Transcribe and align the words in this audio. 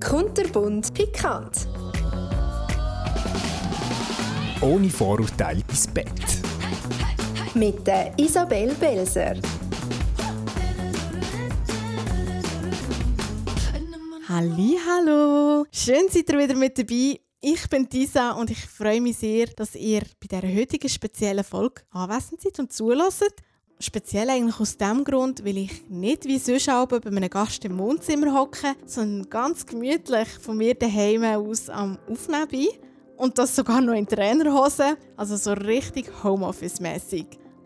Kunterbunt 0.00 0.94
pikant. 0.94 1.68
Ohne 4.62 4.88
Vorurteile 4.88 5.62
ins 5.68 5.86
Bett. 5.86 6.08
Mit 7.54 7.86
der 7.86 8.12
Isabel 8.18 8.74
Belser. 8.74 9.36
Halli, 14.28 14.78
hallo! 14.86 15.66
Schön 15.70 16.08
seid 16.08 16.30
ihr 16.30 16.38
wieder 16.38 16.54
mit 16.56 16.78
dabei. 16.78 17.20
Ich 17.42 17.68
bin 17.68 17.88
Tisa 17.88 18.32
und 18.32 18.50
ich 18.50 18.64
freue 18.66 19.00
mich 19.00 19.18
sehr, 19.18 19.46
dass 19.48 19.74
ihr 19.74 20.02
bei 20.20 20.28
dieser 20.28 20.60
heutigen 20.60 20.88
speziellen 20.88 21.44
Folge 21.44 21.82
anwesend 21.90 22.40
seid 22.40 22.58
und 22.58 22.72
zulässt. 22.72 23.34
Speziell 23.82 24.28
eigentlich 24.28 24.60
aus 24.60 24.76
dem 24.76 25.04
Grund, 25.04 25.42
weil 25.42 25.56
ich 25.56 25.88
nicht 25.88 26.26
wie 26.26 26.38
sonst 26.38 26.68
auch 26.68 26.86
bei 26.86 26.98
einem 26.98 27.30
Gast 27.30 27.64
im 27.64 27.78
Wohnzimmer 27.78 28.38
hocke, 28.38 28.74
sondern 28.84 29.30
ganz 29.30 29.64
gemütlich 29.64 30.28
von 30.38 30.58
mir 30.58 30.74
daheim 30.74 31.24
aus 31.24 31.70
am 31.70 31.98
Aufnehmen 32.06 32.48
bin. 32.48 32.68
Und 33.16 33.38
das 33.38 33.56
sogar 33.56 33.80
noch 33.80 33.94
in 33.94 34.06
Trainerhose, 34.06 34.98
also 35.16 35.36
so 35.36 35.52
richtig 35.52 36.10
Homeoffice-mäßig. 36.22 37.24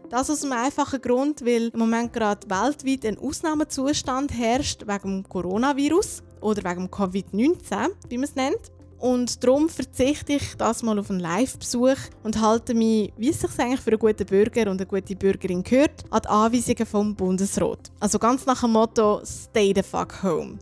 Das 0.09 0.31
aus 0.31 0.45
einem 0.45 0.53
einfachen 0.53 1.03
Grund, 1.03 1.45
weil 1.45 1.71
im 1.71 1.81
Moment 1.81 2.13
gerade 2.13 2.49
weltweit 2.49 3.05
ein 3.07 3.19
Ausnahmezustand 3.19 4.33
herrscht 4.39 4.87
wegen 4.87 5.23
dem 5.23 5.29
Coronavirus 5.29 6.23
oder 6.41 6.63
wegen 6.71 6.87
dem 6.87 6.91
Covid-19, 6.93 7.91
wie 8.09 8.19
man 8.19 8.25
es 8.25 8.37
nennt. 8.37 8.71
Und 9.05 9.45
darum 9.45 9.69
verzichte 9.69 10.33
ich 10.33 10.55
das 10.57 10.83
mal 10.83 10.99
auf 10.99 11.11
einen 11.11 11.21
Live-Besuch 11.21 11.99
und 12.23 12.41
halte 12.41 12.73
mich, 12.73 13.13
wie 13.19 13.29
es 13.29 13.39
sich 13.39 13.51
eigentlich 13.59 13.83
für 13.83 13.91
einen 13.91 13.99
guten 13.99 14.25
Bürger 14.25 14.71
und 14.71 14.81
eine 14.81 14.87
gute 14.87 15.15
Bürgerin 15.15 15.63
gehört, 15.63 16.05
an 16.09 16.23
die 16.23 16.29
Anweisungen 16.29 16.87
vom 16.87 17.15
Bundesrat. 17.15 17.93
Also 18.01 18.19
ganz 18.19 18.47
nach 18.47 18.63
dem 18.63 18.73
Motto 18.73 19.21
Stay 19.23 19.75
the 19.77 19.83
fuck 19.83 20.23
home. 20.23 20.59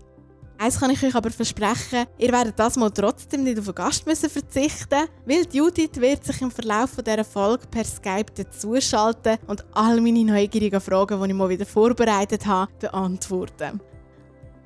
Eins 0.58 0.80
kann 0.80 0.90
ich 0.90 1.04
euch 1.04 1.14
aber 1.14 1.30
versprechen, 1.30 2.06
ihr 2.18 2.32
werdet 2.32 2.58
das 2.58 2.74
mal 2.74 2.90
trotzdem 2.90 3.44
nicht 3.44 3.60
auf 3.60 3.68
einen 3.68 3.76
Gast 3.76 4.08
müssen 4.08 4.28
verzichten 4.28 5.06
weil 5.24 5.46
Judith 5.52 6.00
wird 6.00 6.24
sich 6.24 6.42
im 6.42 6.50
Verlauf 6.50 6.96
dieser 6.96 7.24
Folge 7.24 7.68
per 7.68 7.84
Skype 7.84 8.32
dazuschalten 8.34 9.38
und 9.46 9.64
all 9.72 10.00
meine 10.00 10.24
neugierigen 10.24 10.80
Fragen, 10.80 11.22
die 11.22 11.28
ich 11.28 11.34
mal 11.36 11.48
wieder 11.48 11.64
vorbereitet 11.64 12.44
habe, 12.44 12.72
beantworten. 12.80 13.80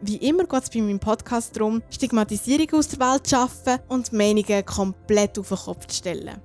Wie 0.03 0.17
immer 0.17 0.45
geht 0.45 0.63
es 0.63 0.71
bei 0.71 0.81
meinem 0.81 0.99
Podcast 0.99 1.57
darum, 1.57 1.83
Stigmatisierung 1.89 2.71
aus 2.75 2.89
der 2.89 3.01
Welt 3.01 3.27
zu 3.27 3.35
schaffen 3.35 3.79
und 3.89 4.13
Meinungen 4.13 4.65
komplett 4.67 5.39
auf 5.39 5.49
den 5.49 5.57
Kopf 5.57 5.87
zu 5.87 5.97
stellen. 5.97 6.41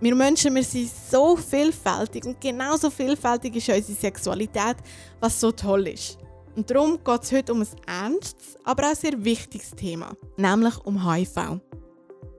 Wir 0.00 0.14
Menschen 0.14 0.54
wir 0.54 0.64
sind 0.64 0.90
so 1.10 1.36
vielfältig 1.36 2.26
und 2.26 2.40
genauso 2.40 2.90
vielfältig 2.90 3.56
ist 3.56 3.68
unsere 3.68 3.98
Sexualität, 3.98 4.76
was 5.20 5.40
so 5.40 5.52
toll 5.52 5.88
ist. 5.88 6.18
Und 6.54 6.70
darum 6.70 6.98
geht 7.02 7.22
es 7.22 7.32
heute 7.32 7.54
um 7.54 7.62
ein 7.62 7.68
ernstes, 7.86 8.58
aber 8.64 8.90
auch 8.90 8.94
sehr 8.94 9.24
wichtiges 9.24 9.70
Thema, 9.70 10.14
nämlich 10.36 10.76
um 10.84 11.10
HIV. 11.10 11.60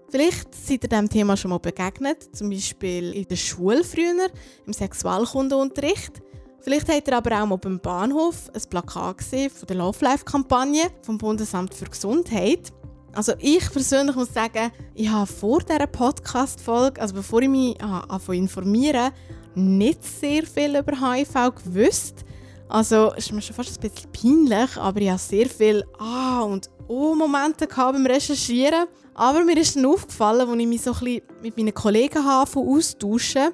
Vielleicht 0.09 0.53
seid 0.53 0.83
ihr 0.83 0.89
diesem 0.89 1.09
Thema 1.09 1.35
schon 1.35 1.49
mal 1.49 1.57
begegnet, 1.57 2.35
zum 2.35 2.51
Beispiel 2.51 3.13
in 3.13 3.27
der 3.27 3.37
Schule 3.37 3.83
früher, 3.83 4.29
im 4.67 4.73
Sexualkundeunterricht. 4.73 6.21
Vielleicht 6.63 6.87
habt 6.87 7.09
ihr 7.09 7.17
aber 7.17 7.43
auch 7.43 7.45
mal 7.45 7.57
beim 7.57 7.77
Bahnhof 7.77 8.49
ein 8.53 8.61
Plakat 8.69 9.21
von 9.21 9.67
der 9.67 9.75
Love 9.75 10.05
Life 10.05 10.23
Kampagne 10.23 10.83
vom 11.01 11.17
Bundesamt 11.17 11.73
für 11.73 11.83
Gesundheit. 11.83 12.71
Also 13.11 13.33
ich 13.39 13.69
persönlich 13.69 14.15
muss 14.15 14.33
sagen, 14.33 14.71
ich 14.95 15.09
habe 15.09 15.27
vor 15.27 15.59
dieser 15.59 15.87
Podcast-Folge, 15.87 17.01
also 17.01 17.15
bevor 17.15 17.41
ich 17.41 17.49
mich 17.49 17.83
anfange 17.83 18.37
informieren, 18.37 19.11
nicht 19.55 20.05
sehr 20.05 20.43
viel 20.45 20.77
über 20.77 20.93
HIV 20.93 21.33
gewusst. 21.65 22.23
Also 22.69 23.11
ist 23.11 23.33
mir 23.33 23.41
schon 23.41 23.57
fast 23.57 23.77
ein 23.77 23.89
bisschen 23.89 24.11
peinlich, 24.13 24.77
aber 24.77 25.01
ich 25.01 25.09
habe 25.09 25.19
sehr 25.19 25.49
viel 25.49 25.83
Ah 25.99 26.43
und 26.43 26.69
Oh-Momente 26.87 27.67
beim 27.67 28.05
Recherchieren. 28.05 28.85
Aber 29.15 29.43
mir 29.43 29.57
ist 29.57 29.75
dann 29.75 29.85
aufgefallen, 29.85 30.49
als 30.49 30.59
ich 30.59 30.67
mich 30.67 30.81
so 30.81 30.93
ein 30.93 30.99
bisschen 30.99 31.21
mit 31.41 31.57
meinen 31.57 31.73
Kollegen 31.73 32.23
habe 32.23 32.57
austauschen, 32.57 33.51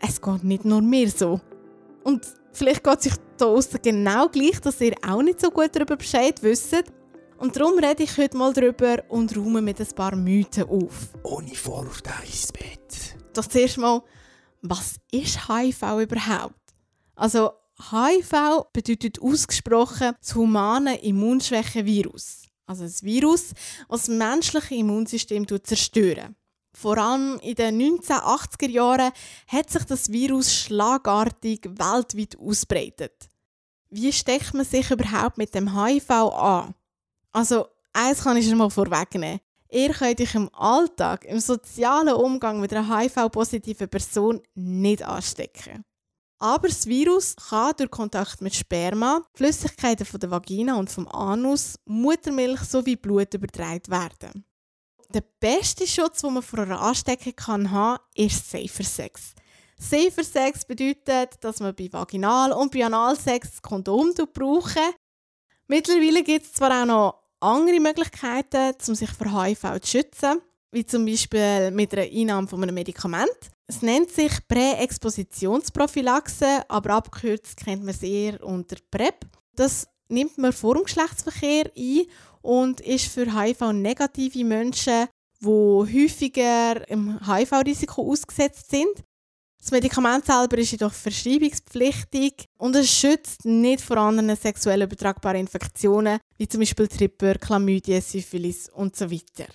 es 0.00 0.18
geht 0.20 0.44
nicht 0.44 0.64
nur 0.64 0.80
mir 0.80 1.10
so. 1.10 1.40
Und 2.04 2.26
vielleicht 2.58 2.84
geht 2.84 2.98
es 3.00 3.06
euch 3.06 3.18
da 3.36 3.46
außen 3.46 3.80
genau 3.82 4.28
gleich, 4.28 4.60
dass 4.60 4.80
ihr 4.80 4.94
auch 5.06 5.22
nicht 5.22 5.40
so 5.40 5.50
gut 5.50 5.70
darüber 5.72 5.96
Bescheid 5.96 6.42
wisst. 6.42 6.76
Und 7.38 7.56
darum 7.56 7.78
rede 7.78 8.02
ich 8.02 8.18
heute 8.18 8.36
mal 8.36 8.52
darüber 8.52 9.02
und 9.08 9.36
räume 9.36 9.62
mit 9.62 9.80
ein 9.80 9.86
paar 9.94 10.16
Mythen 10.16 10.64
auf. 10.64 11.10
Ohne 11.22 11.54
Vorurteile 11.54 12.26
ins 12.26 12.52
Bett. 12.52 13.16
Das 13.32 13.48
zuerst 13.48 13.78
mal, 13.78 14.02
was 14.62 14.96
ist 15.12 15.48
HIV 15.48 15.82
überhaupt? 16.02 16.74
Also 17.14 17.52
HIV 17.90 18.66
bedeutet 18.72 19.22
ausgesprochen 19.22 20.14
das 20.20 20.34
humane 20.34 21.00
Immunschwächevirus. 21.00 22.42
Also 22.66 22.84
ein 22.84 22.94
Virus, 23.02 23.54
das 23.88 24.06
das 24.06 24.08
menschliche 24.08 24.74
Immunsystem 24.74 25.46
zerstören. 25.62 26.34
Vor 26.80 26.96
allem 26.96 27.40
in 27.40 27.56
den 27.56 27.80
1980er 27.80 28.68
Jahren 28.68 29.10
hat 29.48 29.68
sich 29.68 29.82
das 29.82 30.12
Virus 30.12 30.54
schlagartig 30.54 31.64
weltweit 31.64 32.38
ausbreitet. 32.38 33.28
Wie 33.90 34.12
steckt 34.12 34.54
man 34.54 34.64
sich 34.64 34.88
überhaupt 34.88 35.38
mit 35.38 35.52
dem 35.56 35.74
HIV 35.74 36.08
an? 36.08 36.76
Also, 37.32 37.66
eins 37.92 38.22
kann 38.22 38.36
ich 38.36 38.48
schon 38.48 38.58
mal 38.58 38.70
vorwegnehmen. 38.70 39.40
Ihr 39.70 39.92
könnt 39.92 40.20
euch 40.20 40.36
im 40.36 40.54
Alltag, 40.54 41.24
im 41.24 41.40
sozialen 41.40 42.14
Umgang 42.14 42.60
mit 42.60 42.72
einer 42.72 42.96
HIV-positiven 42.96 43.88
Person 43.88 44.40
nicht 44.54 45.02
anstecken. 45.02 45.84
Aber 46.38 46.68
das 46.68 46.86
Virus 46.86 47.34
kann 47.34 47.74
durch 47.76 47.90
Kontakt 47.90 48.40
mit 48.40 48.54
Sperma, 48.54 49.24
Flüssigkeiten 49.34 50.06
von 50.06 50.20
der 50.20 50.30
Vagina 50.30 50.76
und 50.76 50.90
vom 50.90 51.08
Anus, 51.08 51.76
Muttermilch 51.86 52.60
sowie 52.60 52.94
Blut 52.94 53.34
übertragen 53.34 53.88
werden. 53.88 54.44
Der 55.14 55.22
beste 55.40 55.86
Schutz, 55.86 56.20
den 56.20 56.34
man 56.34 56.42
vor 56.42 56.58
einer 56.58 56.82
Ansteckung 56.82 57.32
haben 57.46 57.68
kann, 57.68 57.98
ist 58.14 58.50
Safer 58.50 58.84
Sex. 58.84 59.32
Safer 59.78 60.22
Sex 60.22 60.66
bedeutet, 60.66 61.38
dass 61.40 61.60
man 61.60 61.74
bei 61.74 61.90
Vaginal- 61.90 62.52
und 62.52 62.72
bei 62.72 62.84
Analsex 62.84 63.62
Kondom 63.62 64.12
brauchen. 64.34 64.92
Mittlerweile 65.66 66.22
gibt 66.22 66.44
es 66.44 66.52
zwar 66.52 66.82
auch 66.82 66.86
noch 66.86 67.22
andere 67.40 67.80
Möglichkeiten, 67.80 68.74
um 68.86 68.94
sich 68.94 69.08
vor 69.10 69.44
HIV 69.44 69.80
zu 69.80 69.90
schützen, 69.90 70.42
wie 70.72 70.84
zum 70.84 71.06
Beispiel 71.06 71.70
mit 71.70 71.94
einer 71.94 72.02
Einnahme 72.02 72.46
von 72.46 72.62
einem 72.62 72.74
Medikament. 72.74 73.30
Es 73.66 73.80
nennt 73.80 74.10
sich 74.10 74.46
Präexpositionsprophylaxe, 74.46 76.68
aber 76.68 76.90
abgekürzt 76.94 77.56
kennt 77.56 77.82
man 77.82 77.94
es 77.94 78.02
eher 78.02 78.44
unter 78.44 78.76
PrEP. 78.90 79.24
Das 79.54 79.88
nimmt 80.08 80.36
man 80.36 80.52
vor 80.52 80.74
dem 80.74 80.84
Geschlechtsverkehr 80.84 81.70
ein 81.76 82.06
und 82.42 82.80
ist 82.80 83.06
für 83.06 83.26
HIV-negative 83.32 84.44
Menschen, 84.44 85.06
die 85.40 85.46
häufiger 85.46 86.88
im 86.88 87.18
HIV-Risiko 87.26 88.10
ausgesetzt 88.10 88.70
sind. 88.70 89.04
Das 89.60 89.72
Medikament 89.72 90.24
selber 90.24 90.58
ist 90.58 90.70
jedoch 90.70 90.92
verschreibungspflichtig 90.92 92.46
und 92.58 92.76
es 92.76 92.90
schützt 92.90 93.44
nicht 93.44 93.80
vor 93.80 93.96
anderen 93.96 94.36
sexuell 94.36 94.82
übertragbaren 94.82 95.40
Infektionen, 95.40 96.18
wie 96.36 96.48
zum 96.48 96.60
Beispiel 96.60 96.86
Tripper, 96.86 97.34
Chlamydien, 97.34 98.00
Syphilis 98.00 98.68
und 98.68 98.94
so 98.94 99.10
weiter. 99.10 99.46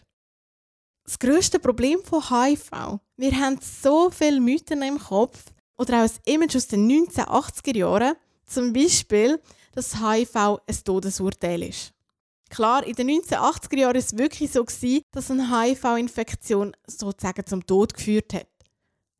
Das 1.05 1.19
grösste 1.19 1.59
Problem 1.59 1.99
von 2.03 2.21
HIV, 2.21 2.99
wir 3.17 3.31
haben 3.39 3.59
so 3.61 4.09
viele 4.09 4.39
Mythen 4.39 4.81
im 4.81 4.99
Kopf 4.99 5.45
oder 5.77 6.03
auch 6.03 6.09
ein 6.09 6.33
Image 6.33 6.55
aus 6.55 6.67
den 6.67 6.89
1980er 6.89 7.77
Jahren, 7.77 8.15
zum 8.45 8.71
Beispiel, 8.71 9.39
dass 9.73 9.99
HIV 9.99 10.35
ein 10.35 10.83
Todesurteil 10.85 11.63
ist. 11.63 11.91
Klar, 12.53 12.85
in 12.85 12.93
den 12.93 13.09
1980er 13.09 13.79
Jahren 13.79 13.95
war 13.95 13.95
es 13.95 14.15
wirklich 14.15 14.51
so, 14.51 14.63
dass 15.11 15.31
eine 15.31 15.49
HIV-Infektion 15.49 16.75
sozusagen 16.85 17.47
zum 17.47 17.65
Tod 17.65 17.95
geführt 17.95 18.31
hat. 18.35 18.47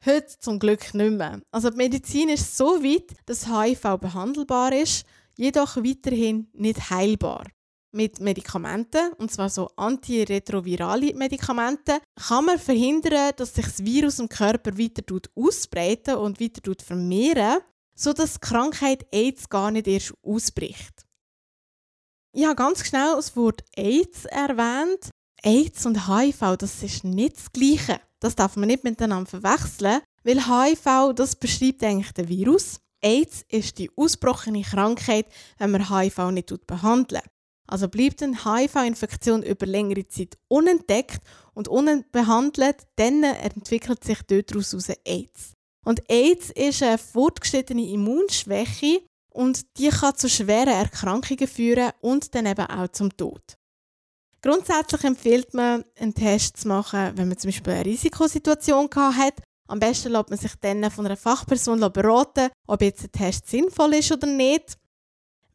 Heute 0.06 0.38
zum 0.38 0.60
Glück 0.60 0.94
nicht 0.94 1.14
mehr. 1.14 1.42
Also 1.50 1.72
die 1.72 1.78
Medizin 1.78 2.30
ist 2.30 2.56
so 2.56 2.84
weit, 2.84 3.16
dass 3.26 3.48
HIV 3.48 3.98
behandelbar 4.00 4.72
ist, 4.74 5.08
jedoch 5.36 5.78
weiterhin 5.78 6.48
nicht 6.54 6.92
heilbar. 6.92 7.48
Mit 7.92 8.20
Medikamenten, 8.20 9.14
und 9.14 9.32
zwar 9.32 9.50
so 9.50 9.68
antiretrovirale 9.78 11.16
Medikamente, 11.16 12.02
kann 12.16 12.46
man 12.46 12.60
verhindern, 12.60 13.32
dass 13.36 13.56
sich 13.56 13.66
das 13.66 13.84
Virus 13.84 14.20
im 14.20 14.30
Körper 14.30 14.78
weiter 14.78 15.02
ausbreiten 15.34 16.18
und 16.18 16.40
weiter 16.40 16.74
vermehren, 16.86 17.62
sodass 17.96 18.36
die 18.36 18.42
Krankheit 18.42 19.08
AIDS 19.12 19.50
gar 19.50 19.72
nicht 19.72 19.88
erst 19.88 20.14
ausbricht. 20.22 21.03
Habe 22.36 22.56
ganz 22.56 22.86
schnell 22.86 23.14
das 23.16 23.36
Wort 23.36 23.64
AIDS 23.76 24.26
erwähnt. 24.26 25.10
AIDS 25.44 25.86
und 25.86 26.08
HIV, 26.08 26.58
das 26.58 26.82
ist 26.84 27.04
nicht 27.04 27.38
das 27.38 27.52
Gleiche. 27.52 28.00
Das 28.20 28.36
darf 28.36 28.56
man 28.56 28.68
nicht 28.68 28.84
miteinander 28.84 29.30
verwechseln, 29.30 30.02
weil 30.24 30.46
HIV, 30.46 31.14
das 31.16 31.36
beschreibt 31.36 31.84
eigentlich 31.84 32.14
den 32.14 32.30
Virus. 32.30 32.80
AIDS 33.02 33.44
ist 33.50 33.78
die 33.78 33.92
ausbrochene 33.96 34.62
Krankheit, 34.62 35.28
wenn 35.58 35.72
man 35.72 35.90
HIV 35.90 36.32
nicht 36.32 36.66
behandelt. 36.66 37.24
Also 37.68 37.88
bleibt 37.88 38.24
eine 38.24 38.38
HIV-Infektion 38.44 39.44
über 39.44 39.66
längere 39.66 40.08
Zeit 40.08 40.38
unentdeckt 40.48 41.22
und 41.54 41.68
unbehandelt, 41.68 42.78
dann 42.96 43.24
entwickelt 43.24 44.04
sich 44.04 44.22
daraus 44.24 44.76
AIDS. 45.06 45.54
Und 45.86 46.10
AIDS 46.10 46.50
ist 46.52 46.82
eine 46.82 46.98
fortgeschrittene 46.98 47.90
Immunschwäche, 47.90 49.02
und 49.34 49.78
die 49.78 49.90
kann 49.90 50.16
zu 50.16 50.30
schweren 50.30 50.70
Erkrankungen 50.70 51.48
führen 51.48 51.92
und 52.02 52.34
dann 52.36 52.46
eben 52.46 52.66
auch 52.66 52.88
zum 52.90 53.16
Tod. 53.16 53.58
Grundsätzlich 54.42 55.04
empfiehlt 55.04 55.54
man, 55.54 55.86
einen 55.98 56.14
Test 56.14 56.58
zu 56.58 56.68
machen, 56.68 57.14
wenn 57.16 57.30
man 57.30 57.38
zum 57.38 57.50
Beispiel 57.50 57.74
eine 57.74 57.86
Risikosituation 57.86 58.90
hat. 58.94 59.36
Am 59.68 59.80
besten 59.80 60.12
lässt 60.12 60.30
man 60.30 60.40
sich 60.40 60.56
dann 60.60 60.92
von 60.92 61.06
einer 61.06 61.16
Fachperson 61.16 61.80
beraten, 61.80 62.50
ob 62.68 62.82
jetzt 62.82 63.04
ein 63.04 63.12
Test 63.12 63.48
sinnvoll 63.48 63.96
ist 63.96 64.12
oder 64.12 64.28
nicht. 64.28 64.78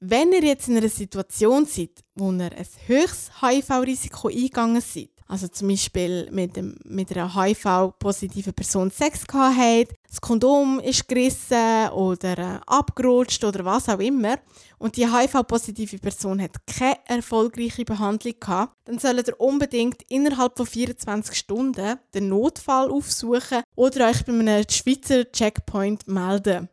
Wenn 0.01 0.33
ihr 0.33 0.43
jetzt 0.43 0.69
in 0.69 0.77
einer 0.77 0.89
Situation 0.89 1.67
seid, 1.67 2.03
wo 2.15 2.33
ihr 2.33 2.51
ein 2.53 2.67
höchstes 2.87 3.31
HIV-Risiko 3.43 4.29
eingegangen 4.29 4.81
seid, 4.81 5.11
also 5.29 5.47
zum 5.49 5.69
Beispiel 5.69 6.29
mit, 6.33 6.57
dem, 6.57 6.77
mit 6.85 7.17
einer 7.17 7.35
HIV-positiven 7.35 8.55
Person 8.55 8.91
Sex 8.91 9.27
gehabt 9.27 9.95
das 10.09 10.21
Kondom 10.23 10.81
ist 10.81 11.07
gerissen 11.07 11.91
oder 11.91 12.39
äh, 12.39 12.61
abgerutscht 12.67 13.45
oder 13.45 13.65
was 13.65 13.89
auch 13.89 13.99
immer 13.99 14.39
und 14.79 14.97
die 14.97 15.07
HIV-positive 15.07 15.99
Person 15.99 16.41
hat 16.41 16.67
keine 16.67 16.99
erfolgreiche 17.07 17.85
Behandlung 17.85 18.35
gehabt, 18.41 18.77
dann 18.85 18.99
solltet 18.99 19.29
ihr 19.29 19.41
unbedingt 19.41 20.03
innerhalb 20.09 20.57
von 20.57 20.67
24 20.67 21.37
Stunden 21.37 21.99
den 22.15 22.29
Notfall 22.29 22.91
aufsuchen 22.91 23.63
oder 23.75 24.09
euch 24.09 24.25
bei 24.25 24.33
einem 24.33 24.65
Schweizer 24.69 25.31
Checkpoint 25.31 26.09
melden. 26.09 26.69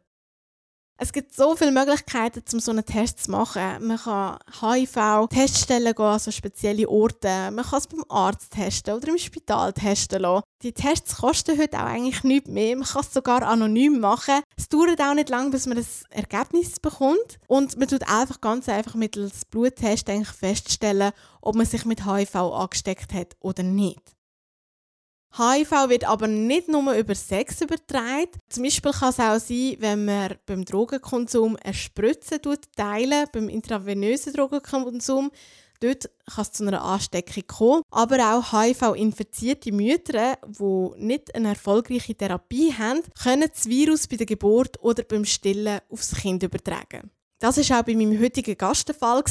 Es 0.97 1.11
gibt 1.11 1.35
so 1.35 1.57
viele 1.57 1.73
Möglichkeiten, 1.73 2.41
um 2.53 2.61
so 2.61 2.71
einen 2.71 2.85
Test 2.85 3.25
zu 3.25 3.31
machen. 3.31 3.85
Man 3.85 3.97
kann 3.97 4.39
HIV-Teststellen 4.61 5.93
gehen, 5.93 6.05
also 6.05 6.31
spezielle 6.31 6.87
Orte. 6.87 7.51
Man 7.51 7.65
kann 7.65 7.79
es 7.79 7.87
beim 7.87 8.05
Arzt 8.07 8.51
testen 8.51 8.93
oder 8.93 9.09
im 9.09 9.17
Spital 9.17 9.73
testen 9.73 10.21
lassen. 10.21 10.45
Die 10.61 10.71
Tests 10.71 11.17
kosten 11.17 11.59
heute 11.59 11.77
auch 11.79 11.87
eigentlich 11.87 12.23
nichts 12.23 12.49
mehr. 12.49 12.77
Man 12.77 12.87
kann 12.87 13.01
es 13.01 13.13
sogar 13.13 13.43
anonym 13.43 13.99
machen. 13.99 14.41
Es 14.55 14.69
dauert 14.69 15.01
auch 15.01 15.13
nicht 15.13 15.27
lange, 15.27 15.49
bis 15.49 15.67
man 15.67 15.75
das 15.75 16.03
Ergebnis 16.11 16.79
bekommt. 16.79 17.39
Und 17.47 17.77
man 17.77 17.89
tut 17.89 18.07
einfach 18.09 18.39
ganz 18.39 18.69
einfach 18.69 18.95
mittels 18.95 19.43
Bluttest 19.43 20.09
eigentlich 20.09 20.29
feststellen, 20.29 21.11
ob 21.41 21.55
man 21.55 21.65
sich 21.65 21.83
mit 21.83 22.05
HIV 22.05 22.35
angesteckt 22.35 23.13
hat 23.13 23.35
oder 23.41 23.63
nicht. 23.63 24.14
HIV 25.37 25.89
wird 25.89 26.05
aber 26.05 26.27
nicht 26.27 26.69
nur 26.69 26.93
über 26.93 27.13
Sex 27.13 27.59
übertragen. 27.59 28.29
Zum 28.47 28.63
Beispiel 28.63 28.91
kann 28.91 29.09
es 29.09 29.19
auch 29.19 29.39
sein, 29.39 29.75
wenn 29.79 30.05
man 30.05 30.35
beim 30.45 30.63
Drogenkonsum 30.63 31.57
eine 31.61 31.73
Spritze 31.73 32.39
teilen, 32.75 33.27
beim 33.33 33.49
intravenösen 33.49 34.31
Drogenkonsum. 34.31 35.31
Dort 35.81 36.09
kann 36.33 36.41
es 36.41 36.51
zu 36.53 36.65
einer 36.65 36.81
Ansteckung 36.81 37.43
kommen. 37.47 37.81
Aber 37.91 38.17
auch 38.33 38.53
HIV-infizierte 38.53 39.73
Mütter, 39.73 40.37
die 40.47 41.03
nicht 41.03 41.35
eine 41.35 41.49
erfolgreiche 41.49 42.15
Therapie 42.15 42.73
haben, 42.73 43.01
können 43.21 43.49
das 43.53 43.67
Virus 43.67 44.07
bei 44.07 44.15
der 44.15 44.25
Geburt 44.25 44.81
oder 44.81 45.03
beim 45.03 45.25
Stillen 45.25 45.81
aufs 45.89 46.15
Kind 46.15 46.43
übertragen. 46.43 47.11
Das 47.39 47.57
war 47.57 47.79
auch 47.79 47.83
bei 47.83 47.93
meinem 47.93 48.19
heutigen 48.21 48.57
Gast 48.57 48.87
der 48.87 48.95
Fall. 48.95 49.21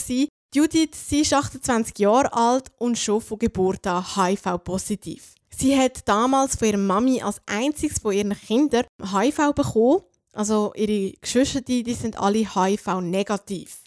Judith, 0.55 0.91
sie 1.09 1.23
ist 1.23 1.33
28 1.33 1.99
Jahre 1.99 2.33
alt 2.33 2.71
und 2.79 2.99
schon 2.99 3.21
von 3.21 3.39
Geburt 3.39 3.87
an 3.87 4.05
HIV-positiv. 4.15 5.35
Sie 5.57 5.79
hat 5.79 6.07
damals 6.09 6.57
von 6.57 6.69
ihrer 6.69 6.79
Mami 6.79 7.23
als 7.23 7.41
einziges 7.47 7.99
von 7.99 8.13
ihren 8.13 8.37
Kindern 8.39 8.87
HIV 9.01 9.53
bekommen. 9.55 10.03
Also 10.33 10.73
ihre 10.75 11.13
Geschwister, 11.21 11.61
die 11.61 11.95
sind 11.95 12.19
alle 12.19 12.41
HIV-negativ. 12.55 13.85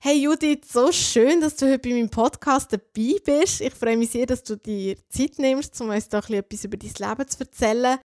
Hey 0.00 0.22
Judith, 0.22 0.60
so 0.70 0.92
schön, 0.92 1.40
dass 1.40 1.56
du 1.56 1.66
heute 1.66 1.80
bei 1.80 1.90
meinem 1.90 2.08
Podcast 2.08 2.72
dabei 2.72 3.16
bist. 3.24 3.60
Ich 3.60 3.74
freue 3.74 3.96
mich 3.96 4.10
sehr, 4.10 4.26
dass 4.26 4.44
du 4.44 4.56
dir 4.56 4.96
Zeit 5.08 5.40
nimmst, 5.40 5.80
um 5.80 5.88
uns 5.88 6.08
doch 6.08 6.28
etwas 6.30 6.64
über 6.64 6.76
dein 6.76 6.92
Leben 6.96 7.28
zu 7.28 7.40
erzählen. 7.40 7.98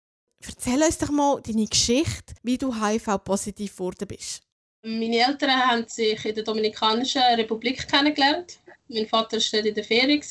Erzähl 0.41 0.81
uns 0.81 0.97
doch 0.97 1.09
mal 1.09 1.41
deine 1.41 1.67
Geschichte, 1.67 2.33
wie 2.43 2.57
du 2.57 2.73
HIV-positiv 2.73 3.75
geworden 3.75 4.07
bist. 4.07 4.41
Meine 4.83 5.17
Eltern 5.17 5.51
haben 5.51 5.85
sich 5.85 6.23
in 6.25 6.33
der 6.33 6.45
Dominikanischen 6.45 7.21
Republik 7.21 7.85
kennengelernt. 7.89 8.57
Mein 8.87 9.07
Vater 9.07 9.37
war 9.37 9.65
in 9.65 9.75
der 9.75 9.83
Ferien 9.83 10.21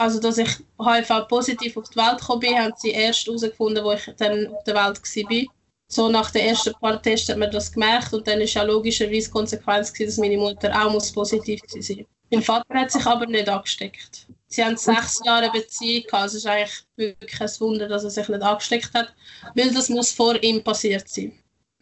also 0.00 0.18
dass 0.18 0.38
ich 0.38 0.48
HIV-positiv 0.78 1.76
auf 1.76 1.90
die 1.90 1.96
Welt 1.96 2.20
gekommen 2.20 2.40
bin, 2.40 2.58
haben 2.58 2.72
sie 2.78 2.90
erst 2.90 3.26
herausgefunden, 3.26 3.84
als 3.84 4.08
ich 4.08 4.14
dann 4.16 4.46
auf 4.46 4.64
der 4.64 4.74
Welt 4.74 4.98
war. 4.98 5.54
So 5.88 6.08
nach 6.08 6.30
den 6.30 6.46
ersten 6.46 6.72
paar 6.80 7.02
Tests 7.02 7.28
hat 7.28 7.36
man 7.36 7.50
das 7.50 7.70
gemerkt 7.70 8.14
und 8.14 8.26
dann 8.26 8.40
ist 8.40 8.54
ja 8.54 8.62
logischerweise 8.62 9.30
Konsequenz 9.30 9.92
gewesen, 9.92 10.08
dass 10.08 10.18
meine 10.18 10.38
Mutter 10.38 10.72
auch 10.74 10.90
muss 10.90 11.12
positiv 11.12 11.60
sein 11.66 11.98
muss. 11.98 12.06
Mein 12.30 12.42
Vater 12.42 12.74
hat 12.74 12.92
sich 12.92 13.04
aber 13.04 13.26
nicht 13.26 13.48
angesteckt. 13.48 14.26
Sie 14.46 14.64
haben 14.64 14.76
sechs 14.78 15.20
Jahre 15.24 15.50
Beziehung. 15.50 16.06
Also 16.12 16.38
es 16.38 16.44
ist 16.44 16.46
eigentlich 16.46 16.82
wirklich 16.96 17.40
ein 17.40 17.60
Wunder, 17.60 17.88
dass 17.88 18.04
er 18.04 18.10
sich 18.10 18.28
nicht 18.28 18.42
angesteckt 18.42 18.94
hat, 18.94 19.12
weil 19.54 19.70
das 19.70 19.90
muss 19.90 20.12
vor 20.12 20.42
ihm 20.42 20.64
passiert 20.64 21.10
sein. 21.10 21.32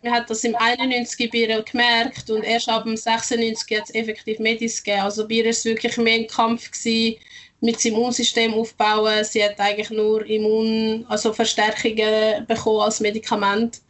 Man 0.03 0.13
hat 0.13 0.31
das 0.31 0.43
im 0.43 0.57
91 0.57 1.31
bei 1.31 1.39
ihr 1.39 1.63
gemerkt 1.63 2.31
und 2.31 2.43
erst 2.43 2.69
ab 2.69 2.85
dem 2.85 2.97
96 2.97 3.77
hat 3.77 3.85
es 3.89 3.95
effektiv 3.95 4.39
Medis 4.39 4.83
gegeben. 4.83 5.03
Also 5.03 5.29
bei 5.29 5.35
ihr 5.35 5.45
war 5.45 5.51
es 5.51 5.65
wirklich 5.65 5.97
mehr 5.99 6.21
ein 6.21 6.27
Kampf, 6.27 6.71
gewesen, 6.71 7.19
mit 7.61 7.81
seinem 7.81 7.97
Immunsystem 7.97 8.55
aufbauen. 8.55 9.25
Sie 9.25 9.43
hat 9.43 9.59
eigentlich 9.59 9.91
nur 9.91 10.25
Immun, 10.27 11.05
also 11.09 11.33
Verstärkungen 11.33 12.47
bekommen 12.47 12.81
als 12.81 13.01
Medikament. 13.01 13.81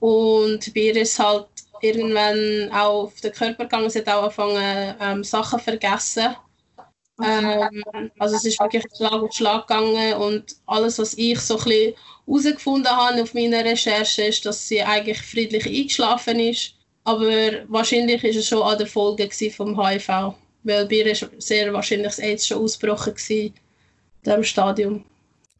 Und 0.00 0.72
bei 0.74 0.80
ihr 0.80 0.96
ist 0.96 1.18
halt 1.18 1.46
irgendwann 1.80 2.70
auch 2.72 3.04
auf 3.04 3.20
den 3.20 3.32
Körper 3.32 3.64
gegangen. 3.64 3.90
Sie 3.90 3.98
hat 4.00 4.08
auch 4.08 4.22
angefangen, 4.22 4.94
ähm, 5.00 5.24
Sachen 5.24 5.58
zu 5.58 5.64
vergessen. 5.64 6.34
Ähm, 7.22 7.82
also 8.18 8.36
es 8.36 8.44
ist 8.44 8.58
wirklich 8.58 8.84
Schlag 8.96 9.12
auf 9.12 9.32
Schlag 9.32 9.68
gegangen 9.68 10.14
und 10.14 10.56
alles, 10.66 10.98
was 10.98 11.14
ich 11.14 11.38
so 11.40 11.58
ein 11.58 11.94
herausgefunden 12.26 12.90
habe 12.90 13.22
auf 13.22 13.34
meiner 13.34 13.64
Recherche, 13.64 14.22
ist, 14.22 14.44
dass 14.44 14.66
sie 14.66 14.82
eigentlich 14.82 15.22
friedlich 15.22 15.66
eingeschlafen 15.66 16.40
ist. 16.40 16.74
Aber 17.04 17.30
wahrscheinlich 17.68 18.24
ist 18.24 18.36
es 18.36 18.48
schon 18.48 18.62
an 18.62 18.78
der 18.78 18.86
Folge 18.86 19.30
vom 19.50 19.80
HIV 19.80 20.34
weil 20.64 20.86
bei 20.86 20.96
ihr 20.96 21.06
ist 21.06 21.28
sehr 21.38 21.72
wahrscheinlich 21.72 22.08
das 22.08 22.18
AIDS 22.18 22.46
schon 22.46 22.58
ausgebrochen 22.58 23.14
in 23.28 23.54
diesem 24.24 24.44
Stadium. 24.44 25.04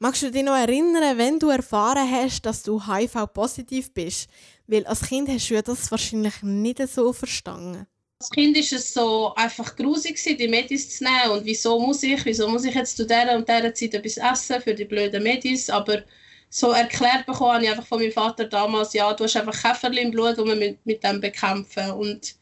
Magst 0.00 0.22
du 0.22 0.30
dich 0.30 0.42
noch 0.42 0.56
erinnern, 0.56 1.16
wenn 1.16 1.38
du 1.38 1.48
erfahren 1.48 2.10
hast, 2.10 2.42
dass 2.42 2.62
du 2.62 2.80
HIV-positiv 2.84 3.92
bist? 3.92 4.28
Weil 4.66 4.84
als 4.86 5.02
Kind 5.02 5.28
hast 5.28 5.48
du 5.48 5.62
das 5.62 5.90
wahrscheinlich 5.90 6.42
nicht 6.42 6.80
so 6.88 7.12
verstanden. 7.12 7.86
Als 8.20 8.30
Kind 8.30 8.56
war 8.56 8.62
es 8.62 8.92
so 8.92 9.34
einfach 9.34 9.76
grusig, 9.76 10.20
die 10.22 10.48
Medis 10.48 10.98
zu 10.98 11.04
nehmen. 11.04 11.38
Und 11.38 11.44
wieso 11.44 11.78
muss 11.78 12.02
ich? 12.02 12.24
Wieso 12.24 12.48
muss 12.48 12.64
ich 12.64 12.74
jetzt 12.74 12.96
zu 12.96 13.06
dieser 13.06 13.36
und 13.36 13.48
dieser 13.48 13.74
Zeit 13.74 13.94
etwas 13.94 14.16
essen 14.16 14.62
für 14.62 14.74
die 14.74 14.84
blöden 14.84 15.22
Medis? 15.22 15.70
Aber 15.70 16.02
so 16.48 16.70
erklärt 16.72 17.26
bekommen 17.26 17.52
habe 17.52 17.64
ich 17.64 17.70
einfach 17.70 17.86
von 17.86 17.98
meinem 17.98 18.12
Vater 18.12 18.44
damals, 18.44 18.94
ja, 18.94 19.12
du 19.12 19.24
hast 19.24 19.36
einfach 19.36 19.60
Käferchen 19.60 20.06
im 20.06 20.10
Blut, 20.10 20.38
die 20.38 20.44
wir 20.44 20.56
mit, 20.56 20.84
mit 20.86 21.04
dem 21.04 21.20
bekämpfen. 21.20 21.90
Und 21.90 22.34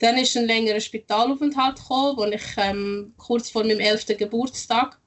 dann 0.00 0.18
ist 0.18 0.36
ein 0.36 0.46
längerer 0.46 0.80
Spitalaufenthalt 0.80 1.76
gekommen, 1.76 2.16
wo 2.16 2.24
ich 2.24 2.42
ähm, 2.56 3.14
kurz 3.16 3.50
vor 3.50 3.62
meinem 3.62 3.80
11. 3.80 4.06
Geburtstag 4.18 4.98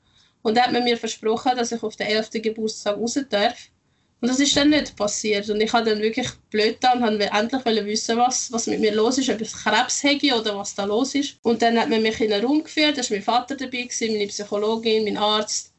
und 0.44 0.56
da 0.56 0.64
hat 0.64 0.73
man 0.73 0.83
mir 0.83 0.97
versprochen, 0.97 1.56
dass 1.56 1.71
ich 1.71 1.81
auf 1.81 1.95
den 1.95 2.07
11. 2.07 2.30
Geburtstag 2.33 2.97
raus 2.97 3.18
darf. 3.30 3.69
Und 4.21 4.30
das 4.30 4.40
ist 4.40 4.56
dann 4.56 4.69
nicht 4.69 4.95
passiert. 4.95 5.50
Und 5.50 5.59
ich 5.59 5.73
habe 5.73 5.90
dann 5.90 6.02
wirklich 6.02 6.30
blöd 6.50 6.78
da 6.81 6.94
und 6.94 7.02
wollte 7.02 7.30
endlich 7.31 7.85
wissen, 7.85 8.18
was, 8.18 8.52
was 8.52 8.68
mit 8.68 8.80
mir 8.80 8.94
los 8.94 9.18
ist, 9.18 9.30
ob 9.30 9.42
ich 9.42 9.52
Krebs 9.52 10.04
habe 10.04 10.40
oder 10.40 10.57
was 10.57 10.76
da 10.76 10.85
los 10.85 11.16
ist. 11.16 11.38
Und 11.44 11.62
dann 11.62 11.80
hat 11.80 11.90
man 11.90 12.02
mich 12.02 12.19
in 12.21 12.31
einen 12.31 12.45
Raum 12.45 12.64
geführt, 12.64 12.97
da 12.97 13.02
war 13.02 13.09
mein 13.09 13.21
Vater 13.21 13.56
dabei, 13.56 13.90
meine 14.02 14.28
Psychologin, 14.28 15.06
mein 15.06 15.18
Arzt. 15.18 15.73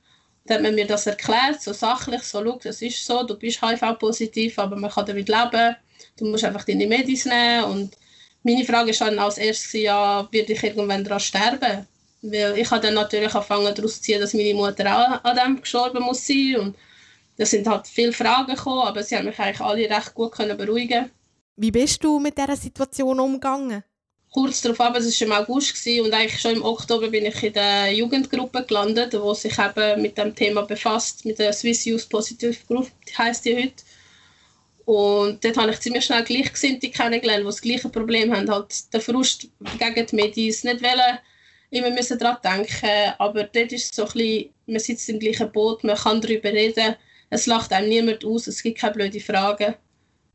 Dann 0.47 0.57
hat 0.57 0.63
man 0.63 0.75
mir 0.75 0.87
das 0.87 1.07
erklärt, 1.07 1.63
so 1.63 1.73
sachlich, 1.73 2.23
so, 2.23 2.45
schau, 2.45 2.59
das 2.63 2.83
ist 2.83 3.05
so, 3.07 3.23
du 3.23 3.35
bist 3.39 3.63
HIV-positiv, 3.63 4.59
aber 4.59 4.77
man 4.77 4.91
kann 4.91 5.07
damit 5.07 5.29
leben. 5.29 5.77
Du 6.19 6.27
musst 6.27 6.45
einfach 6.45 6.65
deine 6.65 6.87
Medis 6.87 7.25
nehmen 7.25 7.65
und 7.65 7.97
meine 8.45 8.65
Frage 8.65 8.99
war 9.01 9.11
dann 9.11 9.19
als 9.19 9.39
erstes, 9.39 9.73
ja, 9.73 10.29
werde 10.31 10.53
ich 10.53 10.63
irgendwann 10.63 11.03
daran 11.03 11.21
sterben? 11.21 11.87
Weil 12.23 12.59
ich 12.59 12.71
habe 12.71 12.83
dann 12.83 12.95
natürlich 12.95 13.35
angefangen 13.35 13.75
daraus 13.75 13.97
zu 13.97 14.03
ziehen, 14.03 14.21
dass 14.21 14.35
meine 14.35 14.55
Mutter 14.55 14.85
auch 14.87 15.25
an 15.25 15.37
dem 15.37 15.61
gestorben 15.61 16.03
muss 16.03 16.27
sein. 16.27 16.57
Und 16.57 16.77
da 17.37 17.47
sind 17.47 17.67
halt 17.67 17.87
viele 17.87 18.13
Fragen 18.13 18.55
gekommen, 18.55 18.87
aber 18.87 19.03
sie 19.03 19.17
haben 19.17 19.27
mich 19.27 19.39
eigentlich 19.39 19.61
alle 19.61 19.91
recht 19.91 20.15
gut 20.15 20.33
können 20.33 20.57
beruhigen 20.57 21.11
Wie 21.57 21.71
bist 21.71 22.05
du 22.05 22.19
mit 22.21 22.39
dieser 22.39 22.57
Situation 22.57 23.19
umgegangen? 23.19 23.83
Kurz 24.31 24.63
darauf, 24.63 24.81
aber 24.81 24.99
es 24.99 25.21
war 25.21 25.27
im 25.27 25.33
August 25.33 25.75
gewesen, 25.75 26.07
und 26.07 26.13
eigentlich 26.13 26.41
schon 26.41 26.57
im 26.57 26.65
Oktober 26.65 27.09
bin 27.09 27.25
ich 27.25 27.43
in 27.43 27.53
der 27.53 27.93
Jugendgruppe 27.93 28.65
gelandet, 28.65 29.13
die 29.13 29.35
sich 29.35 29.57
eben 29.59 30.03
mit 30.03 30.19
dem 30.19 30.35
Thema 30.35 30.63
befasst, 30.63 31.25
mit 31.25 31.39
der 31.39 31.53
Swiss 31.53 31.85
Youth 31.85 32.09
Positive 32.09 32.57
Group, 32.67 32.91
heisst 33.17 33.45
die 33.45 33.57
heute. 33.57 33.85
Und 34.85 35.43
dort 35.43 35.57
habe 35.57 35.71
ich 35.71 35.81
ziemlich 35.81 36.05
schnell 36.05 36.25
Gleichgesinnte 36.25 36.91
kennengelernt, 36.91 37.43
die 37.43 37.47
das 37.47 37.63
gleiche 37.63 37.89
Problem 37.89 38.35
haben, 38.35 38.51
halt 38.51 38.93
den 38.93 39.01
Frust 39.01 39.49
gegen 39.79 40.07
die 40.07 40.17
Medis, 40.17 40.65
nicht 40.65 40.83
wollen, 40.83 41.19
immer 41.71 41.91
müssen 41.91 42.19
daran 42.19 42.37
denken, 42.45 43.15
aber 43.19 43.45
dort 43.45 43.73
ist 43.73 43.91
es 43.91 43.97
so 43.97 44.05
ein 44.05 44.13
bisschen, 44.13 44.51
man 44.67 44.81
sitzt 44.81 45.09
im 45.09 45.19
gleichen 45.19 45.51
Boot, 45.51 45.85
man 45.85 45.97
kann 45.97 46.21
darüber 46.21 46.53
reden, 46.53 46.97
es 47.31 47.47
lacht 47.47 47.73
einem 47.73 47.89
niemand 47.89 48.25
aus, 48.25 48.47
es 48.47 48.63
gibt 48.63 48.79
keine 48.79 48.95
blöden 48.95 49.21
Fragen. 49.21 49.75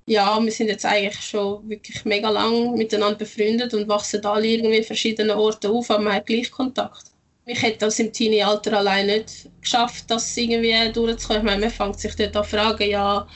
Ja, 0.05 0.43
wir 0.43 0.51
sind 0.51 0.67
jetzt 0.67 0.85
eigentlich 0.85 1.19
schon 1.21 1.69
wirklich 1.69 2.03
mega 2.03 2.29
lang 2.29 2.75
miteinander 2.75 3.19
befreundet 3.19 3.73
und 3.75 3.87
wachsen 3.87 4.25
alle 4.25 4.47
irgendwie 4.47 4.83
verschiedenen 4.83 5.37
Orten 5.37 5.71
auf, 5.71 5.91
aber 5.91 6.03
man 6.03 6.13
hat 6.13 6.25
gleich 6.25 6.49
Kontakt. 6.49 7.11
Ich 7.45 7.61
hätte 7.61 7.79
das 7.79 7.99
im 7.99 8.11
Teenie-Alter 8.11 8.77
allein 8.77 9.07
nicht 9.07 9.49
geschafft, 9.61 10.05
das 10.07 10.35
irgendwie 10.35 10.91
durchzukommen. 10.91 11.41
Ich 11.41 11.45
meine, 11.45 11.61
man 11.61 11.69
fängt 11.69 11.99
sich 11.99 12.15
dort 12.15 12.35
an 12.35 12.43
fragen, 12.43 12.89
ja, 12.89 13.27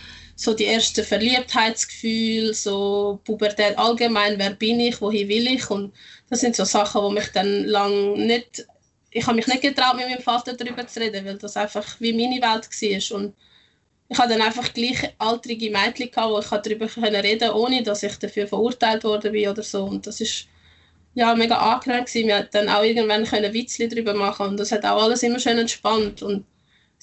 so 0.44 0.54
die 0.54 0.66
ersten 0.66 1.04
Verliebtheitsgefühle, 1.04 2.54
so 2.54 3.20
Pubertät 3.26 3.78
allgemein, 3.78 4.38
wer 4.38 4.52
bin 4.52 4.80
ich, 4.80 5.02
wohin 5.02 5.30
will 5.30 5.48
ich 5.48 5.70
und 5.70 5.94
das 6.30 6.42
sind 6.42 6.56
so 6.56 6.66
Sachen, 6.66 7.02
die 7.08 7.14
mich 7.16 7.28
dann 7.34 7.66
lang 7.66 8.14
nicht 8.14 8.66
ich 9.14 9.26
habe 9.26 9.36
mich 9.36 9.48
nicht 9.48 9.62
getraut, 9.62 9.96
mit 9.96 10.10
meinem 10.10 10.22
Vater 10.22 10.54
darüber 10.54 10.86
zu 10.88 11.00
reden, 11.00 11.26
weil 11.26 11.38
das 11.38 11.56
einfach 11.56 11.86
wie 12.00 12.14
meine 12.14 12.42
Welt 12.42 13.12
war. 13.12 13.18
Und 13.18 13.36
ich 14.10 14.18
hatte 14.18 14.30
dann 14.30 14.42
einfach 14.42 14.74
gleichaltrige 14.74 15.72
Mädchen, 15.72 16.12
gehabt, 16.12 16.32
wo 16.32 16.40
ich 16.40 16.48
darüber 16.48 16.88
reden 16.98 17.40
konnte, 17.40 17.56
ohne 17.56 17.84
dass 17.84 18.04
ich 18.04 18.18
dafür 18.18 18.48
verurteilt 18.48 19.04
worden 19.04 19.32
bin 19.32 19.50
oder 19.50 19.64
so. 19.64 19.86
Und 19.86 20.08
das 20.08 20.20
ist 20.20 20.48
ja, 21.14 21.36
mega 21.36 21.58
angenehm 21.58 22.06
gewesen. 22.06 22.28
Wir 22.28 22.44
dann 22.44 22.70
auch 22.70 22.84
irgendwann 22.84 23.26
können 23.26 23.54
Witzli 23.54 23.88
darüber 23.88 24.14
machen 24.14 24.48
und 24.48 24.60
das 24.60 24.72
hat 24.72 24.84
auch 24.84 25.04
alles 25.04 25.24
immer 25.24 25.40
schön 25.40 25.58
entspannt. 25.58 26.24
Und 26.24 26.46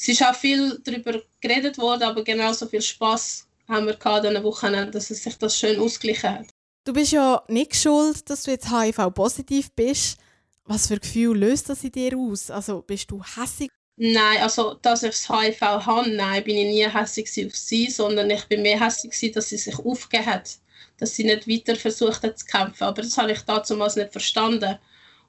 es 0.01 0.09
ist 0.09 0.23
auch 0.23 0.35
viel 0.35 0.81
darüber 0.83 1.21
geredet 1.43 1.77
worden, 1.77 2.05
aber 2.05 2.25
genauso 2.25 2.67
viel 2.67 2.81
Spaß 2.81 3.47
haben 3.69 3.87
wir 3.87 3.95
gehabt 3.95 4.25
in 4.25 4.43
Wochen, 4.43 4.73
dass 4.91 5.11
es 5.11 5.23
sich 5.23 5.37
das 5.37 5.59
schön 5.59 5.79
ausgeglichen 5.79 6.31
hat. 6.31 6.47
Du 6.85 6.95
bist 6.95 7.13
ja 7.13 7.43
nicht 7.49 7.77
schuld, 7.77 8.29
dass 8.31 8.45
du 8.45 8.51
jetzt 8.51 8.71
HIV-positiv 8.73 9.71
bist. 9.73 10.19
Was 10.65 10.87
für 10.87 10.99
Gefühl 10.99 11.37
löst 11.37 11.69
das 11.69 11.85
in 11.85 11.93
dir 11.93 12.17
aus? 12.17 12.51
Also 12.51 12.81
bist 12.81 13.11
du 13.11 13.23
hässig? 13.23 13.71
Nein, 13.97 14.39
also 14.41 14.73
dass 14.81 15.03
ich 15.03 15.11
das 15.11 15.29
HIV 15.29 15.61
habe, 15.61 16.09
nein, 16.09 16.45
bin 16.45 16.57
ich 16.57 16.67
nie 16.67 16.89
hässig 16.89 17.29
auf 17.47 17.55
sie, 17.55 17.91
sondern 17.91 18.31
ich 18.31 18.47
bin 18.47 18.63
mehr 18.63 18.81
hässig 18.81 19.33
dass 19.35 19.51
sie 19.51 19.59
sich 19.59 19.79
aufgegeben 19.79 20.31
hat, 20.31 20.57
dass 20.97 21.15
sie 21.15 21.25
nicht 21.25 21.47
weiter 21.47 21.77
versucht 21.77 22.23
hat 22.23 22.39
zu 22.39 22.47
kämpfen. 22.47 22.85
Aber 22.85 23.03
das 23.03 23.19
habe 23.19 23.33
ich 23.33 23.43
damals 23.43 23.97
nicht 23.97 24.13
verstanden. 24.13 24.79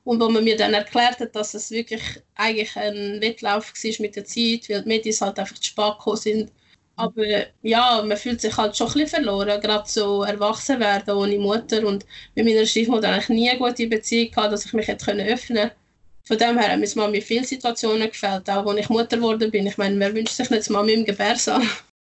Und 0.03 0.19
wo 0.19 0.29
man 0.29 0.43
mir 0.43 0.57
dann 0.57 0.73
erklärt 0.73 1.19
hat, 1.19 1.35
dass 1.35 1.53
es 1.53 1.69
wirklich 1.69 2.01
eigentlich 2.35 2.75
ein 2.75 3.21
Wettlauf 3.21 3.71
war 3.73 3.91
mit 3.99 4.15
der 4.15 4.25
Zeit, 4.25 4.69
weil 4.69 4.81
die 4.81 4.87
Medien 4.87 5.15
halt 5.19 5.37
einfach 5.37 5.55
zu 5.55 5.63
spät 5.63 5.97
gekommen 5.97 6.17
sind, 6.17 6.51
aber 7.01 7.25
ja, 7.63 8.03
man 8.03 8.17
fühlt 8.17 8.41
sich 8.41 8.55
halt 8.55 8.77
schon 8.77 8.87
ein 8.87 8.93
bisschen 8.93 9.23
verloren, 9.23 9.59
gerade 9.59 9.89
so 9.89 10.23
erwachsen 10.23 10.79
werden 10.79 11.15
ohne 11.15 11.39
Mutter. 11.39 11.85
Und 11.85 12.05
mit 12.35 12.45
meiner 12.45 12.65
Stiefmutter 12.65 13.09
eigentlich 13.09 13.29
nie 13.29 13.49
eine 13.49 13.59
gute 13.59 13.87
Beziehung 13.87 14.29
gehabt, 14.29 14.53
dass 14.53 14.65
ich 14.65 14.73
mich 14.73 14.87
hätte 14.87 15.11
öffnen 15.11 15.57
konnte. 15.57 15.75
Von 16.27 16.37
dem 16.37 16.59
her 16.59 16.71
haben 16.71 16.81
mir 16.81 17.15
in 17.15 17.21
vielen 17.21 17.45
Situationen 17.45 18.07
gefällt, 18.07 18.49
auch 18.49 18.65
als 18.67 18.79
ich 18.79 18.89
Mutter 18.89 19.17
geworden 19.17 19.49
bin. 19.49 19.65
Ich 19.65 19.77
meine, 19.77 19.99
wer 19.99 20.13
wünscht 20.13 20.35
sich 20.35 20.49
nicht 20.51 20.69
Mami 20.69 20.93
im 20.93 21.05
Gebärsaal? 21.05 21.63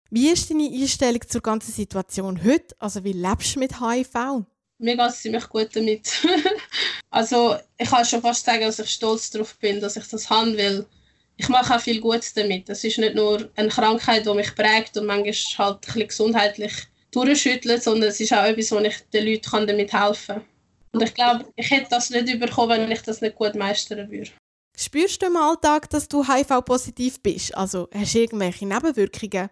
Wie 0.10 0.30
ist 0.30 0.50
deine 0.50 0.68
Einstellung 0.68 1.22
zur 1.28 1.42
ganzen 1.42 1.72
Situation 1.72 2.44
heute? 2.44 2.76
Also 2.80 3.04
wie 3.04 3.14
lebst 3.14 3.56
du 3.56 3.60
mit 3.60 3.80
HIV? 3.80 4.46
Mir 4.80 4.96
geht 4.96 5.10
es 5.10 5.22
ziemlich 5.22 5.48
gut 5.50 5.76
damit. 5.76 6.10
also 7.10 7.58
ich 7.78 7.90
kann 7.90 8.06
schon 8.06 8.22
fast 8.22 8.46
sagen, 8.46 8.62
dass 8.62 8.80
ich 8.80 8.90
stolz 8.90 9.30
darauf 9.30 9.56
bin, 9.58 9.80
dass 9.80 9.98
ich 9.98 10.08
das 10.08 10.30
haben 10.30 10.56
will 10.58 10.86
ich 11.40 11.48
mache 11.48 11.74
auch 11.74 11.80
viel 11.80 12.02
Gutes 12.02 12.34
damit. 12.34 12.70
Es 12.70 12.84
ist 12.84 12.98
nicht 12.98 13.16
nur 13.16 13.50
eine 13.56 13.70
Krankheit, 13.70 14.26
die 14.26 14.34
mich 14.34 14.54
prägt 14.56 14.98
und 14.98 15.06
manchmal 15.06 15.34
halt 15.58 15.78
ein 15.78 15.80
bisschen 15.80 16.08
gesundheitlich 16.08 16.74
durchschüttelt, 17.12 17.82
sondern 17.82 18.10
es 18.10 18.20
ist 18.20 18.34
auch 18.34 18.44
etwas, 18.44 18.72
wo 18.72 18.80
ich 18.80 18.98
den 19.14 19.26
Leuten 19.26 19.68
damit 19.68 19.94
helfen 19.94 20.36
kann. 20.36 20.46
Und 20.92 21.02
ich 21.02 21.14
glaube, 21.14 21.46
ich 21.56 21.72
hätte 21.72 21.88
das 21.92 22.10
nicht 22.10 22.40
bekommen, 22.40 22.82
wenn 22.82 22.92
ich 22.92 23.02
das 23.04 23.22
nicht 23.22 23.36
gut 23.36 23.56
meistern 23.56 24.12
würde. 24.12 24.32
Spürst 24.78 25.22
du 25.22 25.28
im 25.28 25.38
Alltag, 25.38 25.90
dass 25.90 26.10
du 26.10 26.28
HIV-positiv 26.28 27.22
bist? 27.22 27.56
Also 27.56 27.88
hast 27.94 28.16
du 28.16 28.20
irgendwelche 28.20 28.68
Nebenwirkungen? 28.68 29.50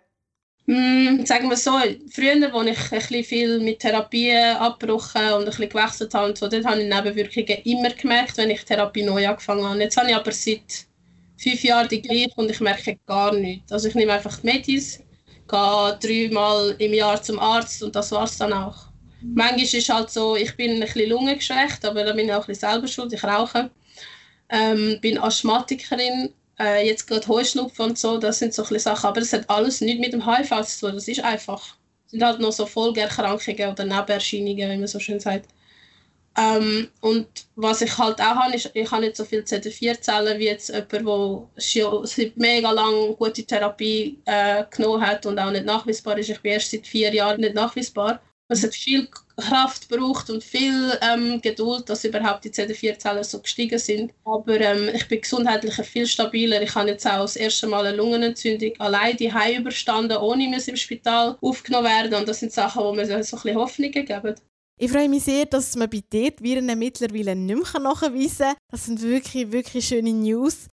Mm, 0.69 1.25
sagen 1.25 1.50
wir 1.50 1.55
so, 1.55 1.71
früher, 2.12 2.53
als 2.53 2.91
ich 2.91 3.12
ein 3.13 3.24
viel 3.24 3.59
mit 3.59 3.79
Therapie 3.79 4.33
abgebrochen 4.36 5.31
und 5.33 5.47
ein 5.47 5.69
gewechselt 5.69 6.13
habe, 6.13 6.36
so, 6.36 6.47
dort 6.50 6.65
habe 6.65 6.81
ich 6.81 6.89
Nebenwirkungen 6.89 7.62
immer 7.63 7.89
gemerkt, 7.91 8.38
wenn 8.38 8.50
ich 8.50 8.65
Therapie 8.65 9.03
neu 9.03 9.25
angefangen 9.27 9.63
habe. 9.65 9.79
Jetzt 9.79 9.95
habe 9.97 10.09
ich 10.09 10.15
aber 10.15 10.31
seit 10.33 10.86
fünf 11.38 11.63
Jahre 11.63 11.88
die 11.88 12.01
gleiche 12.01 12.33
und 12.36 12.51
ich 12.51 12.59
merke 12.59 12.97
gar 13.05 13.33
nichts. 13.33 13.71
Also 13.71 13.88
ich 13.88 13.95
nehme 13.95 14.12
einfach 14.13 14.39
die 14.39 14.47
Medis, 14.47 15.00
gehe 15.47 15.97
dreimal 16.01 16.75
im 16.79 16.93
Jahr 16.93 17.21
zum 17.21 17.39
Arzt 17.39 17.81
und 17.83 17.95
das 17.95 18.12
war 18.12 18.24
es 18.25 18.38
dann 18.38 18.51
auch. 18.53 18.88
Manchmal 19.33 19.62
ist 19.63 19.74
es 19.74 19.88
halt 19.89 20.09
so, 20.12 20.36
ich 20.36 20.55
bin 20.57 20.71
ein 20.74 20.79
bisschen 20.81 21.09
lungengeschwächt, 21.09 21.86
aber 21.86 22.03
da 22.03 22.12
bin 22.13 22.25
ich 22.27 22.33
auch 22.33 22.41
ein 22.41 22.47
bisschen 22.47 22.69
selber 22.71 22.88
schuld, 22.88 23.13
ich 23.13 23.24
rauche. 23.24 23.71
Ähm, 24.50 25.00
bin 25.01 25.17
Asthmatikerin, 25.19 26.33
äh, 26.60 26.86
jetzt 26.86 27.08
gerade 27.08 27.28
Heuschnupfen 27.28 27.86
und 27.86 27.98
so, 28.00 28.18
das 28.18 28.40
sind 28.40 28.54
so 28.54 28.64
ein 28.64 28.80
Sachen, 28.80 29.08
aber 29.08 29.20
das 29.20 29.34
hat 29.34 29.50
alles 29.50 29.82
nichts 29.82 30.02
mit 30.02 30.14
dem 30.14 30.26
HIV 30.26 30.62
zu 30.66 30.88
tun, 30.88 30.96
das 30.96 31.08
ist 31.08 31.24
einfach. 31.24 31.76
Es 32.06 32.12
sind 32.12 32.24
halt 32.24 32.40
noch 32.40 32.52
so 32.52 32.66
Folgeerkrankungen 32.66 33.70
oder 33.72 33.86
Nebenerscheinungen, 33.86 34.72
wie 34.72 34.78
man 34.78 34.88
so 34.88 35.00
schön 35.00 35.20
sagt. 35.20 35.50
Ähm, 36.38 36.90
und 37.02 37.28
was 37.56 37.82
ich 37.82 37.98
halt 37.98 38.22
auch 38.22 38.36
habe, 38.36 38.56
ist, 38.56 38.70
ich 38.74 38.92
habe 38.92 39.02
nicht 39.02 39.18
so 39.18 39.26
viele 39.26 39.42
CD4-Zellen 39.42 40.38
wie 40.38 40.46
jetzt 40.46 40.70
jemand, 40.70 41.50
der 41.56 42.06
seit 42.06 42.38
mega 42.38 42.72
lang 42.72 43.16
gute 43.18 43.44
Therapie 43.44 44.20
äh, 44.26 44.64
genommen 44.70 45.02
hat 45.06 45.26
und 45.26 45.40
auch 45.40 45.50
nicht 45.50 45.66
nachweisbar 45.66 46.18
ist. 46.20 46.30
Ich 46.30 46.40
bin 46.42 46.52
erst 46.54 46.70
seit 46.72 46.86
vier 46.86 47.12
Jahren 47.14 47.42
nicht 47.42 47.56
nachweisbar. 47.56 48.22
Es 48.50 48.63
hat 48.63 48.74
viel 48.74 49.10
Kraft 49.36 49.89
gebraucht 49.89 50.30
und 50.30 50.42
viel 50.42 50.98
ähm, 51.01 51.42
Geduld, 51.42 51.89
dass 51.89 52.06
überhaupt 52.06 52.46
die 52.46 52.50
CD4-Zellen 52.50 53.24
so 53.24 53.42
gestiegen 53.42 53.77
sind. 53.77 54.13
Aber 54.24 54.60
ähm, 54.60 54.89
ich 54.94 55.08
bin 55.10 55.20
gesundheitlich 55.20 55.75
viel 55.86 56.08
stabiler. 56.08 56.62
Ich 56.62 56.74
habe 56.74 56.89
jetzt 56.89 57.06
auch 57.06 57.22
das 57.22 57.36
erste 57.36 57.68
Mal 57.68 57.86
eine 57.86 57.98
Lungenentzündung 57.98 58.72
allein 58.80 59.18
die 59.18 59.32
überstanden, 59.58 60.18
ohne 60.18 60.50
dass 60.51 60.70
im 60.70 60.77
Spital 60.77 61.38
aufgenommen 61.42 61.88
werden. 61.88 62.13
Und 62.13 62.27
das 62.27 62.39
sind 62.39 62.54
Sachen, 62.54 62.84
die 62.89 62.96
mir 62.96 63.06
so 63.06 63.13
ein 63.13 63.20
bisschen 63.20 63.56
Hoffnung 63.56 63.92
geben. 63.92 64.36
Ich 64.80 64.92
freue 64.92 65.10
mich 65.10 65.24
sehr, 65.24 65.46
dass 65.46 65.75
man 65.75 65.89
bei 65.89 66.04
dir 66.12 66.32
Viren 66.39 66.80
mittlerweile 66.80 67.36
nicht 67.36 67.74
mehr 67.74 67.82
nachweisen 67.82 68.38
kann. 68.38 68.56
Das 68.72 68.86
sind 68.86 69.01
wirklich, 69.01 69.51
wirklich 69.51 69.88
schöne 69.88 70.13
News. 70.13 70.68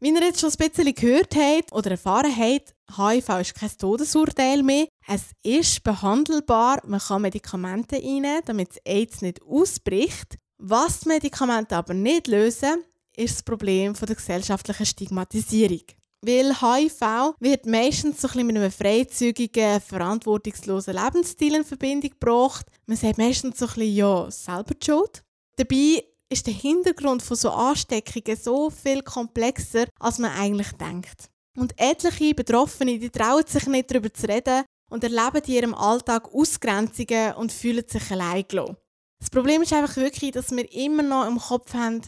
Wie 0.00 0.08
ihr 0.08 0.20
jetzt 0.20 0.40
schon 0.40 0.50
ein 0.50 0.68
bisschen 0.68 0.94
gehört 0.94 1.36
habt 1.36 1.72
oder 1.72 1.92
erfahren 1.92 2.34
habt, 2.36 2.74
HIV 2.96 3.28
ist 3.40 3.54
kein 3.54 3.70
Todesurteil 3.78 4.62
mehr. 4.64 4.88
Es 5.06 5.32
ist 5.42 5.82
behandelbar. 5.82 6.80
Man 6.86 7.00
kann 7.00 7.22
Medikamente 7.22 7.96
einnehmen, 7.96 8.42
damit 8.44 8.70
das 8.70 8.78
AIDS 8.84 9.22
nicht 9.22 9.42
ausbricht. 9.42 10.38
Was 10.58 11.00
die 11.00 11.08
Medikamente 11.08 11.76
aber 11.76 11.94
nicht 11.94 12.28
lösen, 12.28 12.84
ist 13.16 13.34
das 13.36 13.42
Problem 13.42 13.94
der 13.94 14.14
gesellschaftlichen 14.14 14.86
Stigmatisierung. 14.86 15.82
Weil 16.24 16.54
HIV 16.54 17.34
wird 17.40 17.66
meistens 17.66 18.20
so 18.20 18.28
ein 18.28 18.46
mit 18.46 18.56
einem 18.56 18.70
freizügigen, 18.70 19.80
verantwortungslosen 19.80 20.94
Lebensstil 20.94 21.56
in 21.56 21.64
Verbindung 21.64 22.10
gebracht. 22.10 22.66
Man 22.86 22.96
sagt 22.96 23.18
meistens 23.18 23.58
so 23.58 23.66
ein 23.66 23.74
bisschen, 23.74 23.96
ja, 23.96 24.30
selber 24.30 24.74
die 24.74 24.86
Schuld. 24.86 25.24
Dabei 25.56 26.04
ist 26.28 26.46
der 26.46 26.54
Hintergrund 26.54 27.22
von 27.22 27.36
so 27.36 27.50
Ansteckungen 27.50 28.38
so 28.40 28.70
viel 28.70 29.02
komplexer, 29.02 29.86
als 29.98 30.18
man 30.18 30.30
eigentlich 30.30 30.70
denkt. 30.72 31.28
Und 31.58 31.74
etliche 31.76 32.34
Betroffene, 32.34 32.98
die 32.98 33.10
trauen 33.10 33.44
sich 33.46 33.66
nicht 33.66 33.90
darüber 33.90 34.12
zu 34.14 34.26
reden 34.26 34.64
und 34.92 35.02
erleben 35.02 35.42
in 35.46 35.52
ihrem 35.54 35.74
Alltag 35.74 36.32
Ausgrenzungen 36.32 37.34
und 37.34 37.50
fühlen 37.50 37.84
sich 37.88 38.10
allein 38.10 38.44
gelassen. 38.46 38.76
Das 39.18 39.30
Problem 39.30 39.62
ist 39.62 39.72
einfach 39.72 39.96
wirklich, 39.96 40.32
dass 40.32 40.50
wir 40.50 40.70
immer 40.72 41.02
noch 41.02 41.26
im 41.26 41.38
Kopf 41.38 41.72
haben, 41.74 42.02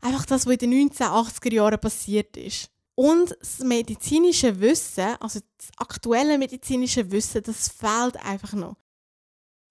einfach 0.00 0.26
das, 0.26 0.46
was 0.46 0.52
in 0.52 0.70
den 0.70 0.90
1980er 0.90 1.54
Jahren 1.54 1.80
passiert 1.80 2.36
ist. 2.36 2.70
Und 2.94 3.36
das 3.40 3.60
medizinische 3.60 4.60
Wissen, 4.60 5.16
also 5.20 5.40
das 5.58 5.68
aktuelle 5.76 6.38
medizinische 6.38 7.10
Wissen, 7.10 7.42
das 7.42 7.68
fehlt 7.68 8.16
einfach 8.24 8.52
noch. 8.52 8.76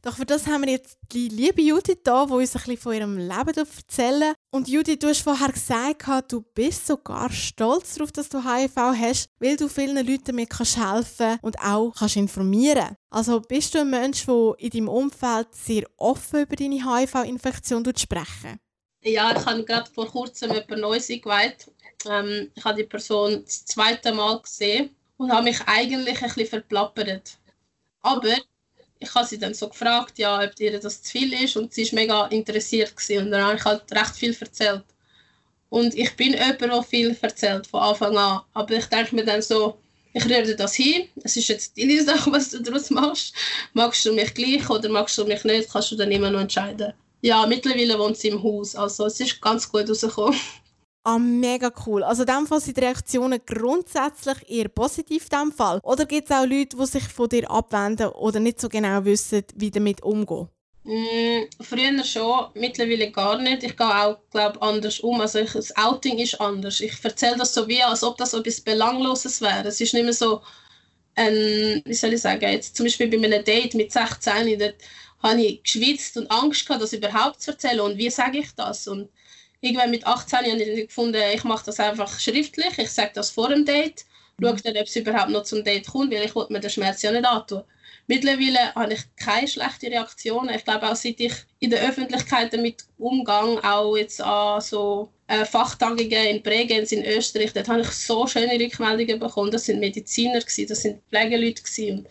Doch 0.05 0.17
für 0.17 0.25
das 0.25 0.45
haben 0.45 0.63
wir 0.65 0.71
jetzt 0.71 0.99
die 1.11 1.29
liebe 1.29 1.63
Judith 1.63 1.97
da, 2.03 2.27
die 2.27 2.33
uns 2.33 2.55
ein 2.55 2.61
bisschen 2.61 2.77
von 2.77 2.93
ihrem 2.93 3.17
Leben 3.17 3.57
erzählen 3.57 4.35
Und 4.51 4.67
Judith, 4.67 4.99
du 4.99 5.07
hast 5.07 5.21
vorher 5.21 5.51
gesagt, 5.51 6.31
du 6.31 6.41
bist 6.41 6.85
sogar 6.85 7.31
stolz 7.31 7.95
darauf, 7.95 8.11
dass 8.11 8.29
du 8.29 8.37
HIV 8.37 8.75
hast, 8.75 9.29
weil 9.39 9.57
du 9.57 9.67
vielen 9.67 9.95
Leuten 9.95 10.25
damit 10.25 10.51
kannst 10.51 10.77
helfen 10.77 11.39
und 11.41 11.57
auch 11.59 11.91
kannst 11.97 12.17
informieren. 12.17 12.95
Also 13.09 13.41
bist 13.41 13.73
du 13.73 13.79
ein 13.79 13.89
Mensch, 13.89 14.27
der 14.27 14.53
in 14.59 14.69
deinem 14.69 14.89
Umfeld 14.89 15.47
sehr 15.55 15.83
offen 15.97 16.43
über 16.43 16.55
deine 16.55 16.75
HIV-Infektion 16.75 17.83
sprechen? 17.97 18.59
Ja, 19.01 19.35
ich 19.35 19.43
habe 19.43 19.63
gerade 19.63 19.89
vor 19.91 20.07
kurzem 20.07 20.53
jemand 20.53 20.81
Neues 20.81 21.09
eingeweiht 21.09 21.65
ähm, 22.07 22.51
ich 22.53 22.63
habe 22.63 22.77
die 22.77 22.87
Person 22.87 23.43
das 23.43 23.65
zweite 23.65 24.13
Mal 24.13 24.39
gesehen 24.39 24.95
und 25.17 25.31
habe 25.31 25.45
mich 25.45 25.59
eigentlich 25.65 26.21
ein 26.21 26.29
bisschen 26.29 26.47
verplappert. 26.47 27.37
Aber 28.01 28.35
ich 28.99 29.13
habe 29.13 29.27
sie 29.27 29.37
dann 29.37 29.53
so 29.53 29.69
gefragt, 29.69 30.17
ja, 30.17 30.41
ob 30.41 30.59
ihr 30.59 30.79
das 30.79 31.01
zu 31.01 31.11
viel 31.11 31.33
ist 31.33 31.57
und 31.57 31.73
sie 31.73 31.85
war 31.87 31.95
mega 31.95 32.27
interessiert 32.27 32.95
gewesen. 32.95 33.25
und 33.25 33.31
dann 33.31 33.43
habe 33.43 33.57
ich 33.57 33.65
halt 33.65 33.83
recht 33.91 34.15
viel 34.15 34.35
erzählt. 34.39 34.83
Und 35.69 35.95
ich 35.95 36.15
bin 36.15 36.33
jemand, 36.33 36.61
der 36.61 36.83
viel 36.83 37.17
erzählt 37.21 37.67
von 37.67 37.81
Anfang 37.81 38.17
an, 38.17 38.41
aber 38.53 38.75
ich 38.75 38.85
denke 38.85 39.15
mir 39.15 39.25
dann 39.25 39.41
so, 39.41 39.77
ich 40.13 40.25
rühre 40.25 40.55
das 40.55 40.75
hin, 40.75 41.09
es 41.23 41.35
ist 41.35 41.49
jetzt 41.49 41.77
deine 41.77 42.01
Sache, 42.01 42.31
was 42.31 42.49
du 42.49 42.61
daraus 42.61 42.89
machst. 42.89 43.33
Magst 43.73 44.05
du 44.05 44.13
mich 44.13 44.33
gleich 44.33 44.69
oder 44.69 44.87
magst 44.87 45.17
du 45.17 45.25
mich 45.25 45.43
nicht, 45.43 45.69
kannst 45.69 45.91
du 45.91 45.97
dann 45.97 46.11
immer 46.11 46.29
noch 46.29 46.39
entscheiden. 46.39 46.93
Ja, 47.21 47.45
mittlerweile 47.45 47.99
wohnt 47.99 48.17
sie 48.17 48.29
im 48.29 48.41
Haus, 48.41 48.75
also 48.75 49.07
es 49.07 49.19
ist 49.19 49.41
ganz 49.41 49.69
gut 49.69 49.89
rausgekommen. 49.89 50.39
Ah, 51.07 51.19
mega 51.19 51.71
cool. 51.85 52.03
Also 52.03 52.23
in 52.23 52.27
dem 52.27 52.47
Fall 52.47 52.59
sind 52.59 52.77
die 52.77 52.81
Reaktionen 52.81 53.39
grundsätzlich 53.45 54.37
eher 54.49 54.69
positiv 54.69 55.27
in 55.31 55.39
dem 55.39 55.51
Fall. 55.51 55.79
Oder 55.83 56.07
gibt 56.07 56.31
es 56.31 56.35
auch 56.35 56.47
Leute, 56.47 56.75
die 56.75 56.85
sich 56.87 57.03
von 57.03 57.29
dir 57.29 57.49
abwenden 57.51 58.07
oder 58.07 58.39
nicht 58.39 58.59
so 58.59 58.67
genau 58.69 59.05
wissen, 59.05 59.43
wie 59.53 59.69
damit 59.69 60.01
umgehen? 60.01 60.49
Mm, 60.83 61.43
früher 61.61 62.03
schon, 62.03 62.47
mittlerweile 62.55 63.11
gar 63.11 63.39
nicht. 63.39 63.61
Ich 63.61 63.77
gehe 63.77 64.03
auch, 64.03 64.17
glaube 64.31 64.59
anders 64.63 64.99
um. 64.99 65.21
Also 65.21 65.39
ich, 65.39 65.51
das 65.51 65.75
Outing 65.77 66.17
ist 66.17 66.41
anders. 66.41 66.79
Ich 66.79 66.93
erzähle 67.03 67.37
das 67.37 67.53
so 67.53 67.67
wie, 67.67 67.83
als 67.83 68.01
ob 68.01 68.17
das 68.17 68.33
etwas 68.33 68.61
Belangloses 68.61 69.41
wäre. 69.41 69.67
Es 69.67 69.79
ist 69.79 69.93
nicht 69.93 70.05
mehr 70.05 70.13
so 70.13 70.41
ein, 71.13 71.83
wie 71.85 71.93
soll 71.93 72.13
ich 72.13 72.21
sagen, 72.21 72.51
jetzt 72.51 72.75
zum 72.77 72.87
Beispiel 72.87 73.09
bei 73.09 73.23
einem 73.23 73.43
Date 73.43 73.75
mit 73.75 73.91
16, 73.91 74.57
dort 74.57 74.75
habe 75.21 75.41
ich 75.41 75.61
geschwitzt 75.61 76.17
und 76.17 76.31
Angst 76.31 76.65
gehabt, 76.65 76.81
das 76.81 76.93
überhaupt 76.93 77.41
zu 77.41 77.51
erzählen. 77.51 77.81
Und 77.81 77.97
wie 77.99 78.09
sage 78.09 78.39
ich 78.39 78.51
das? 78.55 78.87
Und 78.87 79.09
irgendwann 79.65 79.91
mit 79.91 80.05
18 80.05 80.39
habe 80.39 80.61
ich 80.61 80.87
gefunden, 80.87 81.21
ich 81.33 81.43
mache 81.43 81.65
das 81.65 81.79
einfach 81.79 82.19
schriftlich, 82.19 82.77
ich 82.77 82.91
sage 82.91 83.11
das 83.13 83.31
vor 83.31 83.49
dem 83.49 83.65
Date, 83.65 84.05
schaue 84.39 84.53
mhm. 84.53 84.61
dann, 84.63 84.77
ob 84.77 84.87
es 84.87 84.95
überhaupt 84.95 85.31
noch 85.31 85.43
zum 85.43 85.63
Date 85.63 85.87
kommt, 85.87 86.13
weil 86.13 86.25
ich 86.25 86.33
mir 86.33 86.59
den 86.59 86.69
Schmerz 86.69 87.01
ja 87.01 87.11
nicht 87.11 87.25
antun. 87.25 87.63
Mittlerweile 88.07 88.73
habe 88.75 88.93
ich 88.93 89.01
keine 89.15 89.47
schlechten 89.47 89.87
Reaktionen. 89.87 90.53
Ich 90.53 90.63
glaube 90.63 90.87
auch, 90.87 90.95
seit 90.95 91.19
ich 91.19 91.33
in 91.59 91.71
der 91.71 91.81
Öffentlichkeit 91.87 92.53
damit 92.53 92.83
umgehe, 92.99 93.63
auch 93.63 93.97
jetzt 93.97 94.21
an 94.21 94.61
so 94.61 95.09
äh, 95.27 95.43
Fachtagungen 95.43 96.11
in 96.11 96.43
Bregenz 96.43 96.91
in 96.91 97.03
Österreich, 97.03 97.53
dort 97.53 97.67
habe 97.67 97.81
ich 97.81 97.89
so 97.89 98.27
schöne 98.27 98.59
Rückmeldungen 98.59 99.19
bekommen. 99.19 99.49
Das 99.49 99.65
sind 99.65 99.79
Mediziner, 99.79 100.39
gewesen, 100.39 100.67
das 100.67 100.81
sind 100.83 101.01
Pflegeleute. 101.09 101.63
Gewesen. 101.63 102.07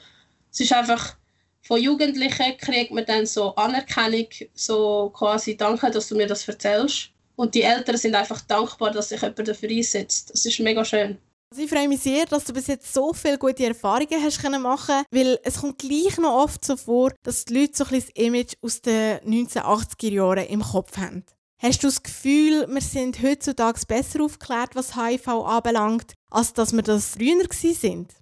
Es 0.51 0.61
ist 0.61 0.73
einfach, 0.73 1.17
von 1.63 1.81
Jugendlichen 1.81 2.57
kriegt 2.59 2.91
man 2.91 3.07
dann 3.07 3.27
so 3.27 3.55
Anerkennung, 3.55 4.27
so 4.55 5.11
quasi 5.15 5.57
«Danke, 5.57 5.91
dass 5.93 6.09
du 6.09 6.17
mir 6.17 6.27
das 6.27 6.49
erzählst». 6.49 7.14
Und 7.37 7.55
die 7.55 7.63
Eltern 7.63 7.97
sind 7.97 8.15
einfach 8.15 8.41
dankbar, 8.43 8.91
dass 8.91 9.09
sich 9.09 9.21
jemand 9.21 9.49
dafür 9.49 9.69
einsetzt. 9.69 10.31
Das 10.31 10.45
ist 10.45 10.61
mega 10.61 10.85
schön. 10.85 11.19
Also 11.51 11.63
ich 11.63 11.71
freue 11.71 11.89
mich 11.89 12.01
sehr, 12.01 12.27
dass 12.27 12.45
du 12.45 12.53
bis 12.53 12.67
jetzt 12.67 12.93
so 12.93 13.13
viele 13.13 13.39
gute 13.39 13.65
Erfahrungen 13.65 14.23
hast 14.23 14.41
können 14.41 14.63
machen, 14.63 15.05
weil 15.11 15.39
es 15.45 15.61
kommt 15.61 15.79
gleich 15.79 16.19
noch 16.19 16.43
oft 16.43 16.65
so 16.65 16.77
vor, 16.77 17.13
dass 17.23 17.45
die 17.45 17.61
Leute 17.61 17.77
so 17.77 17.85
ein 17.85 17.91
bisschen 17.91 18.13
das 18.15 18.25
Image 18.25 18.55
aus 18.61 18.81
den 18.81 19.19
1980er 19.21 20.11
Jahren 20.11 20.47
im 20.47 20.63
Kopf 20.63 20.97
haben. 20.97 21.25
Hast 21.59 21.83
du 21.83 21.87
das 21.87 22.03
Gefühl, 22.03 22.67
wir 22.69 22.81
sind 22.81 23.23
heutzutage 23.23 23.81
besser 23.87 24.23
aufgeklärt, 24.23 24.75
was 24.75 24.97
HIV 24.97 25.29
anbelangt, 25.29 26.15
als 26.29 26.53
dass 26.53 26.73
wir 26.73 26.83
das 26.83 27.11
früher 27.11 27.47
sind? 27.51 28.13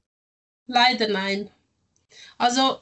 Leider 0.67 1.09
nein. 1.09 1.51
Also 2.39 2.81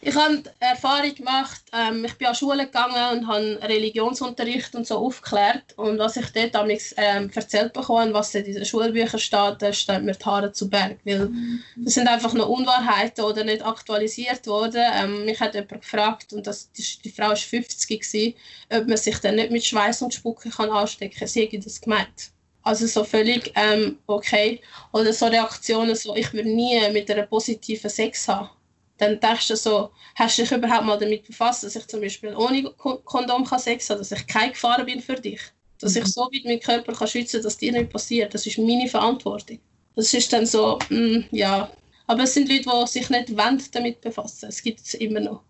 ich 0.00 0.14
habe 0.14 0.42
Erfahrung 0.60 1.14
gemacht, 1.14 1.62
ähm, 1.72 2.04
ich 2.04 2.14
bin 2.14 2.28
an 2.28 2.34
Schule 2.34 2.66
gegangen 2.66 3.18
und 3.18 3.26
habe 3.26 3.58
Religionsunterricht 3.62 4.74
und 4.74 4.86
so 4.86 4.98
aufgeklärt 4.98 5.74
und 5.76 5.98
was 5.98 6.16
ich 6.16 6.26
dort 6.32 6.54
damals 6.54 6.94
ähm, 6.96 7.30
erzählt 7.34 7.72
bekommen 7.72 8.12
was 8.12 8.34
in 8.34 8.44
den 8.44 8.64
Schulbüchern 8.64 9.20
steht, 9.20 9.56
da 9.60 9.72
steht 9.72 10.02
mir 10.02 10.12
die 10.12 10.24
Haare 10.24 10.52
zu 10.52 10.68
Berg, 10.68 10.98
weil 11.04 11.30
das 11.76 11.94
sind 11.94 12.08
einfach 12.08 12.34
noch 12.34 12.48
Unwahrheiten 12.48 13.24
oder 13.24 13.44
nicht 13.44 13.64
aktualisiert 13.64 14.46
worden. 14.46 14.82
Ähm, 14.94 15.24
mich 15.24 15.40
hat 15.40 15.54
jemand 15.54 15.80
gefragt 15.82 16.32
und 16.32 16.46
das, 16.46 16.70
die, 16.72 16.84
die 17.04 17.10
Frau 17.10 17.28
war 17.28 17.36
50 17.36 17.88
gewesen, 17.88 18.34
ob 18.70 18.86
man 18.86 18.96
sich 18.96 19.18
dann 19.18 19.36
nicht 19.36 19.50
mit 19.50 19.64
Schweiß 19.64 20.02
und 20.02 20.14
Spucke 20.14 20.50
kann 20.50 20.70
anstecken 20.70 21.18
kann. 21.18 21.28
Sie 21.28 21.42
hätte 21.42 21.58
das 21.58 21.80
gemeint. 21.80 22.30
Also 22.62 22.86
so 22.86 23.04
völlig 23.04 23.52
ähm, 23.54 23.98
okay. 24.06 24.60
Oder 24.92 25.12
so 25.12 25.26
Reaktionen, 25.26 25.94
so 25.94 26.16
ich 26.16 26.32
würde 26.32 26.48
nie 26.48 26.80
mit 26.90 27.10
einer 27.10 27.22
positiven 27.22 27.90
Sex 27.90 28.26
haben 28.28 28.50
dann 28.98 29.20
denkst 29.20 29.48
du 29.48 29.56
so, 29.56 29.90
hast 30.14 30.38
du 30.38 30.42
dich 30.42 30.52
überhaupt 30.52 30.86
mal 30.86 30.98
damit 30.98 31.26
befasst, 31.26 31.64
dass 31.64 31.76
ich 31.76 31.86
zum 31.86 32.00
Beispiel 32.00 32.34
ohne 32.34 32.62
Kondom 32.72 33.44
kann 33.44 33.58
Sex 33.58 33.90
habe, 33.90 33.98
dass 33.98 34.12
ich 34.12 34.26
keine 34.26 34.52
Gefahr 34.52 34.84
bin 34.84 35.00
für 35.00 35.16
dich. 35.16 35.40
Dass 35.80 35.96
ich 35.96 36.04
mhm. 36.04 36.08
so 36.08 36.22
weit 36.22 36.44
meinen 36.44 36.60
Körper 36.60 36.92
kann 36.92 37.08
schützen 37.08 37.38
kann, 37.38 37.44
dass 37.44 37.58
dir 37.58 37.72
nicht 37.72 37.92
passiert. 37.92 38.32
Das 38.32 38.46
ist 38.46 38.58
meine 38.58 38.88
Verantwortung. 38.88 39.58
Das 39.94 40.12
ist 40.14 40.32
dann 40.32 40.46
so, 40.46 40.78
mh, 40.88 40.98
mm, 40.98 41.24
ja. 41.32 41.70
Aber 42.06 42.22
es 42.22 42.34
sind 42.34 42.48
Leute, 42.48 42.70
die 42.70 42.86
sich 42.88 43.10
nicht 43.10 43.32
damit 43.72 44.00
befassen. 44.00 44.48
Es 44.48 44.62
gibt 44.62 44.80
es 44.80 44.94
immer 44.94 45.20
noch. 45.20 45.42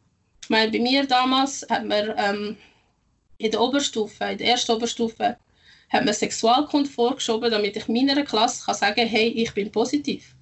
Ich 0.42 0.50
meine, 0.50 0.70
bei 0.70 0.78
mir 0.78 1.06
damals 1.06 1.66
hat 1.68 1.84
man 1.84 2.14
ähm, 2.16 2.56
in 3.38 3.50
der 3.50 3.60
Oberstufe, 3.60 4.24
in 4.24 4.38
der 4.38 4.48
ersten 4.48 4.72
Oberstufe, 4.72 5.36
hat 5.90 6.04
man 6.04 6.14
Sexualkunde 6.14 6.88
vorgeschoben, 6.88 7.50
damit 7.50 7.76
ich 7.76 7.88
meiner 7.88 8.24
Klasse 8.24 8.64
kann 8.64 8.74
sagen 8.74 9.06
hey, 9.06 9.28
ich 9.28 9.52
bin 9.54 9.70
positiv. 9.70 10.36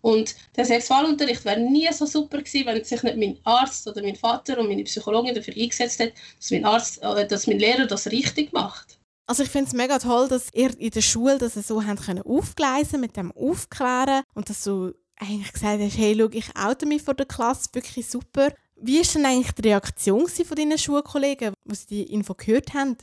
Und 0.00 0.36
der 0.56 0.64
Sexualunterricht 0.64 1.44
wäre 1.44 1.60
nie 1.60 1.88
so 1.92 2.06
super 2.06 2.38
gewesen, 2.38 2.66
wenn 2.66 2.84
sich 2.84 3.02
nicht 3.02 3.16
mein 3.16 3.38
Arzt 3.44 3.86
oder 3.86 4.02
mein 4.02 4.14
Vater 4.16 4.58
und 4.58 4.68
meine 4.68 4.84
Psychologin 4.84 5.34
dafür 5.34 5.54
eingesetzt 5.56 5.98
hätten, 5.98 6.16
dass 6.38 6.50
mein 6.50 6.64
Arzt, 6.64 7.02
äh, 7.02 7.26
dass 7.26 7.46
mein 7.46 7.58
Lehrer 7.58 7.86
das 7.86 8.06
richtig 8.06 8.52
macht. 8.52 8.98
Also 9.26 9.42
ich 9.42 9.50
finde 9.50 9.68
es 9.68 9.74
mega 9.74 9.98
toll, 9.98 10.28
dass 10.28 10.48
ihr 10.54 10.78
in 10.78 10.90
der 10.90 11.02
Schule 11.02 11.36
das 11.36 11.54
so 11.54 11.84
haben 11.84 11.98
können 11.98 12.22
aufgleisen 12.22 13.00
mit 13.00 13.16
dem 13.16 13.30
Aufklären 13.32 14.22
und 14.34 14.48
dass 14.48 14.64
du 14.64 14.94
eigentlich 15.16 15.52
gesagt 15.52 15.82
hast, 15.82 15.98
hey, 15.98 16.16
schau, 16.16 16.28
ich 16.30 16.56
oute 16.56 16.86
mich 16.86 17.02
vor 17.02 17.14
der 17.14 17.26
Klasse, 17.26 17.68
wirklich 17.72 18.08
super. 18.08 18.52
Wie 18.76 18.98
war 18.98 19.12
denn 19.12 19.26
eigentlich 19.26 19.52
die 19.52 19.68
Reaktion 19.68 20.28
von 20.28 20.56
deinen 20.56 20.78
Schulkollegen, 20.78 21.52
als 21.68 21.80
sie 21.80 22.04
die 22.04 22.12
Info 22.14 22.34
gehört 22.34 22.72
haben? 22.72 22.96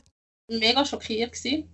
Mega 0.48 0.84
schockiert 0.84 1.32
gewesen, 1.32 1.68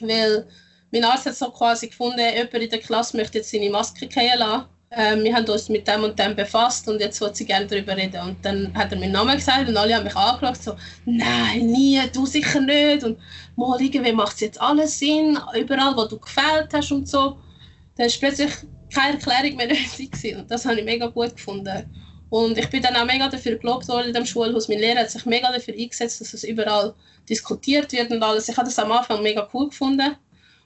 weil 0.00 0.48
mein 0.92 1.04
Arzt 1.04 1.26
hat 1.26 1.34
so 1.34 1.50
quasi 1.50 1.88
gefunden, 1.88 2.20
jemand 2.20 2.54
in 2.54 2.70
der 2.70 2.78
Klasse 2.78 3.16
möchte 3.16 3.38
jetzt 3.38 3.50
seine 3.50 3.70
Maske 3.70 4.08
fallen 4.10 4.38
lassen. 4.38 4.66
Ähm, 4.94 5.24
wir 5.24 5.34
haben 5.34 5.48
uns 5.48 5.70
mit 5.70 5.88
dem 5.88 6.04
und 6.04 6.18
dem 6.18 6.36
befasst 6.36 6.86
und 6.86 7.00
jetzt 7.00 7.18
wollte 7.22 7.36
sie 7.36 7.46
gerne 7.46 7.66
darüber 7.66 7.96
reden. 7.96 8.20
Und 8.20 8.44
dann 8.44 8.74
hat 8.74 8.92
er 8.92 8.98
meinen 8.98 9.12
Namen 9.12 9.36
gesagt 9.36 9.66
und 9.66 9.76
alle 9.76 9.94
haben 9.94 10.04
mich 10.04 10.14
angeschaut, 10.14 10.62
so, 10.62 10.76
nein, 11.06 11.66
nie, 11.66 11.98
du 12.12 12.26
sicher 12.26 12.60
nicht. 12.60 13.02
Und 13.02 13.18
mal 13.56 13.80
irgendwie 13.80 14.12
macht 14.12 14.34
es 14.34 14.40
jetzt 14.40 14.60
alles 14.60 14.98
Sinn, 14.98 15.38
überall, 15.58 15.96
wo 15.96 16.04
du 16.04 16.18
gefällt 16.18 16.74
hast 16.74 16.92
und 16.92 17.08
so. 17.08 17.38
Dann 17.96 18.06
war 18.06 18.18
plötzlich 18.20 18.52
keine 18.94 19.14
Erklärung 19.14 19.56
mehr 19.56 19.66
nötig 19.68 20.36
und 20.36 20.50
das 20.50 20.66
habe 20.66 20.78
ich 20.78 20.84
mega 20.84 21.06
gut 21.06 21.36
gefunden. 21.36 21.88
Und 22.28 22.58
ich 22.58 22.68
bin 22.68 22.82
dann 22.82 22.96
auch 22.96 23.06
mega 23.06 23.28
dafür 23.28 23.56
gelobt 23.56 23.88
worden 23.88 24.08
in 24.08 24.14
dem 24.14 24.26
Schulhaus. 24.26 24.68
Mein 24.68 24.78
Lehrer 24.78 25.00
hat 25.00 25.10
sich 25.10 25.24
mega 25.24 25.50
dafür 25.52 25.74
eingesetzt, 25.74 26.20
dass 26.20 26.34
es 26.34 26.44
überall 26.44 26.94
diskutiert 27.28 27.92
wird 27.92 28.10
und 28.10 28.22
alles. 28.22 28.48
Ich 28.48 28.56
habe 28.56 28.66
das 28.66 28.78
am 28.78 28.92
Anfang 28.92 29.22
mega 29.22 29.48
cool 29.54 29.68
gefunden. 29.68 30.16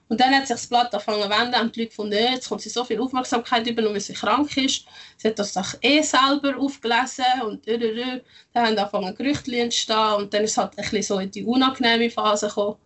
Und 0.08 0.20
dann 0.20 0.34
hat 0.34 0.46
sich 0.46 0.54
das 0.54 0.66
Blatt 0.68 0.94
angefangen 0.94 1.22
zu 1.22 1.30
wenden 1.30 1.60
und 1.60 1.74
die 1.74 1.80
Leute 1.80 1.90
gefunden, 1.90 2.12
jetzt 2.14 2.48
kommt 2.48 2.60
sie 2.60 2.68
so 2.68 2.84
viel 2.84 3.00
Aufmerksamkeit 3.00 3.66
über, 3.66 3.82
nur 3.82 3.92
weil 3.92 4.00
sie 4.00 4.12
krank 4.12 4.56
ist. 4.56 4.84
Sie 5.16 5.28
hat 5.28 5.38
das 5.38 5.52
doch 5.52 5.74
eh 5.82 6.00
selber 6.00 6.56
aufgelesen 6.58 7.24
und 7.44 7.66
äh, 7.66 7.74
äh, 7.74 8.00
äh. 8.00 8.20
dann 8.52 8.66
haben 8.66 8.78
angefangen 8.78 9.14
Gerüchte 9.16 9.50
zu 9.50 9.56
entstehen 9.56 10.14
und 10.18 10.32
dann 10.32 10.44
ist 10.44 10.52
es 10.52 10.58
halt 10.58 10.72
ein 10.72 10.76
bisschen 10.76 11.02
so 11.02 11.18
in 11.18 11.30
die 11.30 11.44
unangenehme 11.44 12.10
Phase 12.10 12.46
gekommen. 12.46 12.76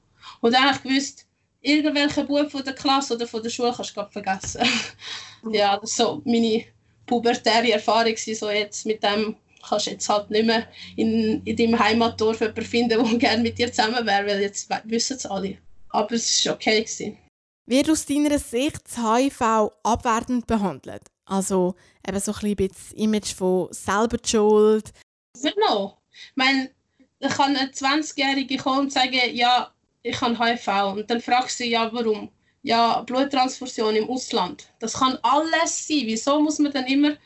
Und 0.41 0.55
dann 0.55 0.65
habe 0.65 0.77
ich 0.77 0.83
gewusst, 0.83 1.27
irgendwelchen 1.61 2.27
Bub 2.27 2.51
von 2.51 2.65
der 2.65 2.75
Klasse 2.75 3.15
oder 3.15 3.27
von 3.27 3.43
der 3.43 3.51
Schule 3.51 3.73
kannst 3.77 3.95
du 3.95 4.07
vergessen. 4.11 4.63
ja, 5.53 5.77
das 5.77 5.99
war 5.99 6.07
so 6.07 6.23
meine 6.25 6.65
pubertäre 7.07 7.73
Erfahrung, 7.73 8.17
so 8.17 8.49
jetzt 8.51 8.87
mit 8.87 9.03
dem 9.03 9.37
kannst 9.69 9.87
du 9.87 9.91
jetzt 9.91 10.09
halt 10.09 10.31
nicht 10.31 10.47
mehr 10.47 10.67
in, 10.97 11.43
in 11.45 11.57
deinem 11.57 11.79
Heimatdorf 11.79 12.41
jemanden 12.41 12.63
finden, 12.63 12.89
der 12.89 13.19
gerne 13.19 13.43
mit 13.43 13.59
dir 13.59 13.71
zusammen 13.71 14.07
wäre, 14.07 14.27
weil 14.27 14.41
jetzt 14.41 14.71
wissen 14.85 15.17
es 15.19 15.27
alle 15.27 15.59
aber 15.91 16.13
es 16.13 16.47
war 16.47 16.55
okay. 16.55 16.83
Gewesen. 16.83 17.19
Wird 17.67 17.89
aus 17.89 18.05
deiner 18.07 18.39
Sicht 18.39 18.81
das 18.85 18.97
HIV 18.97 19.71
abwertend 19.85 20.47
behandelt? 20.47 21.03
Also 21.25 21.77
eben 22.07 22.19
so 22.19 22.33
ein 22.33 22.57
bisschen 22.57 22.69
das 22.69 22.93
Image 22.95 23.33
von 23.33 23.69
selber 23.71 24.17
die 24.17 24.29
Schuld? 24.29 24.93
Genau. 25.41 25.97
Ich 26.11 26.33
meine, 26.35 26.71
da 27.21 27.29
kann 27.29 27.57
eine 27.57 27.71
20-Jährige 27.71 28.57
kommen 28.57 28.81
und 28.81 28.93
sagen, 28.93 29.21
ja, 29.33 29.73
ich 30.03 30.21
habe 30.21 30.37
HIV. 30.37 30.69
Und 30.97 31.11
dann 31.11 31.21
fragst 31.21 31.61
du 31.61 31.65
sie, 31.65 31.71
ja, 31.71 31.89
warum? 31.93 32.31
Ja, 32.63 33.03
Bluttransfusion 33.03 33.95
im 33.95 34.11
Ausland. 34.11 34.69
Das 34.81 34.95
kann 34.95 35.19
alles 35.23 35.87
sein. 35.87 36.03
Wieso 36.07 36.41
muss 36.41 36.59
man 36.59 36.73
dann 36.73 36.87
immer 36.87 37.17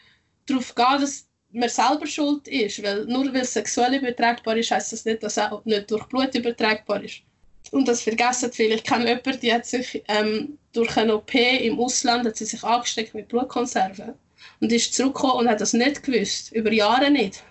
darauf 0.47 0.75
gehen, 0.75 1.01
dass 1.01 1.27
man 1.53 1.69
selber 1.69 2.07
schuld 2.07 2.47
ist? 2.49 2.83
Weil 2.83 3.07
nur 3.07 3.33
weil 3.33 3.43
es 3.43 3.55
sexuell 3.55 3.95
übertragbar 3.95 4.59
ist, 4.59 4.71
heißt 4.71 4.93
das 4.93 5.05
nicht, 5.07 5.23
dass 5.23 5.39
es 5.39 5.45
auch 5.45 5.65
nicht 5.65 5.91
durch 5.91 6.05
Blut 6.09 6.35
übertragbar 6.35 7.03
ist 7.03 7.23
und 7.71 7.89
das 7.89 8.03
vergessen 8.03 8.53
viele. 8.53 8.77
Ich 8.77 8.85
kenne 8.85 9.09
jemanden, 9.09 9.41
die 9.41 9.53
hat 9.53 9.67
sich 9.67 10.03
ähm, 10.09 10.59
durch 10.73 10.97
eine 10.97 11.17
OP 11.17 11.35
im 11.35 11.79
Ausland 11.79 12.27
hat 12.27 12.37
sie 12.37 12.45
sich 12.45 12.63
angesteckt 12.63 13.15
mit 13.15 13.29
Blutkonserven 13.29 14.15
und 14.61 14.73
ist 14.73 14.95
zurückgekommen 14.95 15.41
und 15.41 15.49
hat 15.49 15.61
das 15.61 15.73
nicht 15.73 16.03
gewusst, 16.03 16.53
über 16.53 16.73
Jahre 16.73 17.11
nicht. 17.11 17.43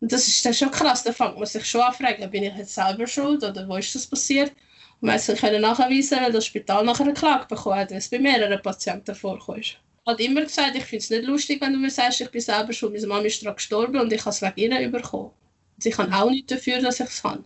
Und 0.00 0.12
das 0.12 0.26
ist 0.26 0.44
dann 0.44 0.54
schon 0.54 0.70
krass, 0.70 1.04
da 1.04 1.12
fängt 1.12 1.36
man 1.38 1.46
sich 1.46 1.64
schon 1.64 1.80
an 1.80 1.94
fragen, 1.94 2.28
bin 2.30 2.42
ich 2.42 2.54
jetzt 2.56 2.74
selber 2.74 3.06
schuld 3.06 3.44
oder 3.44 3.68
wo 3.68 3.76
ist 3.76 3.94
das 3.94 4.06
passiert? 4.06 4.52
Und 5.00 5.08
man 5.08 5.20
konnte 5.20 5.60
nachweisen, 5.60 6.18
dass 6.18 6.32
das 6.32 6.46
Spital 6.46 6.84
nachher 6.84 7.04
eine 7.04 7.14
Klage 7.14 7.46
bekommen 7.48 7.76
hat, 7.76 7.90
wenn 7.90 7.98
es 7.98 8.08
bei 8.08 8.18
mehreren 8.18 8.60
Patienten 8.62 9.14
vorkommt. 9.14 9.78
Habe 10.06 10.22
immer 10.22 10.42
gesagt, 10.42 10.76
ich 10.76 10.84
finde 10.84 11.04
es 11.04 11.10
nicht 11.10 11.24
lustig, 11.24 11.60
wenn 11.60 11.72
du 11.72 11.78
mir 11.78 11.90
sagst, 11.90 12.20
ich 12.20 12.30
bin 12.30 12.40
selber 12.40 12.72
schuld, 12.72 12.92
meine 12.92 13.06
Mama 13.06 13.22
ist 13.22 13.42
daran 13.42 13.56
gestorben 13.56 14.00
und 14.00 14.12
ich 14.12 14.20
habe 14.20 14.30
es 14.30 14.42
wegen 14.42 14.72
ihnen 14.72 14.90
bekommen. 14.90 15.30
Und 15.76 15.86
ich 15.86 15.94
kann 15.94 16.12
auch 16.12 16.30
nicht 16.30 16.50
dafür, 16.50 16.80
dass 16.80 16.98
ich 16.98 17.06
es 17.06 17.22
habe. 17.22 17.44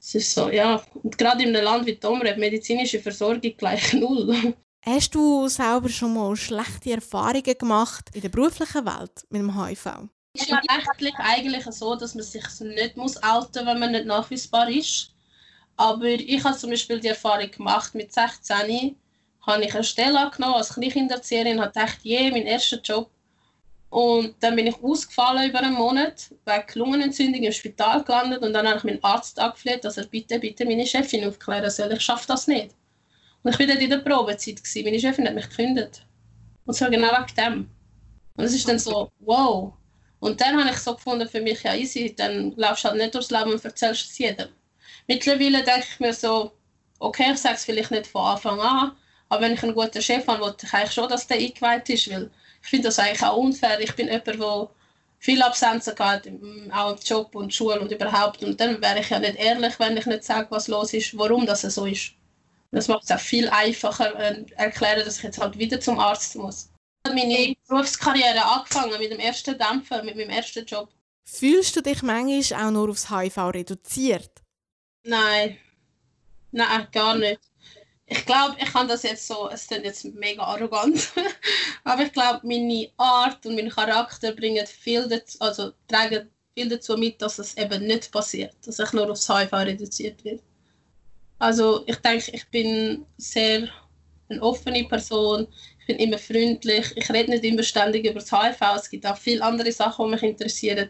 Es 0.00 0.14
ist 0.14 0.34
so, 0.34 0.48
ja. 0.50 0.82
Und 1.02 1.18
gerade 1.18 1.42
in 1.42 1.54
einem 1.54 1.64
Land 1.64 1.86
wie 1.86 1.96
Domrep, 1.96 2.38
medizinische 2.38 3.00
Versorgung 3.00 3.56
gleich 3.56 3.92
null. 3.92 4.54
Hast 4.84 5.14
du 5.14 5.48
selber 5.48 5.88
schon 5.88 6.14
mal 6.14 6.36
schlechte 6.36 6.92
Erfahrungen 6.92 7.58
gemacht 7.58 8.10
in 8.14 8.22
der 8.22 8.28
beruflichen 8.28 8.86
Welt 8.86 9.26
mit 9.28 9.42
dem 9.42 9.62
HIV? 9.62 10.08
Es 10.34 10.42
ist 10.42 10.50
ja 10.50 10.60
rechtlich 10.70 11.14
eigentlich 11.18 11.64
so, 11.64 11.96
dass 11.96 12.14
man 12.14 12.24
sich 12.24 12.44
nicht 12.60 12.96
muss 12.96 13.20
outen 13.22 13.66
wenn 13.66 13.80
man 13.80 13.92
nicht 13.92 14.06
nachweisbar 14.06 14.70
ist. 14.70 15.12
Aber 15.76 16.06
ich 16.06 16.42
habe 16.44 16.56
zum 16.56 16.70
Beispiel 16.70 17.00
die 17.00 17.08
Erfahrung 17.08 17.50
gemacht, 17.50 17.94
mit 17.94 18.12
16 18.12 18.96
habe 19.42 19.64
ich 19.64 19.74
eine 19.74 19.84
Stelle 19.84 20.18
angenommen 20.18 20.54
als 20.54 20.74
Kleinkinderzieherin 20.74 21.58
und 21.58 21.64
habe 21.64 21.72
gedacht, 21.72 21.98
je, 22.02 22.30
mein 22.30 22.46
erster 22.46 22.80
Job, 22.80 23.10
und 23.90 24.34
dann 24.40 24.54
bin 24.54 24.66
ich 24.66 24.82
ausgefallen 24.82 25.48
über 25.48 25.60
einen 25.60 25.74
Monat, 25.74 26.30
wegen 26.44 26.78
Lungenentzündung 26.78 27.42
im 27.42 27.52
Spital 27.52 28.04
gelandet 28.04 28.42
und 28.42 28.52
dann 28.52 28.66
habe 28.66 28.78
ich 28.78 28.84
meinen 28.84 29.02
Arzt 29.02 29.38
angefleht, 29.38 29.84
dass 29.84 29.96
er 29.96 30.06
bitte, 30.06 30.38
bitte 30.38 30.66
meine 30.66 30.86
Chefin 30.86 31.26
aufklären 31.26 31.70
soll. 31.70 31.92
Ich 31.92 32.02
schaffe 32.02 32.26
das 32.26 32.46
nicht. 32.46 32.74
Und 33.42 33.52
ich 33.52 33.58
war 33.58 33.66
dann 33.66 33.78
in 33.78 33.90
der 33.90 33.98
Probezeit. 33.98 34.56
Gewesen. 34.56 34.84
Meine 34.84 35.00
Chefin 35.00 35.26
hat 35.26 35.34
mich 35.34 35.48
gekündigt. 35.48 36.04
Und 36.66 36.74
zwar 36.74 36.90
genau 36.90 37.08
wegen 37.08 37.34
dem. 37.36 37.70
Und 38.36 38.44
es 38.44 38.54
ist 38.54 38.68
dann 38.68 38.78
so, 38.78 39.10
wow. 39.20 39.72
Und 40.20 40.40
dann 40.40 40.58
habe 40.58 40.70
ich 40.70 40.78
so 40.78 40.94
gefunden, 40.94 41.28
für 41.28 41.40
mich 41.40 41.62
ja 41.62 41.74
easy, 41.74 42.14
dann 42.14 42.52
laufst 42.56 42.84
du 42.84 42.88
halt 42.88 42.98
nicht 42.98 43.14
durchs 43.14 43.30
Leben 43.30 43.52
und 43.52 43.64
erzählst 43.64 44.10
es 44.10 44.18
jedem. 44.18 44.48
Mittlerweile 45.06 45.62
denke 45.62 45.86
ich 45.90 46.00
mir 46.00 46.12
so, 46.12 46.52
okay, 46.98 47.32
ich 47.32 47.38
sage 47.38 47.54
es 47.54 47.64
vielleicht 47.64 47.90
nicht 47.90 48.06
von 48.06 48.22
Anfang 48.22 48.60
an, 48.60 48.92
aber 49.28 49.42
wenn 49.42 49.54
ich 49.54 49.62
einen 49.62 49.74
guten 49.74 50.02
Chef 50.02 50.26
habe, 50.26 50.44
will 50.44 50.54
ich 50.62 50.74
eigentlich 50.74 50.92
schon, 50.92 51.08
dass 51.08 51.26
der 51.26 51.38
eingeweiht 51.38 51.88
ist, 51.88 52.10
weil 52.10 52.30
ich 52.62 52.68
finde 52.68 52.88
das 52.88 52.98
eigentlich 52.98 53.22
auch 53.22 53.36
unfair. 53.36 53.80
Ich 53.80 53.94
bin 53.94 54.08
jemand, 54.08 54.26
der 54.26 54.68
viel 55.18 55.42
Absenzen 55.42 55.98
hat, 55.98 56.28
auch 56.72 56.92
im 56.92 56.98
Job 57.04 57.34
und 57.34 57.52
Schule 57.52 57.80
und 57.80 57.90
überhaupt. 57.90 58.42
Und 58.42 58.60
dann 58.60 58.80
wäre 58.80 59.00
ich 59.00 59.10
ja 59.10 59.18
nicht 59.18 59.36
ehrlich, 59.36 59.78
wenn 59.78 59.96
ich 59.96 60.06
nicht 60.06 60.24
sage, 60.24 60.46
was 60.50 60.68
los 60.68 60.92
ist, 60.94 61.16
warum 61.16 61.46
das 61.46 61.62
so 61.62 61.86
ist. 61.86 62.12
Das 62.70 62.88
macht 62.88 63.04
es 63.04 63.10
auch 63.10 63.20
viel 63.20 63.48
einfacher 63.48 64.14
äh, 64.18 64.44
erklären, 64.56 65.04
dass 65.04 65.18
ich 65.18 65.24
jetzt 65.24 65.40
halt 65.40 65.58
wieder 65.58 65.80
zum 65.80 65.98
Arzt 65.98 66.36
muss. 66.36 66.70
Ich 67.04 67.10
habe 67.10 67.20
meine 67.20 67.56
Berufskarriere 67.66 68.44
angefangen 68.44 68.98
mit 68.98 69.10
dem 69.10 69.18
ersten 69.18 69.56
Dämpfer, 69.56 70.02
mit 70.02 70.16
meinem 70.16 70.30
ersten 70.30 70.64
Job. 70.66 70.90
Fühlst 71.24 71.76
du 71.76 71.82
dich 71.82 72.02
manchmal 72.02 72.66
auch 72.66 72.70
nur 72.70 72.90
aufs 72.90 73.10
HIV 73.10 73.36
reduziert? 73.54 74.30
Nein, 75.04 75.58
nein, 76.52 76.88
gar 76.92 77.16
nicht. 77.16 77.40
Ich 78.10 78.24
glaube, 78.24 78.56
ich 78.58 78.72
kann 78.72 78.88
das 78.88 79.02
jetzt 79.02 79.26
so, 79.26 79.50
es 79.50 79.66
klingt 79.66 79.84
jetzt 79.84 80.04
mega 80.14 80.42
arrogant, 80.42 81.10
aber 81.84 82.02
ich 82.02 82.12
glaube, 82.12 82.40
meine 82.42 82.88
Art 82.96 83.44
und 83.44 83.54
mein 83.54 83.68
Charakter 83.68 84.32
bringen 84.32 84.66
viel 84.66 85.06
dazu, 85.06 85.38
also 85.40 85.72
tragen 85.86 86.30
viel 86.54 86.70
dazu 86.70 86.96
mit, 86.96 87.20
dass 87.20 87.38
es 87.38 87.56
eben 87.58 87.86
nicht 87.86 88.10
passiert, 88.10 88.54
dass 88.64 88.78
ich 88.78 88.92
nur 88.92 89.10
aufs 89.10 89.28
HIV 89.28 89.52
reduziert 89.52 90.24
wird. 90.24 90.42
Also 91.38 91.84
ich 91.86 91.96
denke, 91.96 92.30
ich 92.32 92.48
bin 92.48 93.04
sehr 93.18 93.68
eine 94.30 94.42
offene 94.42 94.84
Person, 94.84 95.46
ich 95.80 95.86
bin 95.86 95.98
immer 95.98 96.18
freundlich, 96.18 96.86
ich 96.96 97.10
rede 97.10 97.30
nicht 97.30 97.44
immer 97.44 97.62
ständig 97.62 98.06
über 98.06 98.20
das 98.20 98.32
HIV, 98.32 98.60
es 98.76 98.90
gibt 98.90 99.06
auch 99.06 99.16
viele 99.18 99.44
andere 99.44 99.70
Sachen, 99.70 100.06
die 100.06 100.12
mich 100.12 100.22
interessieren. 100.22 100.88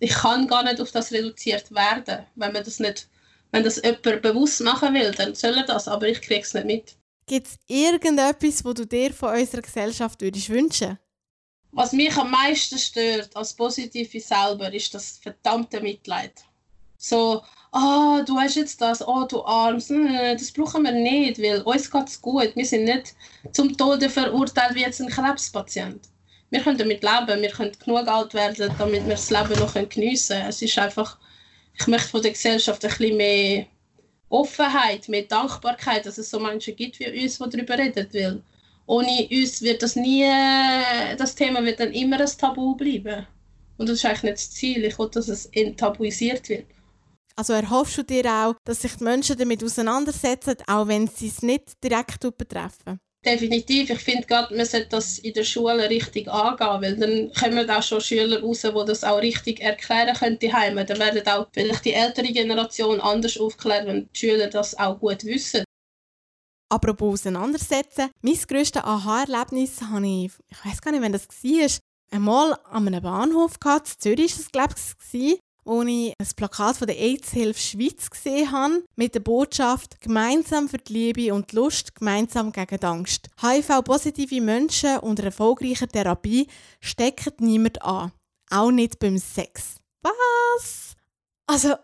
Ich 0.00 0.14
kann 0.14 0.48
gar 0.48 0.64
nicht 0.64 0.80
auf 0.80 0.90
das 0.90 1.12
reduziert 1.12 1.72
werden, 1.72 2.26
wenn 2.34 2.52
man 2.52 2.64
das 2.64 2.80
nicht, 2.80 3.08
wenn 3.50 3.64
das 3.64 3.82
jemand 3.82 4.22
bewusst 4.22 4.60
machen 4.60 4.94
will, 4.94 5.10
dann 5.12 5.34
soll 5.34 5.56
er 5.56 5.64
das, 5.64 5.88
aber 5.88 6.08
ich 6.08 6.20
kriege 6.20 6.40
es 6.40 6.54
nicht 6.54 6.66
mit. 6.66 6.96
Gibt 7.26 7.46
es 7.46 7.58
irgendetwas, 7.66 8.64
was 8.64 8.74
du 8.74 8.86
dir 8.86 9.12
von 9.12 9.34
unserer 9.34 9.62
Gesellschaft 9.62 10.20
würdest 10.20 10.48
wünschen 10.48 10.98
Was 11.72 11.92
mich 11.92 12.16
am 12.16 12.30
meisten 12.30 12.78
stört 12.78 13.34
als 13.36 13.54
Positive 13.54 14.20
selber, 14.20 14.72
ist 14.72 14.94
das 14.94 15.18
verdammte 15.22 15.80
Mitleid. 15.80 16.32
So, 16.96 17.42
ah, 17.72 18.22
du 18.26 18.36
hast 18.38 18.56
jetzt 18.56 18.80
das, 18.80 19.06
oh, 19.06 19.24
du 19.26 19.42
Arms, 19.44 19.88
das 19.88 20.52
brauchen 20.52 20.82
wir 20.82 20.92
nicht, 20.92 21.40
weil 21.40 21.62
uns 21.62 21.90
geht 21.90 22.08
es 22.08 22.20
gut. 22.20 22.52
Wir 22.54 22.66
sind 22.66 22.84
nicht 22.84 23.14
zum 23.52 23.76
Tode 23.76 24.10
verurteilt 24.10 24.74
wie 24.74 24.82
jetzt 24.82 25.00
ein 25.00 25.08
Krebspatient. 25.08 26.08
Wir 26.50 26.60
können 26.60 26.78
damit 26.78 27.02
leben, 27.02 27.42
wir 27.42 27.50
können 27.50 27.72
genug 27.82 28.08
alt 28.08 28.34
werden, 28.34 28.74
damit 28.76 29.04
wir 29.04 29.14
das 29.14 29.30
Leben 29.30 29.58
noch 29.60 29.74
geniessen 29.74 30.36
können. 30.36 30.48
Es 30.48 30.60
ist 30.60 30.78
einfach, 30.78 31.16
ich 31.78 31.86
möchte 31.86 32.08
von 32.08 32.22
der 32.22 32.32
Gesellschaft 32.32 32.84
ein 32.84 32.90
bisschen 32.90 33.16
mehr 33.16 33.66
Offenheit, 34.28 35.08
mehr 35.08 35.22
Dankbarkeit, 35.22 36.06
dass 36.06 36.18
es 36.18 36.30
so 36.30 36.38
Menschen 36.38 36.76
gibt 36.76 37.00
wie 37.00 37.22
uns, 37.22 37.38
die 37.38 37.50
darüber 37.50 37.78
reden. 37.78 38.06
Weil 38.12 38.42
ohne 38.86 39.28
uns 39.30 39.62
wird 39.62 39.82
das 39.82 39.96
nie, 39.96 40.24
das 41.16 41.34
Thema 41.34 41.64
wird 41.64 41.80
dann 41.80 41.92
immer 41.92 42.20
ein 42.20 42.30
Tabu 42.38 42.74
bleiben. 42.76 43.26
Und 43.76 43.88
das 43.88 43.98
ist 43.98 44.04
eigentlich 44.04 44.22
nicht 44.22 44.34
das 44.34 44.50
Ziel. 44.50 44.84
Ich 44.84 44.98
will, 44.98 45.08
dass 45.10 45.28
es 45.28 45.46
enttabuisiert 45.46 46.48
wird. 46.48 46.66
Also 47.36 47.54
erhoffst 47.54 47.96
du 47.98 48.02
dir 48.04 48.26
auch, 48.26 48.54
dass 48.64 48.82
sich 48.82 48.94
die 48.96 49.04
Menschen 49.04 49.38
damit 49.38 49.64
auseinandersetzen, 49.64 50.56
auch 50.66 50.86
wenn 50.86 51.06
sie 51.06 51.28
es 51.28 51.42
nicht 51.42 51.82
direkt 51.82 52.20
betreffen? 52.36 53.00
Definitiv. 53.24 53.90
Ich 53.90 53.98
finde 53.98 54.26
gerade, 54.26 54.56
man 54.56 54.64
sollte 54.64 54.88
das 54.88 55.18
in 55.18 55.34
der 55.34 55.44
Schule 55.44 55.90
richtig 55.90 56.26
angehen, 56.28 56.80
weil 56.80 56.96
dann 56.96 57.30
kommen 57.34 57.68
auch 57.68 57.82
schon 57.82 58.00
Schüler 58.00 58.40
raus, 58.40 58.62
die 58.62 58.86
das 58.86 59.04
auch 59.04 59.20
richtig 59.20 59.60
erklären 59.60 60.16
können 60.16 60.38
daheim. 60.38 60.76
Dann 60.76 60.98
werden 60.98 61.26
auch 61.28 61.46
vielleicht 61.52 61.84
die 61.84 61.92
ältere 61.92 62.32
Generation 62.32 62.98
anders 62.98 63.36
aufklären, 63.36 63.86
wenn 63.86 64.08
die 64.08 64.18
Schüler 64.18 64.46
das 64.46 64.78
auch 64.78 64.98
gut 64.98 65.24
wissen. 65.24 65.64
Apropos 66.72 67.20
auseinandersetzen, 67.20 68.10
mein 68.22 68.38
grösstes 68.48 68.84
Aha-Erlebnis 68.84 69.82
habe 69.82 70.06
ich, 70.06 70.32
ich 70.48 70.64
weiß 70.64 70.80
gar 70.80 70.92
nicht, 70.92 71.02
wann 71.02 71.12
das 71.12 71.26
war, 71.28 71.78
einmal 72.12 72.58
an 72.70 72.86
einem 72.86 73.02
Bahnhof 73.02 73.58
gehabt, 73.60 73.88
in 73.88 74.00
Zürich 74.00 74.34
war 74.54 74.68
das, 74.68 74.96
glaube 74.96 75.08
ich, 75.12 75.40
wo 75.64 75.82
ich 75.82 76.14
ein 76.18 76.26
Plakat 76.36 76.76
von 76.76 76.86
der 76.86 76.98
AIDS-Hilfe 76.98 77.60
Schweiz 77.60 78.10
gesehen 78.10 78.50
habe, 78.50 78.84
mit 78.96 79.14
der 79.14 79.20
Botschaft 79.20 80.00
«Gemeinsam 80.00 80.68
für 80.68 80.78
die 80.78 80.92
Liebe 80.92 81.34
und 81.34 81.52
die 81.52 81.56
Lust, 81.56 81.94
gemeinsam 81.94 82.52
gegen 82.52 82.82
Angst». 82.84 83.28
HIV-positive 83.40 84.40
Menschen 84.40 84.98
unter 84.98 85.24
erfolgreicher 85.24 85.88
Therapie 85.88 86.46
stecken 86.80 87.32
niemand 87.38 87.82
an. 87.82 88.12
Auch 88.50 88.70
nicht 88.70 88.98
beim 88.98 89.18
Sex. 89.18 89.76
Was? 90.02 90.96
Also, 91.46 91.74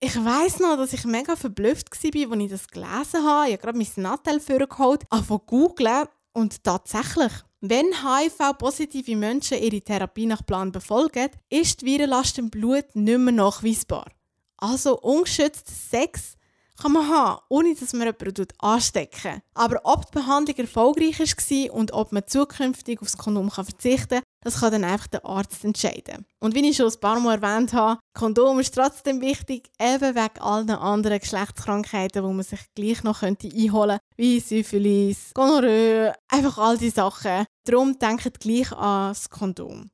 ich 0.00 0.16
weiß 0.16 0.58
noch, 0.58 0.76
dass 0.76 0.92
ich 0.92 1.04
mega 1.04 1.36
verblüfft 1.36 1.90
war, 1.90 2.32
als 2.32 2.42
ich 2.42 2.50
das 2.50 2.68
gelesen 2.68 3.24
habe. 3.24 3.46
Ich 3.46 3.52
habe 3.52 3.58
gerade 3.58 3.78
mein 3.78 4.02
Nattel 4.02 4.40
vorgeholt, 4.40 5.04
von 5.26 5.40
googeln 5.46 6.08
und 6.32 6.64
tatsächlich, 6.64 7.32
wenn 7.64 7.92
HIV-positive 7.92 9.14
Menschen 9.14 9.58
ihre 9.58 9.80
Therapie 9.80 10.26
nach 10.26 10.44
Plan 10.44 10.72
befolgen, 10.72 11.30
ist 11.48 11.80
die 11.80 11.86
Virenlast 11.86 12.36
im 12.38 12.50
Blut 12.50 12.86
nicht 12.94 13.18
mehr 13.18 13.32
nachweisbar. 13.32 14.10
Also 14.56 14.98
ungeschützter 14.98 15.72
Sex 15.72 16.36
kann 16.76 16.92
man 16.92 17.08
haben, 17.08 17.40
ohne 17.48 17.76
dass 17.76 17.92
man 17.92 18.08
jemanden 18.08 18.48
anstecken. 18.58 19.42
Aber 19.54 19.80
ob 19.84 20.06
die 20.06 20.18
Behandlung 20.18 20.56
erfolgreich 20.56 21.20
war 21.20 21.74
und 21.74 21.92
ob 21.92 22.10
man 22.10 22.26
zukünftig 22.26 23.00
aufs 23.00 23.16
Kondom 23.16 23.48
verzichten 23.48 24.08
kann, 24.08 24.22
das 24.42 24.60
kann 24.60 24.72
dann 24.72 24.84
einfach 24.84 25.06
der 25.06 25.24
Arzt 25.24 25.64
entscheiden. 25.64 26.26
Und 26.40 26.54
wie 26.54 26.68
ich 26.68 26.76
schon 26.76 26.90
ein 26.90 27.00
paar 27.00 27.20
Mal 27.20 27.42
erwähnt 27.42 27.72
habe, 27.72 28.00
Kondom 28.14 28.60
ist 28.60 28.74
trotzdem 28.74 29.20
wichtig, 29.20 29.70
eben 29.80 30.14
wegen 30.14 30.40
allen 30.40 30.70
anderen 30.70 31.18
Geschlechtskrankheiten, 31.18 32.22
die 32.22 32.34
man 32.34 32.42
sich 32.42 32.60
gleich 32.74 33.02
noch 33.02 33.22
einholen 33.22 33.98
könnte, 33.98 34.00
wie 34.16 34.40
Syphilis, 34.40 35.30
Gonorrhoe, 35.34 36.12
einfach 36.28 36.58
all 36.58 36.78
diese 36.78 36.96
Sachen. 36.96 37.46
Darum 37.64 37.98
denkt 37.98 38.40
gleich 38.40 38.72
an 38.72 39.10
das 39.10 39.30
Kondom. 39.30 39.90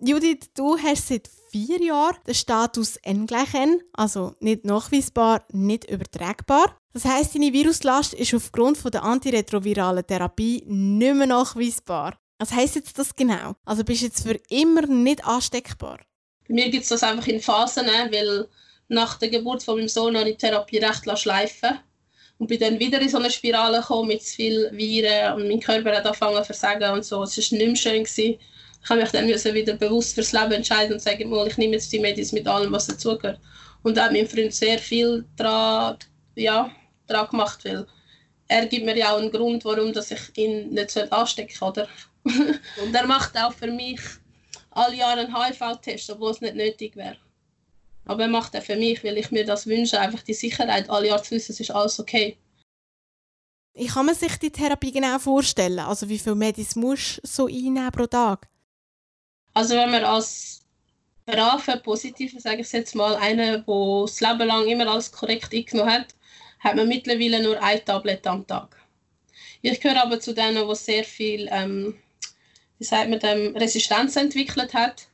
Judith, 0.00 0.50
du 0.54 0.76
hast 0.76 1.08
seit 1.08 1.30
vier 1.50 1.80
Jahren 1.80 2.16
den 2.26 2.34
Status 2.34 2.96
N 2.96 3.26
gleich 3.26 3.54
N, 3.54 3.80
also 3.92 4.34
nicht 4.40 4.64
nachweisbar, 4.64 5.46
nicht 5.52 5.88
übertragbar. 5.88 6.76
Das 6.92 7.04
heißt, 7.04 7.34
deine 7.34 7.52
Viruslast 7.52 8.12
ist 8.12 8.34
aufgrund 8.34 8.92
der 8.92 9.02
antiretroviralen 9.02 10.06
Therapie 10.06 10.64
nicht 10.66 11.14
mehr 11.14 11.26
nachweisbar. 11.26 12.18
Was 12.38 12.52
heisst 12.52 12.74
jetzt 12.74 12.98
das 12.98 13.14
genau? 13.14 13.54
Also 13.64 13.84
bist 13.84 14.02
du 14.02 14.06
jetzt 14.06 14.22
für 14.22 14.38
immer 14.48 14.86
nicht 14.86 15.24
ansteckbar? 15.24 16.00
Bei 16.48 16.54
mir 16.54 16.70
gibt 16.70 16.82
es 16.82 16.88
das 16.88 17.02
einfach 17.02 17.26
in 17.26 17.40
Phasen, 17.40 17.86
ne, 17.86 18.08
weil 18.10 18.48
nach 18.88 19.18
der 19.18 19.30
Geburt 19.30 19.62
von 19.62 19.76
meinem 19.76 19.88
Sohn 19.88 20.16
habe 20.16 20.30
ich 20.30 20.36
die 20.36 20.46
Therapie 20.46 20.78
recht 20.78 21.18
schleifen 21.18 21.78
und 22.38 22.48
bin 22.48 22.60
dann 22.60 22.78
wieder 22.78 23.00
in 23.00 23.08
so 23.08 23.18
eine 23.18 23.30
Spirale 23.30 23.78
gekommen 23.78 24.08
mit 24.08 24.22
zu 24.22 24.34
viel 24.34 24.70
Viren 24.72 25.34
und 25.34 25.48
mein 25.48 25.60
Körper 25.60 25.96
hat 25.96 26.04
angefangen 26.04 26.36
zu 26.36 26.44
versagen 26.44 26.92
und 26.92 27.04
so. 27.04 27.22
Es 27.22 27.36
war 27.36 27.58
nicht 27.58 27.66
mehr 27.66 27.76
schön. 27.76 28.04
Gewesen. 28.04 28.38
Ich 28.82 28.90
habe 28.90 29.00
mich 29.00 29.10
dann 29.12 29.26
wieder 29.26 29.74
bewusst 29.74 30.14
fürs 30.14 30.32
Leben 30.32 30.52
entscheiden 30.52 30.92
und 30.92 31.00
sagen, 31.00 31.32
ich 31.46 31.56
nehme 31.56 31.72
jetzt 31.72 31.90
die 31.90 31.98
Medis 31.98 32.32
mit 32.32 32.46
allem, 32.46 32.70
was 32.72 32.86
dazugehört. 32.86 33.40
Und 33.82 33.96
da 33.96 34.04
hat 34.04 34.12
mein 34.12 34.26
Freund 34.26 34.52
sehr 34.52 34.78
viel 34.78 35.24
daran, 35.36 35.96
ja, 36.34 36.70
daran 37.06 37.28
gemacht, 37.30 37.64
weil 37.64 37.86
er 38.48 38.66
gibt 38.66 38.84
mir 38.84 38.96
ja 38.96 39.12
auch 39.12 39.18
einen 39.18 39.30
Grund, 39.30 39.64
warum 39.64 39.94
dass 39.94 40.10
ich 40.10 40.36
ihn 40.36 40.70
nicht 40.70 40.96
anstecken 41.12 41.56
soll, 41.56 41.70
oder? 41.70 41.88
und 42.82 42.94
er 42.94 43.06
macht 43.06 43.36
auch 43.36 43.52
für 43.52 43.70
mich 43.70 44.00
alle 44.70 44.96
Jahre 44.96 45.20
einen 45.20 45.36
HIV-Test, 45.36 46.10
obwohl 46.10 46.30
es 46.30 46.40
nicht 46.40 46.56
nötig 46.56 46.96
wäre. 46.96 47.18
Aber 48.06 48.22
er 48.22 48.28
macht 48.28 48.54
er 48.54 48.62
für 48.62 48.76
mich, 48.76 49.02
weil 49.04 49.18
ich 49.18 49.30
mir 49.30 49.44
das 49.44 49.66
wünsche, 49.66 50.00
einfach 50.00 50.22
die 50.22 50.34
Sicherheit, 50.34 50.90
alle 50.90 51.08
Jahre 51.08 51.22
zu 51.22 51.32
wissen, 51.32 51.52
es 51.52 51.60
ist 51.60 51.70
alles 51.70 51.98
okay. 52.00 52.36
Wie 53.74 53.86
kann 53.86 54.06
man 54.06 54.14
sich 54.14 54.36
die 54.38 54.50
Therapie 54.50 54.92
genau 54.92 55.18
vorstellen? 55.18 55.80
Also 55.80 56.08
wie 56.08 56.18
viel 56.18 56.34
Medis 56.34 56.76
muss 56.76 57.20
so 57.24 57.46
einnehmen 57.46 57.90
pro 57.90 58.06
Tag? 58.06 58.48
Also 59.52 59.74
wenn 59.74 59.90
man 59.90 60.04
als 60.04 60.62
brave, 61.26 61.78
positive, 61.78 62.40
sage 62.40 62.60
ich 62.60 62.72
jetzt 62.72 62.94
mal, 62.94 63.16
einer, 63.16 63.58
der 63.58 64.02
das 64.02 64.20
Leben 64.20 64.46
lang 64.46 64.66
immer 64.66 64.86
alles 64.86 65.10
korrekt 65.10 65.52
eingenommen 65.52 65.92
hat, 65.92 66.14
hat 66.60 66.76
man 66.76 66.88
mittlerweile 66.88 67.42
nur 67.42 67.60
ein 67.62 67.84
Tablet 67.84 68.26
am 68.26 68.46
Tag. 68.46 68.76
Ich 69.62 69.80
gehöre 69.80 70.02
aber 70.02 70.20
zu 70.20 70.34
denen, 70.34 70.68
die 70.68 70.74
sehr 70.74 71.04
viel 71.04 71.48
ähm, 71.50 71.96
wie 72.78 72.84
sagt 72.84 73.10
man, 73.10 73.20
dem, 73.20 73.56
Resistenz 73.56 74.16
entwickelt 74.16 74.74
hat. 74.74 75.08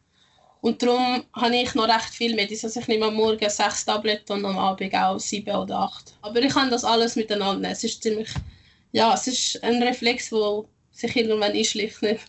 Und 0.60 0.82
darum 0.82 1.24
habe 1.32 1.56
ich 1.56 1.74
noch 1.74 1.88
recht 1.88 2.14
viel 2.14 2.34
Medis. 2.34 2.64
Also 2.64 2.80
ich 2.80 2.88
nehme 2.88 3.06
am 3.06 3.14
Morgen 3.14 3.48
sechs 3.48 3.84
Tabletten 3.84 4.32
und 4.32 4.44
am 4.44 4.58
Abend 4.58 4.94
auch 4.94 5.18
sieben 5.18 5.56
oder 5.56 5.78
acht. 5.78 6.14
Aber 6.22 6.40
ich 6.40 6.52
kann 6.52 6.70
das 6.70 6.84
alles 6.84 7.16
miteinander 7.16 7.70
Es 7.70 7.82
ist 7.82 8.02
ziemlich, 8.02 8.28
ja, 8.92 9.14
es 9.14 9.26
ist 9.26 9.62
ein 9.64 9.82
Reflex, 9.82 10.28
der 10.30 10.64
sich 10.92 11.16
irgendwann 11.16 11.52
einschläft. 11.52 12.02
Nicht. 12.02 12.20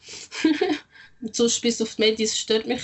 sonst 1.31 1.61
bis 1.61 1.81
auf 1.81 1.95
die 1.95 2.01
Medis 2.01 2.37
stört 2.37 2.67
mich, 2.67 2.81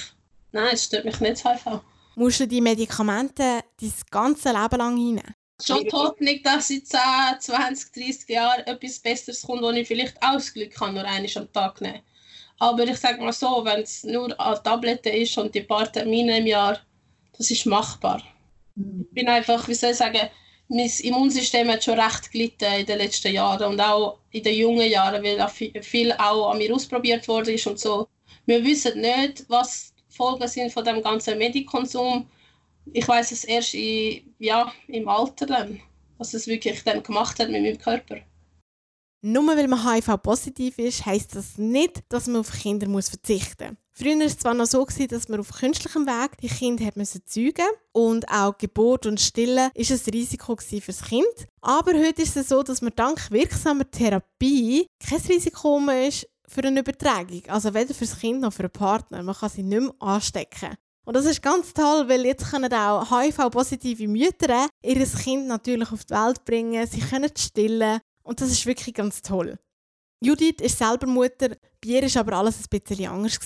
nein, 0.52 0.70
es 0.74 0.86
stört 0.86 1.06
mich 1.06 1.20
nicht 1.20 1.44
das 1.44 1.66
HIV. 1.66 1.82
Musst 2.16 2.40
du 2.40 2.48
die 2.48 2.62
Medikamente 2.62 3.62
dein 3.80 3.94
ganze 4.10 4.50
Leben 4.50 4.78
lang 4.78 4.96
reinnehmen? 4.96 5.36
Schon 5.64 5.84
die 5.84 5.92
Hoffnung, 5.92 6.40
dass 6.44 6.70
in 6.70 6.86
10, 6.86 7.00
20, 7.40 7.92
30 7.94 8.30
Jahren 8.30 8.62
etwas 8.68 9.00
Besseres 9.00 9.42
kommt, 9.42 9.64
wo 9.64 9.72
ich 9.72 9.88
vielleicht 9.88 10.22
Ausglück 10.22 10.72
kann, 10.72 10.94
nur 10.94 11.04
einmal 11.04 11.32
am 11.36 11.52
Tag 11.52 11.82
nehmen 11.82 12.02
aber 12.60 12.84
ich 12.84 12.98
sage 12.98 13.22
mal 13.22 13.34
so, 13.34 13.64
wenn 13.64 13.82
es 13.82 14.04
nur 14.04 14.40
eine 14.40 14.62
Tablette 14.64 15.10
ist 15.10 15.38
und 15.38 15.54
die 15.54 15.62
paar 15.62 15.92
Termine 15.92 16.40
im 16.40 16.48
Jahr, 16.48 16.80
das 17.38 17.52
ist 17.52 17.66
machbar. 17.66 18.22
Ich 18.76 19.10
bin 19.12 19.28
einfach, 19.28 19.68
wie 19.68 19.74
soll 19.74 19.92
ich 19.92 19.98
sagen, 19.98 20.30
mein 20.70 20.92
Immunsystem 21.02 21.70
hat 21.70 21.84
schon 21.84 22.00
recht 22.00 22.32
gelitten 22.32 22.74
in 22.74 22.86
den 22.86 22.98
letzten 22.98 23.34
Jahren 23.34 23.72
und 23.72 23.80
auch 23.80 24.20
in 24.32 24.44
den 24.44 24.56
jungen 24.56 24.90
Jahren, 24.90 25.24
weil 25.24 25.40
auch 25.40 25.50
viel 25.50 26.12
auch 26.14 26.52
an 26.52 26.58
mir 26.58 26.74
ausprobiert 26.74 27.28
worden 27.28 27.54
ist 27.54 27.68
und 27.68 27.80
so. 27.80 28.08
Wir 28.46 28.64
wissen 28.64 29.00
nicht, 29.00 29.46
was 29.48 29.94
die 30.10 30.16
Folgen 30.16 30.48
sind 30.48 30.72
von 30.72 30.84
dem 30.84 31.02
ganzen 31.02 31.38
Medikonsum. 31.38 32.28
Ich 32.92 33.08
weiß 33.08 33.32
es 33.32 33.44
erst 33.44 33.74
in, 33.76 34.34
ja, 34.40 34.72
im 34.88 35.08
Alter 35.08 35.46
dann, 35.46 35.80
was 36.18 36.34
es 36.34 36.48
wirklich 36.48 36.84
dann 36.84 37.04
gemacht 37.04 37.40
hat 37.40 37.50
mit 37.50 37.62
meinem 37.62 37.78
Körper. 37.78 38.18
Nur 39.22 39.48
weil 39.48 39.68
man 39.68 39.84
HIV-positiv 39.84 40.78
ist, 40.78 41.06
heisst 41.06 41.36
das 41.36 41.58
nicht, 41.58 42.04
dass 42.10 42.28
man 42.28 42.42
auf 42.42 42.52
Kinder 42.52 42.88
muss 42.88 43.10
verzichten 43.10 43.70
muss. 43.70 43.78
Früher 43.94 44.20
war 44.20 44.26
es 44.28 44.38
zwar 44.38 44.54
noch 44.54 44.68
so, 44.68 44.86
dass 44.86 45.28
man 45.28 45.40
auf 45.40 45.52
künstlichem 45.52 46.06
Weg 46.06 46.38
die 46.40 46.50
Kinder 46.50 46.86
hat 46.86 46.94
zeugen 47.26 47.66
und 47.94 48.30
auch 48.30 48.56
Geburt 48.56 49.08
und 49.08 49.20
Stillen 49.20 49.72
ist 49.74 49.92
ein 49.92 50.14
Risiko 50.14 50.56
für 50.56 50.80
das 50.86 51.02
Kind. 51.02 51.48
Aber 51.62 51.94
heute 51.94 52.22
ist 52.22 52.38
es 52.38 52.50
so, 52.50 52.62
dass 52.62 52.84
man 52.84 52.94
dank 52.96 53.32
wirksamer 53.32 53.90
Therapie 53.90 54.86
kein 55.00 55.20
Risiko 55.22 55.80
mehr 55.80 56.10
ist 56.10 56.28
für 56.48 56.64
eine 56.64 56.82
Übertragung. 56.82 57.42
Also 57.48 57.74
weder 57.74 57.96
für 57.96 58.06
das 58.06 58.20
Kind 58.20 58.42
noch 58.42 58.54
für 58.54 58.64
den 58.64 58.72
Partner. 58.72 59.24
Man 59.24 59.34
kann 59.34 59.50
sie 59.50 59.64
nicht 59.64 59.82
mehr 59.82 59.94
anstecken. 60.00 60.76
Und 61.04 61.16
das 61.16 61.26
ist 61.26 61.42
ganz 61.42 61.74
toll, 61.74 62.08
weil 62.08 62.24
jetzt 62.26 62.52
können 62.52 62.72
auch 62.72 63.10
HIV-positive 63.10 64.08
Mütter 64.08 64.68
ihr 64.84 65.06
Kind 65.08 65.48
natürlich 65.48 65.92
auf 65.92 66.06
die 66.06 66.14
Welt 66.14 66.46
bringen, 66.46 66.86
sie 66.86 67.00
können 67.00 67.32
stillen 67.36 68.00
und 68.28 68.42
das 68.42 68.52
ist 68.52 68.66
wirklich 68.66 68.94
ganz 68.94 69.22
toll. 69.22 69.58
Judith 70.24 70.62
ist 70.62 70.78
selber 70.78 71.08
Mutter, 71.08 71.50
bei 71.82 71.90
ihr 71.90 72.02
war 72.04 72.22
aber 72.22 72.38
alles 72.38 72.60
ein 72.60 72.80
bisschen 72.80 73.08
anders. 73.08 73.40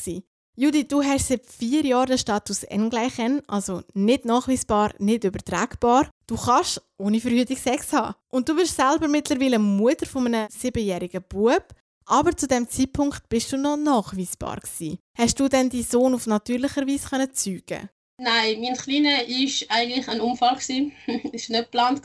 Judith, 0.56 0.88
du 0.90 1.02
hast 1.02 1.30
seit 1.30 1.46
vier 1.46 1.86
Jahren 1.86 2.08
den 2.08 2.18
Status 2.18 2.64
N 2.64 2.90
gleich 2.90 3.18
N, 3.20 3.42
also 3.48 3.84
nicht 3.94 4.26
nachweisbar, 4.26 4.94
nicht 5.00 5.24
übertragbar. 5.24 6.10
Du 6.28 6.36
kannst 6.36 6.82
ohne 6.98 7.22
Verhütung 7.22 7.58
Sex 7.58 7.94
haben. 7.94 8.16
Und 8.30 8.50
du 8.50 8.56
bist 8.56 8.76
selber 8.76 9.08
mittlerweile 9.08 9.60
Mutter 9.60 10.06
von 10.06 10.28
einem 10.28 10.50
siebenjährigen 10.50 11.24
Bub, 11.28 11.74
aber 12.06 12.36
zu 12.36 12.48
dem 12.48 12.68
Zeitpunkt 12.68 13.30
bist 13.30 13.52
du 13.54 13.58
noch 13.58 13.78
nachweisbar 13.78 14.60
gewesen. 14.60 15.00
Hast 15.18 15.40
du 15.40 15.48
denn 15.48 15.70
deinen 15.70 15.84
Sohn 15.84 16.14
auf 16.14 16.28
natürlicher 16.28 16.86
Weise 16.86 17.08
können 17.08 17.34
zeugen? 17.34 17.90
Nein, 18.18 18.62
mein 18.62 18.76
Kleiner 18.76 19.10
war 19.10 19.78
eigentlich 19.78 20.08
ein 20.08 20.22
Unfall. 20.22 20.58
Es 20.58 20.70
war 20.70 20.76
nicht 21.32 21.48
geplant 21.48 22.02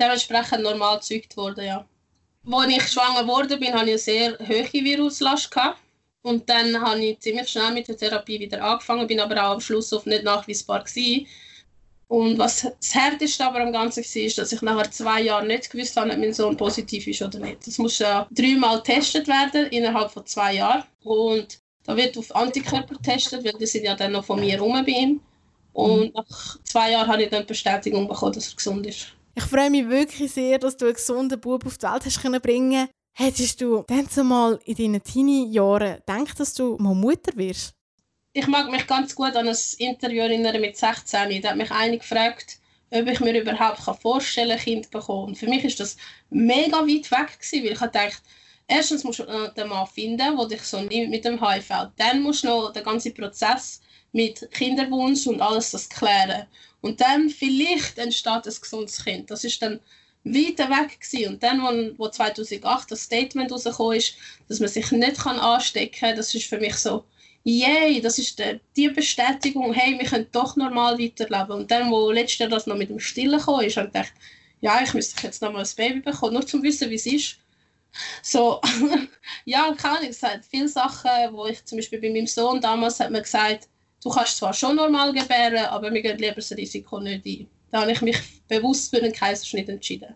dementsprechend 0.00 0.62
normal 0.62 0.96
gezeugt 0.96 1.36
worden, 1.36 1.64
ja. 1.64 1.84
Als 2.50 2.72
ich 2.72 2.88
schwanger 2.88 3.26
wurde, 3.26 3.56
bin, 3.58 3.72
hatte 3.72 3.90
ich 3.90 3.90
eine 3.90 3.98
sehr 3.98 4.38
hohe 4.38 4.84
Viruslast. 4.84 5.50
Gehabt. 5.50 5.78
Und 6.22 6.48
dann 6.48 6.80
habe 6.80 7.02
ich 7.02 7.20
ziemlich 7.20 7.48
schnell 7.48 7.72
mit 7.72 7.88
der 7.88 7.96
Therapie 7.96 8.40
wieder 8.40 8.62
angefangen, 8.62 9.06
bin 9.06 9.20
aber 9.20 9.36
auch 9.36 9.54
am 9.54 9.60
Schluss 9.60 9.92
oft 9.92 10.06
nicht 10.06 10.24
nachweisbar 10.24 10.84
gewesen. 10.84 11.26
Und 12.08 12.38
was 12.38 12.62
das 12.62 12.94
Härteste 12.94 13.46
aber 13.46 13.60
am 13.60 13.72
Ganzen 13.72 14.02
war, 14.02 14.22
ist, 14.22 14.36
dass 14.36 14.52
ich 14.52 14.60
nach 14.62 14.86
zwei 14.88 15.22
Jahren 15.22 15.46
nicht 15.46 15.70
gewusst 15.70 15.96
habe, 15.96 16.10
ob 16.10 16.18
mein 16.18 16.34
Sohn 16.34 16.56
positiv 16.56 17.06
ist 17.06 17.22
oder 17.22 17.38
nicht. 17.38 17.66
Das 17.66 17.78
muss 17.78 18.00
ja 18.00 18.26
dreimal 18.32 18.78
getestet 18.78 19.28
werden 19.28 19.66
innerhalb 19.66 20.10
von 20.10 20.26
zwei 20.26 20.54
Jahren. 20.54 20.82
Und 21.04 21.60
da 21.84 21.96
wird 21.96 22.18
auf 22.18 22.34
Antikörper 22.34 22.96
getestet, 22.96 23.44
weil 23.44 23.52
die 23.52 23.66
sind 23.66 23.84
ja 23.84 23.94
dann 23.94 24.12
noch 24.12 24.24
von 24.24 24.40
mir 24.40 24.60
rum 24.60 24.84
bei 24.84 24.90
ihm. 24.90 25.20
Und 25.72 26.12
nach 26.14 26.58
zwei 26.64 26.90
Jahren 26.90 27.06
habe 27.06 27.22
ich 27.22 27.30
dann 27.30 27.42
die 27.42 27.46
Bestätigung 27.46 28.08
bekommen, 28.08 28.32
dass 28.32 28.50
er 28.50 28.56
gesund 28.56 28.86
ist. 28.86 29.06
Ich 29.34 29.44
freue 29.44 29.70
mich 29.70 29.88
wirklich 29.88 30.32
sehr, 30.32 30.58
dass 30.58 30.76
du 30.76 30.86
einen 30.86 30.94
gesunden 30.94 31.40
Bub 31.40 31.64
auf 31.64 31.78
die 31.78 31.86
Welt 31.86 32.04
hast 32.04 32.20
können 32.20 32.40
bringen. 32.40 32.88
Hättest 33.12 33.60
du 33.60 33.84
dann 33.86 34.08
zumal 34.08 34.58
in 34.64 34.76
deinen 34.76 35.02
Teenie-Jahren 35.02 35.96
gedacht, 35.96 36.40
dass 36.40 36.54
du 36.54 36.76
mal 36.78 36.94
Mutter 36.94 37.36
wirst? 37.36 37.74
Ich 38.32 38.46
mag 38.46 38.70
mich 38.70 38.86
ganz 38.86 39.14
gut 39.14 39.34
an 39.34 39.48
ein 39.48 39.56
Interview 39.78 40.22
erinnern 40.22 40.60
mit 40.60 40.76
16. 40.76 41.42
Da 41.42 41.50
hat 41.50 41.56
mich 41.56 41.70
einer 41.70 41.96
gefragt, 41.96 42.58
ob 42.90 43.06
ich 43.06 43.20
mir 43.20 43.40
überhaupt 43.40 43.80
vorstellen 44.00 44.50
kann, 44.50 44.58
ein 44.58 44.64
Kind 44.64 44.84
zu 44.86 44.90
bekommen. 44.90 45.34
Für 45.34 45.48
mich 45.48 45.64
ist 45.64 45.80
das 45.80 45.96
mega 46.30 46.78
weit 46.78 47.10
weg 47.10 47.38
gewesen, 47.38 47.64
weil 47.64 47.72
ich 47.72 47.78
dachte, 47.78 48.22
erstens 48.66 49.04
musst 49.04 49.20
du 49.20 49.52
den 49.56 49.68
Mann 49.68 49.86
finden, 49.86 50.36
der 50.36 50.46
dich 50.46 50.62
so 50.62 50.80
nimmt 50.80 51.10
mit 51.10 51.24
dem 51.24 51.40
HIV. 51.44 51.90
Dann 51.96 52.22
musst 52.22 52.44
du 52.44 52.48
noch 52.48 52.72
den 52.72 52.84
ganzen 52.84 53.14
Prozess 53.14 53.80
mit 54.12 54.48
Kinderwunsch 54.52 55.26
und 55.26 55.40
alles 55.40 55.72
das 55.72 55.88
klären. 55.88 56.46
Und 56.80 57.00
dann 57.00 57.28
vielleicht 57.28 57.98
entsteht 57.98 58.46
ein 58.46 58.60
gesundes 58.60 59.04
Kind. 59.04 59.30
Das 59.30 59.44
ist 59.44 59.60
dann 59.60 59.80
weiter 60.24 60.68
weg 60.70 61.00
gewesen. 61.00 61.34
Und 61.34 61.42
dann, 61.42 61.62
wo, 61.62 62.04
wo 62.04 62.08
2008 62.08 62.90
das 62.90 63.02
Statement 63.02 63.52
rausgekommen 63.52 63.96
ist, 63.96 64.14
dass 64.48 64.60
man 64.60 64.68
sich 64.68 64.90
nicht 64.90 65.26
anstecken 65.26 66.00
kann, 66.00 66.16
das 66.16 66.34
ist 66.34 66.46
für 66.46 66.58
mich 66.58 66.76
so, 66.76 67.04
yay, 67.44 68.00
das 68.00 68.18
ist 68.18 68.38
die, 68.38 68.60
die 68.76 68.88
Bestätigung, 68.88 69.72
hey, 69.72 69.98
wir 69.98 70.06
können 70.06 70.26
doch 70.32 70.56
normal 70.56 70.98
weiterleben. 70.98 71.52
Und 71.52 71.70
dann, 71.70 71.90
wo 71.90 72.10
letztes 72.10 72.38
Jahr 72.38 72.48
das 72.48 72.66
noch 72.66 72.76
mit 72.76 72.90
dem 72.90 73.00
Stillen 73.00 73.38
gekommen 73.38 73.64
ist, 73.64 73.76
habe 73.76 73.88
ich 73.88 73.92
gedacht, 73.92 74.12
ja, 74.60 74.82
ich 74.82 74.92
müsste 74.92 75.22
jetzt 75.22 75.40
noch 75.40 75.52
mal 75.52 75.64
ein 75.64 75.76
Baby 75.76 76.00
bekommen, 76.00 76.34
nur 76.34 76.46
zum 76.46 76.62
wissen, 76.62 76.90
wie 76.90 76.96
es 76.96 77.06
ist. 77.06 77.36
So, 78.22 78.60
ja, 79.44 79.74
keine 79.74 79.98
Ahnung, 79.98 80.10
es 80.10 80.22
hat 80.22 80.44
viele 80.44 80.68
Sachen, 80.68 81.10
wo 81.32 81.46
ich 81.46 81.64
zum 81.64 81.78
Beispiel 81.78 82.00
bei 82.00 82.10
meinem 82.10 82.26
Sohn 82.26 82.60
damals 82.60 83.00
hat 83.00 83.10
man 83.10 83.22
gesagt, 83.22 83.68
du 84.02 84.10
kannst 84.10 84.36
zwar 84.36 84.52
schon 84.52 84.76
normal 84.76 85.12
gebären, 85.12 85.66
aber 85.66 85.92
wir 85.92 86.02
gehen 86.02 86.18
lieber 86.18 86.36
das 86.36 86.52
Risiko 86.52 87.00
nicht 87.00 87.26
ein. 87.26 87.48
Da 87.70 87.82
habe 87.82 87.92
ich 87.92 88.00
mich 88.00 88.18
bewusst 88.48 88.90
für 88.90 89.02
einen 89.02 89.12
Kaiserschnitt 89.12 89.68
entschieden. 89.68 90.14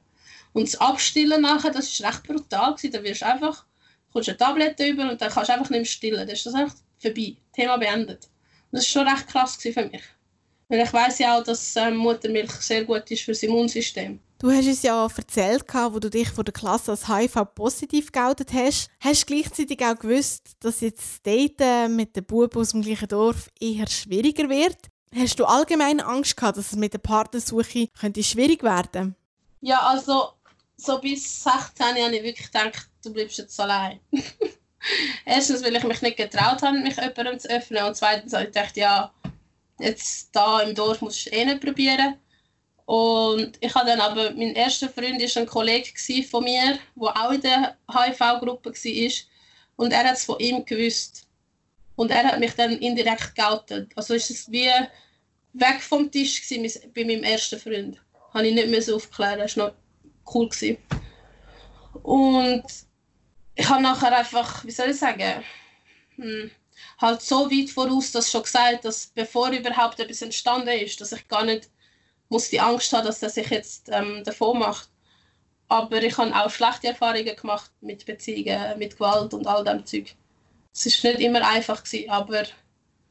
Und 0.52 0.68
das 0.68 0.80
Abstillen 0.80 1.42
nachher, 1.42 1.70
das 1.70 2.00
war 2.00 2.10
recht 2.10 2.22
brutal. 2.24 2.76
Da 2.82 3.02
wirst 3.02 3.22
du 3.22 3.26
einfach, 3.26 3.64
kommst 4.12 4.28
eine 4.28 4.38
Tablette 4.38 4.86
über 4.86 5.10
und 5.10 5.20
dann 5.20 5.30
kannst 5.30 5.48
du 5.48 5.54
einfach 5.54 5.70
nicht 5.70 5.78
mehr 5.78 5.84
stillen. 5.84 6.18
Dann 6.18 6.28
ist 6.28 6.46
das 6.46 6.54
einfach 6.54 6.76
vorbei. 6.98 7.36
Thema 7.52 7.76
beendet. 7.76 8.28
Und 8.70 8.78
das 8.78 8.94
war 8.94 9.04
schon 9.04 9.12
recht 9.12 9.28
krass 9.28 9.56
für 9.56 9.84
mich. 9.86 10.02
Weil 10.68 10.80
ich 10.80 10.92
weiß 10.92 11.18
ja 11.18 11.38
auch, 11.38 11.44
dass 11.44 11.76
ähm, 11.76 11.96
Muttermilch 11.96 12.50
sehr 12.52 12.84
gut 12.84 13.10
ist 13.10 13.22
für 13.22 13.32
das 13.32 13.42
Immunsystem. 13.42 14.20
Du 14.44 14.52
hast 14.52 14.66
uns 14.66 14.82
ja 14.82 15.06
erzählt, 15.06 15.64
wo 15.72 15.98
du 15.98 16.10
dich 16.10 16.28
von 16.28 16.44
der 16.44 16.52
Klasse 16.52 16.90
als 16.90 17.08
HIV-positiv 17.08 18.12
geoutet 18.12 18.52
hast. 18.52 18.90
Hast 19.00 19.26
gleichzeitig 19.26 19.82
auch 19.82 19.98
gewusst, 19.98 20.50
dass 20.60 20.82
jetzt 20.82 21.24
das 21.24 21.56
Daten 21.56 21.96
mit 21.96 22.14
den 22.14 22.26
Buben 22.26 22.60
aus 22.60 22.72
dem 22.72 22.82
gleichen 22.82 23.08
Dorf 23.08 23.48
eher 23.58 23.86
schwieriger 23.86 24.50
wird? 24.50 24.76
Hast 25.16 25.40
du 25.40 25.46
allgemein 25.46 25.98
Angst 25.98 26.36
gehabt, 26.36 26.58
dass 26.58 26.72
es 26.72 26.76
mit 26.76 26.92
der 26.92 26.98
Partnersuche 26.98 27.88
könnte 27.98 28.22
schwierig 28.22 28.62
werden 28.62 29.16
Ja, 29.62 29.78
also 29.78 30.34
so 30.76 31.00
bis 31.00 31.42
16 31.42 31.86
habe 31.86 32.14
ich 32.14 32.22
wirklich 32.22 32.52
gedacht, 32.52 32.90
du 33.02 33.14
bleibst 33.14 33.38
jetzt 33.38 33.58
allein. 33.58 33.98
Erstens, 35.24 35.64
weil 35.64 35.74
ich 35.74 35.84
mich 35.84 36.02
nicht 36.02 36.18
getraut 36.18 36.60
habe, 36.60 36.80
mich 36.80 36.96
jemandem 36.96 37.38
zu 37.38 37.48
öffnen. 37.48 37.84
Und 37.84 37.96
zweitens 37.96 38.34
habe 38.34 38.44
ich 38.44 38.52
gedacht, 38.52 38.76
ja, 38.76 39.10
jetzt 39.78 40.36
da 40.36 40.60
im 40.60 40.74
Dorf 40.74 41.00
musst 41.00 41.24
du 41.24 41.30
eh 41.30 41.46
nicht 41.46 41.62
probieren. 41.62 42.18
Und 42.86 43.56
ich 43.60 43.74
habe 43.74 43.86
dann 43.86 44.00
aber, 44.00 44.32
mein 44.32 44.54
erster 44.54 44.88
Freund 44.88 45.20
war 45.20 45.42
ein 45.42 45.46
Kollege 45.46 46.24
von 46.24 46.44
mir, 46.44 46.78
der 46.96 47.16
auch 47.16 47.32
in 47.32 47.40
der 47.40 47.76
HIV-Gruppe 47.90 48.70
war. 48.70 49.10
Und 49.76 49.92
er 49.92 50.04
hat 50.04 50.16
es 50.16 50.24
von 50.24 50.38
ihm 50.38 50.64
gewusst. 50.64 51.26
Und 51.96 52.10
er 52.10 52.24
hat 52.24 52.40
mich 52.40 52.54
dann 52.54 52.72
indirekt 52.78 53.34
geoutet. 53.34 53.90
Also 53.96 54.14
ist 54.14 54.30
es 54.30 54.50
wie 54.50 54.70
weg 55.54 55.80
vom 55.80 56.10
Tisch 56.10 56.42
bei 56.94 57.04
meinem 57.04 57.22
ersten 57.22 57.58
Freund. 57.58 58.00
Habe 58.32 58.48
ich 58.48 58.54
nicht 58.54 58.68
mehr 58.68 58.82
so 58.82 58.96
aufklären. 58.96 59.38
Das 59.38 59.56
war 59.56 59.68
noch 59.68 60.34
cool. 60.34 60.50
Und 62.02 62.64
ich 63.54 63.68
habe 63.68 63.82
nachher 63.82 64.16
einfach, 64.18 64.64
wie 64.64 64.70
soll 64.70 64.90
ich 64.90 64.98
sagen, 64.98 65.44
hm, 66.16 66.50
halt 66.98 67.22
so 67.22 67.50
weit 67.50 67.70
voraus 67.70 68.12
das 68.12 68.30
schon 68.30 68.42
gesagt, 68.42 68.84
dass 68.84 69.06
bevor 69.06 69.50
überhaupt 69.50 70.00
etwas 70.00 70.22
entstanden 70.22 70.68
ist, 70.68 71.00
dass 71.00 71.12
ich 71.12 71.26
gar 71.28 71.44
nicht 71.44 71.70
muss 72.34 72.50
die 72.50 72.60
Angst 72.60 72.92
haben, 72.92 73.06
dass 73.06 73.22
er 73.22 73.30
sich 73.30 73.48
jetzt 73.50 73.88
ähm, 73.92 74.24
davon 74.24 74.58
macht. 74.58 74.88
Aber 75.68 76.02
ich 76.02 76.18
habe 76.18 76.34
auch 76.34 76.50
schlechte 76.50 76.88
Erfahrungen 76.88 77.36
gemacht 77.36 77.70
mit 77.80 78.04
Beziehungen, 78.04 78.76
mit 78.76 78.96
Gewalt 78.98 79.32
und 79.34 79.46
all 79.46 79.62
dem 79.64 79.86
Zeug. 79.86 80.14
Es 80.72 80.84
ist 80.84 81.04
nicht 81.04 81.20
immer 81.20 81.46
einfach 81.46 81.84
gewesen, 81.84 82.10
aber 82.10 82.42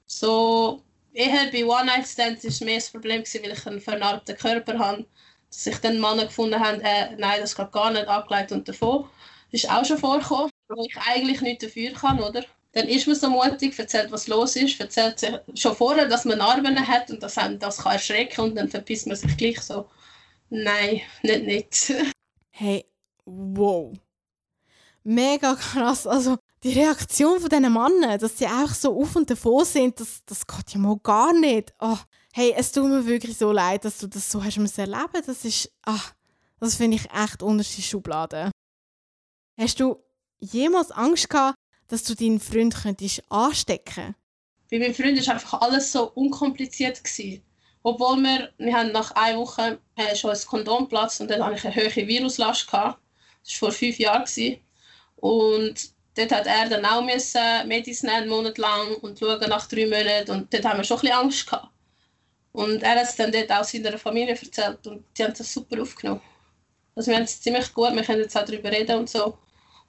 so 0.05 0.81
eher 1.13 1.49
bei 1.51 1.63
One 1.65 1.85
Night 1.85 2.05
Stands 2.05 2.43
ist 2.43 2.61
mehr 2.61 2.75
das 2.75 2.89
Problem 2.89 3.23
gewesen, 3.23 3.43
weil 3.43 3.53
ich 3.53 3.65
einen 3.65 3.79
vernarbten 3.79 4.35
Körper 4.35 4.77
habe, 4.77 5.05
dass 5.49 5.63
sich 5.63 5.77
dann 5.77 6.01
Männer 6.01 6.25
gefunden 6.25 6.59
haben, 6.59 6.81
äh, 6.81 7.15
nein, 7.15 7.39
das 7.39 7.55
geht 7.55 7.71
gar 7.71 7.91
nicht, 7.91 8.07
abgeleitet 8.07 8.51
und 8.51 8.67
davon. 8.67 9.09
Das 9.51 9.63
ist 9.63 9.71
auch 9.71 9.85
schon 9.85 9.97
vorgekommen, 9.99 10.51
wo 10.67 10.83
ich 10.85 10.97
eigentlich 10.97 11.39
nichts 11.39 11.63
dafür 11.63 11.93
kann, 11.93 12.19
oder? 12.21 12.43
Dann 12.73 12.87
ist 12.87 13.07
man 13.07 13.15
so 13.15 13.29
mutig, 13.29 13.77
erzählt, 13.77 14.11
was 14.11 14.27
los 14.27 14.55
ist, 14.55 14.79
erzählt 14.79 15.19
sich 15.19 15.31
schon 15.55 15.75
vorher, 15.75 16.07
dass 16.07 16.25
man 16.25 16.39
Narben 16.39 16.87
hat 16.87 17.09
und 17.11 17.21
dass 17.21 17.37
einem 17.37 17.59
das 17.59 17.77
kann 17.77 17.93
erschrecken 17.93 18.41
und 18.41 18.55
dann 18.55 18.67
verpisst 18.67 19.07
man 19.07 19.15
sich 19.15 19.37
gleich 19.37 19.61
so. 19.61 19.87
Nein, 20.49 21.01
nicht 21.21 21.43
nicht. 21.45 21.93
hey, 22.51 22.85
wow. 23.25 23.93
Mega 25.03 25.55
krass. 25.55 26.07
Also 26.07 26.37
die 26.63 26.73
Reaktion 26.73 27.39
von 27.39 27.49
diesen 27.49 27.73
Männern, 27.73 28.19
dass 28.19 28.37
sie 28.37 28.47
auch 28.47 28.69
so 28.69 28.99
auf 28.99 29.15
und 29.15 29.29
davon 29.29 29.65
sind, 29.65 29.99
das, 29.99 30.23
das 30.25 30.47
geht 30.47 30.71
ja 30.71 30.79
mal 30.79 30.97
gar 31.03 31.33
nicht. 31.33 31.73
Oh, 31.79 31.97
hey, 32.33 32.53
es 32.57 32.71
tut 32.71 32.85
mir 32.85 33.05
wirklich 33.05 33.37
so 33.37 33.51
leid, 33.51 33.85
dass 33.85 33.99
du 33.99 34.07
das 34.07 34.31
so 34.31 34.43
hast 34.43 34.57
müssen 34.57 34.79
erleben. 34.79 35.21
Das 35.25 35.45
ist, 35.45 35.71
ach, 35.83 36.13
das 36.59 36.75
finde 36.75 36.97
ich 36.97 37.11
echt 37.11 37.43
unterste 37.43 37.81
Schublade. 37.81 38.49
Hast 39.59 39.79
du 39.79 39.97
jemals 40.39 40.89
Angst 40.91 41.29
gehabt, 41.29 41.57
dass 41.93 42.03
du 42.03 42.15
deinen 42.15 42.39
Freund 42.39 42.73
könntest 42.73 43.21
anstecken 43.29 44.15
Bei 44.71 44.79
meinem 44.79 44.95
Freund 44.95 45.27
war 45.27 45.35
einfach 45.35 45.61
alles 45.61 45.91
so 45.91 46.09
unkompliziert. 46.13 47.03
Gewesen. 47.03 47.43
Obwohl 47.83 48.17
wir, 48.17 48.49
wir 48.57 48.73
haben 48.73 48.91
nach 48.91 49.11
einer 49.11 49.37
Woche 49.37 49.77
äh, 49.95 50.15
schon 50.15 50.31
ein 50.31 50.39
Kondom 50.47 50.89
platzt 50.89 51.21
und 51.21 51.29
dann 51.29 51.45
hatte 51.45 51.55
ich 51.55 51.65
eine 51.65 51.75
hohe 51.75 52.07
Viruslast. 52.07 52.65
Gehabt. 52.65 52.99
Das 53.43 53.61
war 53.61 53.69
vor 53.69 53.77
fünf 53.77 53.99
Jahren. 53.99 54.25
Gewesen. 54.25 54.59
Und 55.17 55.91
dort 56.15 56.31
hat 56.31 56.47
er 56.47 56.67
dann 56.67 56.83
auch 56.83 57.03
müssen 57.03 57.67
Medis 57.67 58.01
nehmen, 58.01 58.15
einen 58.15 58.29
Monat 58.29 58.57
lang 58.57 58.95
und 59.01 59.19
schauen 59.19 59.47
nach 59.47 59.67
drei 59.67 59.85
Monaten. 59.85 60.31
Und 60.31 60.51
dort 60.51 60.65
haben 60.65 60.79
wir 60.79 60.83
schon 60.83 60.97
ein 60.97 61.01
bisschen 61.01 61.17
Angst 61.17 61.45
gehabt. 61.45 61.69
Und 62.53 62.81
er 62.81 62.95
hat 62.95 63.03
es 63.03 63.15
dann 63.15 63.31
dort 63.31 63.51
auch 63.51 63.63
seiner 63.63 63.99
Familie 63.99 64.35
erzählt 64.35 64.87
und 64.87 65.05
die 65.15 65.23
haben 65.23 65.35
das 65.37 65.53
super 65.53 65.79
aufgenommen. 65.79 66.21
Also 66.95 67.11
wir 67.11 67.17
haben 67.17 67.25
es 67.25 67.39
ziemlich 67.39 67.71
gut, 67.71 67.93
wir 67.93 68.03
können 68.03 68.21
jetzt 68.21 68.35
auch 68.35 68.45
darüber 68.45 68.71
reden 68.71 68.97
und 68.97 69.09
so. 69.11 69.37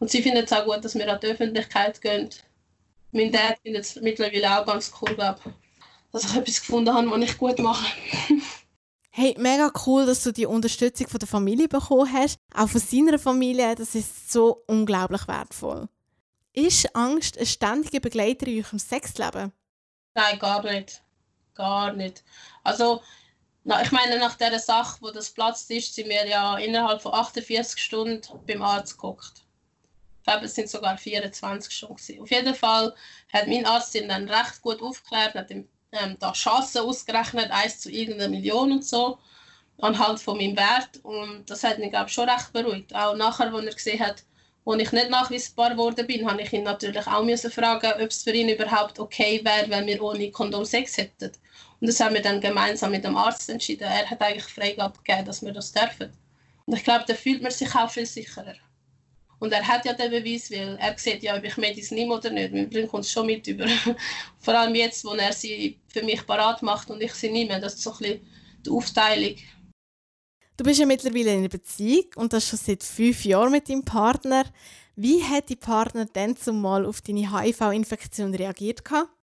Und 0.05 0.11
sie 0.11 0.21
finden 0.21 0.45
es 0.45 0.53
auch 0.53 0.67
gut, 0.67 0.85
dass 0.85 0.95
wir 0.97 1.11
an 1.11 1.19
die 1.19 1.29
Öffentlichkeit 1.29 1.99
gehen. 2.03 2.29
Mein 3.13 3.33
Dad 3.33 3.57
findet 3.63 3.85
es 3.85 3.97
mittlerweile 3.97 4.61
auch 4.61 4.67
ganz 4.67 4.93
cool, 5.01 5.15
glaube 5.15 5.41
dass 6.13 6.25
ich 6.27 6.37
etwas 6.37 6.61
gefunden 6.61 6.93
habe, 6.93 7.11
was 7.11 7.23
ich 7.23 7.39
gut 7.39 7.59
mache. 7.59 7.87
Hey, 9.11 9.35
mega 9.39 9.73
cool, 9.87 10.05
dass 10.05 10.23
du 10.23 10.31
die 10.31 10.45
Unterstützung 10.45 11.09
von 11.09 11.21
der 11.21 11.29
Familie 11.29 11.69
bekommen 11.69 12.13
hast. 12.13 12.37
Auch 12.53 12.69
von 12.69 12.83
seiner 12.83 13.19
Familie, 13.19 13.75
das 13.77 13.95
ist 13.95 14.31
so 14.31 14.63
unglaublich 14.67 15.27
wertvoll. 15.27 15.89
Ist 16.53 16.95
Angst 16.95 17.39
eine 17.39 17.47
ständige 17.47 18.03
Begleiterin 18.03 18.59
in 18.59 18.65
eurem 18.65 18.79
Sexleben? 18.79 19.53
Nein, 20.15 20.39
gar 20.39 20.63
nicht. 20.65 21.01
Gar 21.55 21.95
nicht. 21.95 22.23
Also, 22.63 23.01
na, 23.63 23.81
ich 23.83 23.91
meine, 23.91 24.19
nach 24.19 24.37
dieser 24.37 24.59
Sache, 24.59 24.99
wo 25.01 25.11
das 25.11 25.31
platzt 25.31 25.71
ist, 25.71 25.95
sind 25.95 26.11
wir 26.11 26.27
ja 26.27 26.59
innerhalb 26.59 27.01
von 27.01 27.15
48 27.15 27.83
Stunden 27.83 28.21
beim 28.47 28.61
Arzt 28.61 28.99
geguckt. 28.99 29.44
Ich 30.25 30.33
glaube, 30.33 30.47
es 30.47 30.55
sind 30.55 30.71
sogar 30.71 30.97
24 30.97 31.71
Stunden. 31.71 31.97
Gewesen. 31.97 32.23
Auf 32.23 32.31
jeden 32.31 32.55
Fall 32.55 32.95
hat 33.31 33.47
mein 33.47 33.67
Arzt 33.67 33.95
ihn 33.95 34.09
dann 34.09 34.27
recht 34.27 34.63
gut 34.63 34.81
aufgeklärt, 34.81 35.35
hat 35.35 35.51
ihm 35.51 35.69
ähm, 35.93 36.17
da 36.19 36.33
Chancen 36.33 36.81
ausgerechnet, 36.81 37.51
1 37.51 37.81
zu 37.81 37.91
irgendeiner 37.91 38.31
Million 38.31 38.73
und 38.73 38.87
so, 38.87 39.19
anhand 39.83 40.19
von 40.21 40.39
meinem 40.39 40.57
Wert. 40.57 40.99
Und 41.03 41.45
das 41.51 41.63
hat 41.63 41.79
mich, 41.79 41.91
glaube 41.91 42.07
ich, 42.09 42.15
schon 42.15 42.27
recht 42.27 42.55
beruhigt. 42.55 42.95
Auch 42.95 43.15
nachher, 43.15 43.53
als 43.53 43.67
er 43.67 43.75
gesehen 43.75 44.01
hat, 44.01 44.25
als 44.65 44.83
ich 44.83 44.93
nicht 44.93 45.11
nachweisbar 45.11 45.73
geworden 45.73 46.07
bin, 46.07 46.27
habe 46.27 46.41
ich 46.41 46.55
ihn 46.55 46.63
natürlich 46.63 47.07
auch 47.07 47.23
müssen 47.23 47.51
fragen, 47.51 47.93
ob 47.93 48.09
es 48.09 48.23
für 48.23 48.33
ihn 48.33 48.49
überhaupt 48.49 48.99
okay 48.99 49.43
wäre, 49.45 49.69
wenn 49.69 49.87
wir 49.87 50.03
ohne 50.03 50.31
Kondom 50.31 50.65
Sex 50.65 50.97
hätten. 50.97 51.33
Und 51.81 51.87
das 51.87 52.01
haben 52.01 52.15
wir 52.15 52.23
dann 52.23 52.41
gemeinsam 52.41 52.93
mit 52.93 53.05
dem 53.05 53.19
Arzt 53.19 53.51
entschieden. 53.51 53.85
Er 53.85 54.09
hat 54.09 54.23
eigentlich 54.23 54.45
Freigabe 54.45 54.97
gegeben, 55.05 55.27
dass 55.27 55.45
wir 55.45 55.53
das 55.53 55.71
dürfen. 55.71 56.15
Und 56.65 56.79
ich 56.79 56.83
glaube, 56.83 57.05
da 57.07 57.13
fühlt 57.13 57.43
man 57.43 57.53
sich 57.53 57.75
auch 57.75 57.91
viel 57.91 58.07
sicherer. 58.07 58.55
Und 59.39 59.53
er 59.53 59.67
hat 59.67 59.85
ja 59.85 59.93
den 59.93 60.11
Beweis, 60.11 60.51
weil 60.51 60.77
er 60.81 60.97
sieht 60.99 61.23
ja, 61.23 61.37
ob 61.37 61.45
ich 61.45 61.57
Medis 61.57 61.91
nehme 61.91 62.15
oder 62.15 62.31
nicht. 62.31 62.53
Wir 62.53 62.69
bringen 62.69 62.89
uns 62.89 63.11
schon 63.11 63.27
mit 63.27 63.47
über. 63.47 63.67
Vor 64.39 64.55
allem 64.55 64.75
jetzt, 64.75 65.05
wo 65.05 65.15
er 65.15 65.33
sie 65.33 65.79
für 65.89 66.03
mich 66.03 66.27
parat 66.27 66.63
macht 66.63 66.91
und 66.91 67.03
ich 67.03 67.13
sie 67.15 67.31
nehme. 67.31 67.61
Das 67.61 67.75
ist 67.75 67.83
so 67.83 67.93
ein 67.93 67.99
bisschen 67.99 68.21
die 68.65 68.71
Aufteilung. 68.71 69.37
Du 70.57 70.65
bist 70.65 70.79
ja 70.79 70.87
mittlerweile 70.87 71.33
in 71.33 71.39
einer 71.41 71.49
Beziehung 71.49 72.07
und 72.17 72.33
das 72.33 72.49
schon 72.49 72.59
seit 72.59 72.83
fünf 72.85 73.25
Jahren 73.25 73.51
mit 73.51 73.69
deinem 73.69 73.85
Partner. 73.85 74.45
Wie 74.97 75.23
hat 75.23 75.51
dein 75.51 75.59
Partner 75.59 76.05
denn 76.05 76.37
zumal 76.37 76.87
auf 76.87 77.01
deine 77.01 77.37
HIV-Infektion 77.37 78.33
reagiert? 78.35 78.83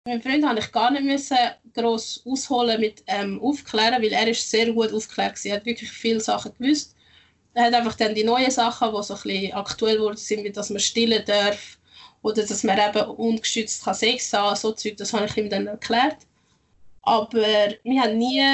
Mein 0.06 0.22
Freund 0.22 0.46
habe 0.46 0.60
ich 0.60 0.72
gar 0.72 0.90
nicht 0.90 1.04
müssen 1.04 1.36
gross 1.74 2.22
ausholen 2.24 2.80
mit 2.80 3.04
ähm, 3.06 3.38
aufklären, 3.40 4.02
weil 4.02 4.12
er 4.12 4.28
ist 4.28 4.50
sehr 4.50 4.72
gut 4.72 4.92
aufgeklärt 4.94 5.44
war. 5.44 5.50
Er 5.50 5.56
hat 5.56 5.66
wirklich 5.66 5.90
viele 5.90 6.20
Sachen 6.20 6.52
gewusst 6.58 6.96
hat 7.56 7.74
einfach 7.74 7.94
dann 7.94 8.14
die 8.14 8.24
neuen 8.24 8.50
Sachen, 8.50 8.94
die 8.94 9.02
so 9.02 9.14
ein 9.14 9.20
bisschen 9.22 9.52
aktuell 9.54 9.96
geworden 9.96 10.16
sind, 10.16 10.44
wie 10.44 10.52
dass 10.52 10.70
man 10.70 10.80
stillen 10.80 11.24
darf 11.24 11.78
oder 12.22 12.44
dass 12.44 12.64
man 12.64 12.78
eben 12.78 13.10
ungeschützt 13.10 13.84
kann 13.84 13.94
Sex 13.94 14.32
haben 14.32 14.56
so 14.56 14.72
Zeug, 14.72 14.96
das 14.96 15.12
habe 15.12 15.26
ich 15.26 15.36
ihm 15.36 15.50
dann 15.50 15.66
erklärt. 15.66 16.18
Aber 17.02 17.38
wir 17.82 18.02
haben 18.02 18.18
nie, 18.18 18.44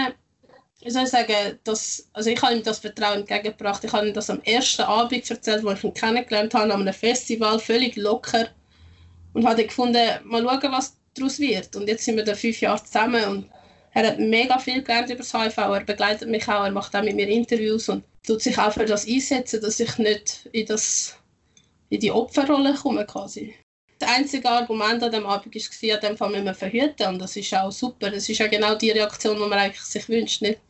wie 0.80 0.90
soll 0.90 1.02
ich 1.02 1.10
sagen, 1.10 1.58
das, 1.64 2.08
also 2.12 2.30
ich 2.30 2.40
habe 2.40 2.54
ihm 2.54 2.62
das 2.62 2.78
Vertrauen 2.78 3.20
entgegengebracht. 3.20 3.82
Ich 3.84 3.92
habe 3.92 4.08
ihm 4.08 4.14
das 4.14 4.30
am 4.30 4.40
ersten 4.42 4.82
Abend 4.82 5.28
erzählt, 5.28 5.64
wo 5.64 5.72
ich 5.72 5.82
ihn 5.82 5.94
kennengelernt 5.94 6.54
habe, 6.54 6.72
an 6.72 6.80
einem 6.80 6.94
Festival, 6.94 7.58
völlig 7.58 7.96
locker. 7.96 8.48
Und 9.32 9.46
habe 9.46 9.66
gefunden, 9.66 10.20
mal 10.24 10.42
schauen, 10.42 10.72
was 10.72 10.96
daraus 11.14 11.38
wird. 11.38 11.74
Und 11.76 11.88
jetzt 11.88 12.04
sind 12.04 12.16
wir 12.16 12.24
da 12.24 12.34
fünf 12.34 12.60
Jahre 12.60 12.82
zusammen 12.82 13.24
und 13.24 13.50
er 13.96 14.08
hat 14.08 14.18
mega 14.18 14.58
viel 14.58 14.82
gelernt 14.82 15.08
über 15.08 15.18
das 15.18 15.32
HIV. 15.32 15.56
Er 15.56 15.80
begleitet 15.80 16.28
mich 16.28 16.46
auch, 16.48 16.64
er 16.64 16.70
macht 16.70 16.94
auch 16.94 17.02
mit 17.02 17.16
mir 17.16 17.28
Interviews 17.28 17.88
und 17.88 18.04
tut 18.26 18.42
sich 18.42 18.58
auch 18.58 18.70
für 18.70 18.84
das 18.84 19.08
einsetzen, 19.08 19.62
dass 19.62 19.80
ich 19.80 19.96
nicht 19.96 20.50
in, 20.52 20.66
das, 20.66 21.16
in 21.88 22.00
die 22.00 22.10
Opferrolle 22.10 22.74
komme 22.74 23.06
quasi. 23.06 23.54
Das 23.98 24.10
einzige 24.10 24.50
Argument 24.50 25.02
an 25.02 25.12
dem 25.12 25.24
Abend 25.24 25.54
war, 25.54 26.26
an 26.26 26.32
dem 26.34 26.44
wir 26.44 26.54
verhüten 26.54 27.06
und 27.06 27.18
das 27.18 27.36
ist 27.36 27.54
auch 27.54 27.72
super. 27.72 28.10
Das 28.10 28.28
ist 28.28 28.36
ja 28.36 28.48
genau 28.48 28.74
die 28.74 28.90
Reaktion, 28.90 29.36
die 29.36 29.48
man 29.48 29.58
eigentlich 29.58 29.80
sich 29.80 30.06
wünscht, 30.10 30.42
nicht? 30.42 30.60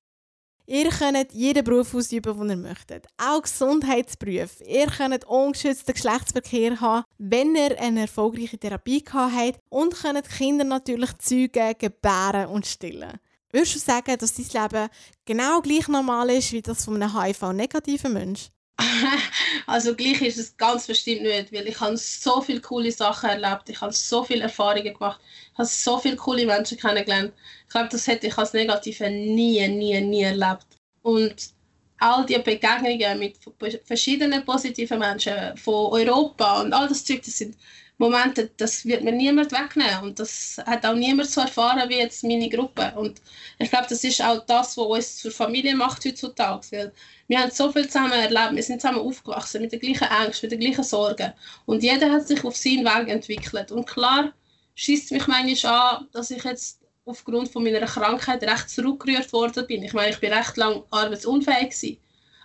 Ihr 0.68 0.90
könnt 0.90 1.32
jeden 1.32 1.64
Beruf 1.64 1.94
ausüben, 1.94 2.36
den 2.38 2.50
ihr 2.50 2.56
möchtet. 2.56 3.06
Auch 3.18 3.42
Gesundheitsberufe. 3.42 4.64
Ihr 4.64 4.86
könnt 4.86 5.24
ungeschützten 5.24 5.94
Geschlechtsverkehr 5.94 6.80
haben, 6.80 7.04
wenn 7.18 7.54
ihr 7.54 7.80
eine 7.80 8.02
erfolgreiche 8.02 8.58
Therapie 8.58 9.02
gehabt 9.02 9.32
habt. 9.36 9.60
Und 9.68 9.94
könnt 9.94 10.28
Kinder 10.28 10.64
natürlich 10.64 11.16
zeugen, 11.18 11.74
gebären 11.78 12.48
und 12.48 12.66
stillen. 12.66 13.20
Würdest 13.52 13.76
du 13.76 13.78
sagen, 13.78 14.18
dass 14.18 14.34
dein 14.34 14.62
Leben 14.62 14.88
genau 15.24 15.60
gleich 15.60 15.86
normal 15.86 16.30
ist 16.30 16.52
wie 16.52 16.62
das 16.62 16.84
von 16.84 17.00
einem 17.00 17.22
HIV-negativen 17.22 18.12
Menschen? 18.12 18.55
also 19.66 19.94
gleich 19.94 20.20
ist 20.22 20.38
es 20.38 20.56
ganz 20.56 20.86
bestimmt 20.86 21.22
nicht, 21.22 21.52
weil 21.52 21.66
ich 21.66 21.80
habe 21.80 21.96
so 21.96 22.40
viele 22.40 22.60
coole 22.60 22.92
Sachen 22.92 23.30
erlebt, 23.30 23.70
ich 23.70 23.80
habe 23.80 23.92
so 23.92 24.22
viele 24.22 24.44
Erfahrungen 24.44 24.92
gemacht, 24.92 25.20
ich 25.52 25.58
habe 25.58 25.68
so 25.68 25.98
viele 25.98 26.16
coole 26.16 26.44
Menschen 26.46 26.78
kennengelernt. 26.78 27.32
Ich 27.64 27.70
glaube, 27.70 27.88
das 27.90 28.06
hätte 28.06 28.26
ich 28.26 28.36
als 28.36 28.52
Negative 28.52 29.08
nie, 29.10 29.66
nie, 29.68 30.00
nie 30.00 30.22
erlebt. 30.22 30.66
Und 31.02 31.54
all 31.98 32.26
die 32.26 32.38
Begegnungen 32.38 33.18
mit 33.18 33.38
verschiedenen 33.84 34.44
positiven 34.44 34.98
Menschen 34.98 35.56
von 35.56 35.92
Europa 35.92 36.60
und 36.60 36.72
all 36.72 36.88
das 36.88 37.04
Zeug, 37.04 37.22
das 37.24 37.38
sind 37.38 37.56
Momente, 37.98 38.50
das 38.58 38.84
wird 38.84 39.04
mir 39.04 39.12
niemand 39.12 39.52
wegnehmen 39.52 40.02
und 40.02 40.18
das 40.20 40.58
hat 40.66 40.84
auch 40.84 40.94
niemand 40.94 41.30
so 41.30 41.40
erfahren 41.40 41.88
wie 41.88 41.96
jetzt 41.98 42.24
meine 42.24 42.48
Gruppe 42.48 42.92
und 42.96 43.22
ich 43.58 43.70
glaube, 43.70 43.86
das 43.88 44.04
ist 44.04 44.20
auch 44.22 44.44
das, 44.46 44.76
was 44.76 44.86
uns 44.86 45.16
zur 45.18 45.30
Familie 45.32 45.74
macht 45.74 46.04
heutzutage, 46.04 46.66
weil 46.72 46.92
wir 47.28 47.40
haben 47.40 47.50
so 47.50 47.72
viel 47.72 47.86
zusammen 47.86 48.12
erlebt, 48.12 48.54
wir 48.54 48.62
sind 48.62 48.80
zusammen 48.82 49.00
aufgewachsen 49.00 49.62
mit 49.62 49.72
den 49.72 49.80
gleichen 49.80 50.08
Ängsten, 50.08 50.48
mit 50.50 50.52
den 50.52 50.60
gleichen 50.60 50.84
Sorgen 50.84 51.32
und 51.64 51.82
jeder 51.82 52.10
hat 52.12 52.26
sich 52.28 52.44
auf 52.44 52.56
seinen 52.56 52.84
Weg 52.84 53.08
entwickelt 53.08 53.72
und 53.72 53.86
klar 53.86 54.32
schießt 54.74 55.12
mich 55.12 55.26
manchmal 55.26 55.96
an, 55.96 56.08
dass 56.12 56.30
ich 56.30 56.44
jetzt 56.44 56.80
aufgrund 57.06 57.48
von 57.50 57.62
meiner 57.64 57.86
Krankheit 57.86 58.42
recht 58.42 58.68
zurückgerührt 58.68 59.32
worden 59.32 59.66
bin. 59.66 59.82
Ich 59.82 59.92
meine, 59.94 60.10
ich 60.10 60.20
bin 60.20 60.32
recht 60.32 60.56
lang 60.56 60.82
arbeitsunfähig 60.90 61.70
gewesen. 61.70 61.98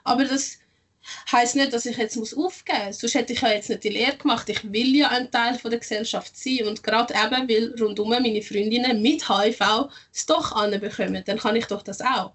aber 0.03 0.25
das 0.25 0.60
heißt 1.31 1.55
nicht, 1.55 1.73
dass 1.73 1.85
ich 1.85 1.97
jetzt 1.97 2.15
muss 2.15 2.35
aufgeben 2.35 2.85
muss. 2.87 2.99
Sonst 2.99 3.15
hätte 3.15 3.33
ich 3.33 3.41
ja 3.41 3.49
jetzt 3.49 3.69
nicht 3.69 3.83
die 3.83 3.89
Lehre 3.89 4.17
gemacht. 4.17 4.47
Ich 4.49 4.71
will 4.71 4.95
ja 4.95 5.09
ein 5.09 5.31
Teil 5.31 5.57
von 5.57 5.71
der 5.71 5.79
Gesellschaft 5.79 6.37
sein. 6.37 6.67
Und 6.67 6.83
gerade 6.83 7.13
eben, 7.13 7.49
weil 7.49 7.75
rundum 7.79 8.09
meine 8.09 8.41
Freundinnen 8.41 9.01
mit 9.01 9.27
HIV 9.27 9.89
es 10.13 10.25
doch 10.25 10.51
anbekommen, 10.51 11.23
dann 11.25 11.37
kann 11.37 11.55
ich 11.55 11.65
doch 11.65 11.81
das 11.81 12.01
auch. 12.01 12.31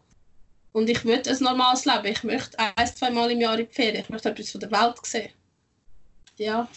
Und 0.73 0.91
ich 0.91 1.05
möchte 1.05 1.31
ein 1.31 1.39
normales 1.41 1.85
Leben. 1.85 2.07
Ich 2.07 2.23
möchte 2.23 2.59
ein, 2.59 2.87
zwei 2.95 3.11
Mal 3.11 3.31
im 3.31 3.41
Jahr 3.41 3.59
in 3.59 3.67
die 3.67 3.73
Ferien. 3.73 4.03
Ich 4.03 4.09
möchte 4.09 4.31
etwas 4.31 4.51
von 4.51 4.61
der 4.61 4.71
Welt 4.71 4.97
sehen. 5.05 5.31
Ja. 6.37 6.69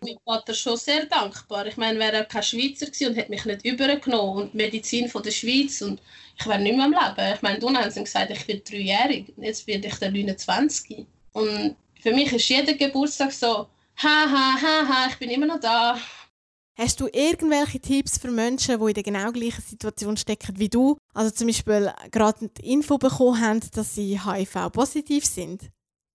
Mein 0.00 0.18
Vater 0.24 0.54
schon 0.54 0.76
sehr 0.76 1.06
dankbar. 1.06 1.66
Ich 1.66 1.76
meine, 1.76 1.98
wäre 1.98 2.16
er 2.16 2.24
kein 2.24 2.42
Schweizer 2.42 2.86
gewesen 2.86 3.08
und 3.08 3.14
hätte 3.16 3.30
mich 3.30 3.44
nicht 3.44 3.64
übergenommen 3.64 4.44
und 4.44 4.54
Medizin 4.54 5.08
von 5.08 5.22
der 5.22 5.30
Schweiz 5.30 5.80
und 5.82 6.00
ich 6.38 6.46
wäre 6.46 6.58
nicht 6.58 6.76
mehr 6.76 6.86
am 6.86 6.92
Leben. 6.92 7.34
Ich 7.34 7.42
meine, 7.42 7.58
du 7.58 7.68
haben 7.72 7.90
sie 7.90 8.04
gesagt, 8.04 8.30
ich 8.30 8.46
bin 8.46 8.62
dreijährig. 8.64 9.32
Jetzt 9.36 9.66
werde 9.66 9.88
ich 9.88 9.94
dann 9.94 10.12
29. 10.12 11.06
Und 11.34 11.76
für 12.00 12.12
mich 12.12 12.32
ist 12.32 12.48
jeder 12.48 12.74
Geburtstag 12.74 13.32
so, 13.32 13.48
ha, 13.48 13.68
ha, 13.96 14.54
ha, 14.62 14.88
ha, 14.88 15.06
ich 15.10 15.18
bin 15.18 15.30
immer 15.30 15.46
noch 15.46 15.60
da. 15.60 15.98
Hast 16.76 17.00
du 17.00 17.08
irgendwelche 17.12 17.80
Tipps 17.80 18.18
für 18.18 18.30
Menschen, 18.30 18.78
die 18.80 18.86
in 18.86 18.94
der 18.94 19.02
genau 19.02 19.32
gleichen 19.32 19.62
Situation 19.62 20.16
stecken 20.16 20.58
wie 20.58 20.68
du? 20.68 20.96
Also 21.12 21.30
zum 21.30 21.48
Beispiel 21.48 21.92
gerade 22.10 22.48
die 22.48 22.72
Info 22.72 22.98
bekommen 22.98 23.40
haben, 23.40 23.60
dass 23.72 23.94
sie 23.94 24.20
HIV-positiv 24.20 25.24
sind? 25.24 25.70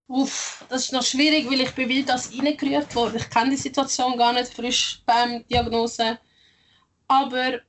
Uff, 0.08 0.64
das 0.68 0.86
ist 0.86 0.92
noch 0.92 1.04
schwierig, 1.04 1.50
weil 1.50 1.60
ich 1.60 1.74
bin 1.74 1.88
wild 1.88 2.10
als 2.10 2.32
reingerührt 2.36 2.94
worden. 2.94 3.16
Ich 3.16 3.30
kenne 3.30 3.50
die 3.50 3.56
Situation 3.56 4.16
gar 4.16 4.32
nicht 4.32 4.52
frisch 4.52 5.02
beim 5.06 5.46
Diagnose. 5.48 6.18
Aber 7.08 7.60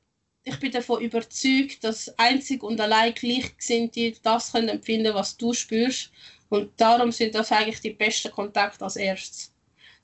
ich 0.43 0.60
bin 0.60 0.72
davon 0.72 1.02
überzeugt, 1.02 1.84
dass 1.84 2.18
einzig 2.18 2.64
und 2.64 2.80
allein 2.80 3.14
Gleichgesinnte 3.14 4.14
das 4.24 4.54
können 4.54 4.70
empfinden, 4.70 5.14
was 5.14 5.38
du 5.38 5.54
spürst 5.54 6.12
und 6.52 6.70
darum 6.76 7.14
sind 7.14 7.34
das 7.34 7.49
eigentlich 7.54 7.80
die 7.80 7.91
besten 7.91 8.30
Kontakte 8.30 8.84
als 8.84 8.97
erstes. 8.97 9.54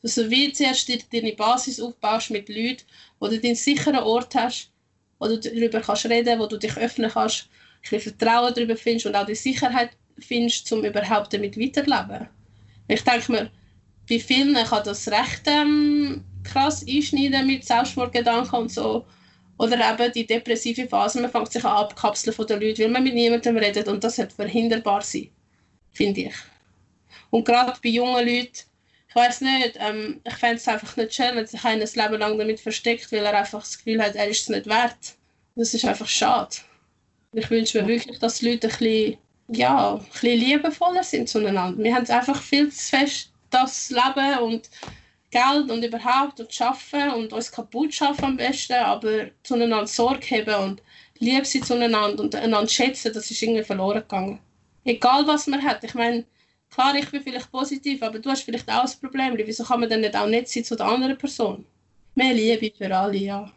Dass 0.01 0.15
du 0.15 0.29
wie 0.29 0.53
zuerst 0.53 0.89
deine 1.11 1.33
Basis 1.33 1.81
aufbaust 1.81 2.29
mit 2.29 2.47
Leuten, 2.47 2.83
wo 3.19 3.27
du 3.27 3.37
deinen 3.37 3.55
sicheren 3.55 3.99
Ort 3.99 4.33
hast, 4.33 4.71
wo 5.19 5.27
du 5.27 5.37
darüber 5.37 5.81
kannst 5.81 6.05
reden, 6.05 6.39
wo 6.39 6.45
du 6.45 6.55
dich 6.55 6.77
öffnen 6.77 7.11
kannst, 7.11 7.49
ein 7.49 7.81
bisschen 7.81 8.15
Vertrauen 8.17 8.53
darüber 8.53 8.77
findest 8.77 9.07
und 9.07 9.15
auch 9.15 9.25
die 9.25 9.35
Sicherheit 9.35 9.89
findest, 10.19 10.71
um 10.71 10.85
überhaupt 10.85 11.33
damit 11.33 11.59
weiterzuleben. 11.59 12.29
Ich 12.87 13.03
denke 13.03 13.29
mir, 13.29 13.51
bei 14.07 14.17
vielen 14.17 14.55
kann 14.55 14.83
das 14.85 15.05
recht 15.09 15.41
ähm, 15.47 16.23
krass 16.45 16.85
einschneiden 16.87 17.45
mit 17.45 17.65
Selbstmordgedanken 17.65 18.57
und 18.57 18.71
so. 18.71 19.05
Oder 19.57 19.77
eben 19.91 20.13
die 20.13 20.25
depressive 20.25 20.87
Phase, 20.87 21.19
man 21.19 21.29
fängt 21.29 21.51
sich 21.51 21.65
an 21.65 21.75
abkapseln 21.75 22.33
von 22.33 22.47
den 22.47 22.61
Leuten, 22.61 22.83
weil 22.83 22.89
man 22.91 23.03
mit 23.03 23.15
niemandem 23.15 23.57
redet 23.57 23.89
und 23.89 24.01
das 24.01 24.15
sollte 24.15 24.33
verhinderbar 24.33 25.01
sein, 25.01 25.29
finde 25.97 26.21
ich. 26.21 26.35
Und 27.29 27.45
gerade 27.45 27.73
bei 27.83 27.89
jungen 27.89 28.25
Leuten, 28.25 28.59
ich 29.09 29.15
weiß 29.15 29.41
nicht, 29.41 29.77
ähm, 29.79 30.21
ich 30.23 30.35
fände 30.35 30.57
es 30.57 30.67
einfach 30.67 30.95
nicht 30.95 31.13
schön, 31.13 31.35
wenn 31.35 31.47
sich 31.47 31.63
einer 31.63 31.81
das 31.81 31.95
Leben 31.95 32.19
lang 32.19 32.37
damit 32.37 32.59
versteckt, 32.59 33.11
weil 33.11 33.25
er 33.25 33.37
einfach 33.37 33.59
das 33.59 33.77
Gefühl 33.77 34.01
hat, 34.01 34.15
er 34.15 34.27
ist 34.27 34.43
es 34.43 34.49
nicht 34.49 34.67
wert. 34.67 35.15
Das 35.55 35.73
ist 35.73 35.85
einfach 35.85 36.07
schade. 36.07 36.55
Ich 37.33 37.49
wünsche 37.49 37.81
mir 37.81 37.87
wirklich, 37.87 38.19
dass 38.19 38.39
die 38.39 38.51
Leute 38.51 38.67
ein 38.67 38.77
bisschen, 38.77 39.17
ja, 39.49 39.95
ein 39.95 40.05
bisschen 40.05 40.39
liebevoller 40.39 41.03
sind 41.03 41.27
zueinander. 41.27 41.83
Wir 41.83 41.95
haben 41.95 42.07
einfach 42.09 42.41
viel 42.41 42.71
zu 42.71 42.89
fest 42.89 43.31
das 43.49 43.89
Leben 43.89 44.39
und 44.39 44.69
Geld 45.29 45.69
und 45.69 45.83
überhaupt 45.83 46.39
und 46.39 46.53
schaffen 46.53 47.11
und 47.11 47.33
uns 47.33 47.51
kaputt 47.51 47.93
schaffen 47.93 48.25
am 48.25 48.37
besten, 48.37 48.73
aber 48.73 49.27
zueinander 49.43 49.87
Sorge 49.87 50.25
haben 50.37 50.69
und 50.71 50.83
lieb 51.19 51.45
sein 51.45 51.63
zueinander 51.63 52.21
und 52.21 52.35
einander 52.35 52.69
schätzen, 52.69 53.13
das 53.13 53.29
ist 53.29 53.41
irgendwie 53.41 53.63
verloren 53.63 54.01
gegangen. 54.01 54.39
Egal 54.87 55.27
was 55.27 55.47
man 55.47 55.61
hat, 55.61 55.83
ich 55.83 55.93
meine, 55.95 56.23
klar, 56.69 56.95
ich 56.95 57.11
bin 57.11 57.21
vielleicht 57.21 57.51
positiv, 57.51 58.01
aber 58.01 58.19
du 58.19 58.29
hast 58.29 58.43
vielleicht 58.43 58.69
auch 58.69 58.85
ein 58.85 58.99
Problem. 59.01 59.33
Wieso 59.35 59.65
kann 59.65 59.81
man 59.81 59.89
dann 59.89 59.99
nicht 59.99 60.15
auch 60.15 60.27
nett 60.27 60.47
sein 60.47 60.63
zu 60.63 60.77
der 60.77 60.85
anderen 60.85 61.17
Person? 61.17 61.65
Mehr 62.15 62.33
Liebe 62.33 62.71
für 62.73 62.95
alle, 62.95 63.17
ja. 63.17 63.51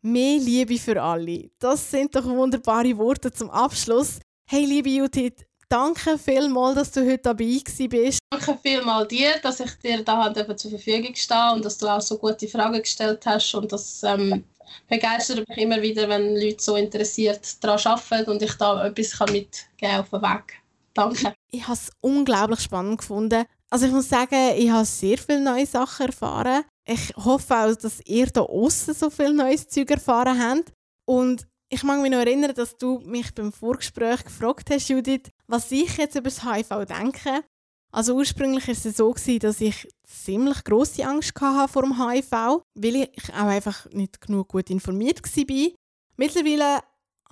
Mehr 0.00 0.38
Liebe 0.38 0.78
für 0.78 1.00
alle. 1.02 1.50
Das 1.58 1.90
sind 1.90 2.16
doch 2.16 2.24
wunderbare 2.24 2.96
Worte 2.96 3.30
zum 3.30 3.50
Abschluss. 3.50 4.20
Hey, 4.48 4.64
liebe 4.64 4.88
Judith, 4.88 5.44
danke 5.68 6.16
vielmals, 6.16 6.76
dass 6.76 6.92
du 6.92 7.04
heute 7.04 7.24
dabei 7.24 7.60
bist. 7.88 8.18
Danke 8.30 8.58
vielmals 8.62 9.08
dir, 9.08 9.38
dass 9.42 9.60
ich 9.60 9.74
dir 9.84 10.02
da 10.02 10.32
zur 10.56 10.70
Verfügung 10.70 11.14
stehe 11.14 11.52
und 11.52 11.62
dass 11.62 11.76
du 11.76 11.88
auch 11.88 12.00
so 12.00 12.16
gute 12.16 12.48
Fragen 12.48 12.80
gestellt 12.80 13.26
hast 13.26 13.54
und 13.54 13.70
das 13.70 14.02
ähm, 14.02 14.44
begeistert 14.88 15.46
mich 15.46 15.58
immer 15.58 15.82
wieder, 15.82 16.08
wenn 16.08 16.36
Leute 16.36 16.62
so 16.62 16.76
interessiert 16.76 17.62
daran 17.62 17.78
arbeiten 17.84 18.30
und 18.30 18.40
ich 18.40 18.54
da 18.54 18.86
etwas 18.86 19.20
mitgeben 19.30 20.00
auf 20.00 20.08
den 20.08 20.22
Weg. 20.22 20.59
Danke. 20.94 21.34
Ich 21.50 21.62
habe 21.62 21.74
es 21.74 21.90
unglaublich 22.00 22.60
spannend 22.60 22.98
gefunden. 22.98 23.44
Also 23.70 23.86
ich 23.86 23.92
muss 23.92 24.08
sagen, 24.08 24.54
ich 24.56 24.70
habe 24.70 24.84
sehr 24.84 25.18
viele 25.18 25.40
neue 25.40 25.66
Sachen 25.66 26.06
erfahren. 26.06 26.64
Ich 26.84 27.14
hoffe 27.16 27.56
auch, 27.56 27.76
dass 27.76 28.00
ihr 28.04 28.26
da 28.26 28.42
außen 28.42 28.94
so 28.94 29.10
viel 29.10 29.32
neues 29.32 29.68
Zeug 29.68 29.90
erfahren 29.90 30.42
habt. 30.42 30.72
Und 31.06 31.46
ich 31.68 31.84
mag 31.84 32.00
mich 32.00 32.10
noch 32.10 32.18
erinnern, 32.18 32.52
dass 32.54 32.76
du 32.76 32.98
mich 33.04 33.32
beim 33.32 33.52
Vorgespräch 33.52 34.24
gefragt 34.24 34.70
hast, 34.70 34.88
Judith, 34.88 35.30
was 35.46 35.70
ich 35.70 35.96
jetzt 35.96 36.16
über 36.16 36.28
das 36.28 36.44
HIV 36.44 36.84
denke. 36.86 37.44
Also 37.92 38.14
ursprünglich 38.14 38.66
war 38.66 38.72
es 38.74 38.96
so, 38.96 39.14
dass 39.38 39.60
ich 39.60 39.88
ziemlich 40.04 40.64
grosse 40.64 41.04
Angst 41.04 41.32
hatte 41.40 41.72
vor 41.72 41.82
dem 41.82 41.98
HIV, 41.98 42.62
weil 42.74 42.96
ich 42.96 43.32
auch 43.32 43.46
einfach 43.46 43.86
nicht 43.90 44.20
genug 44.20 44.48
gut 44.48 44.70
informiert 44.70 45.22
war. 45.22 45.70
Mittlerweile 46.16 46.80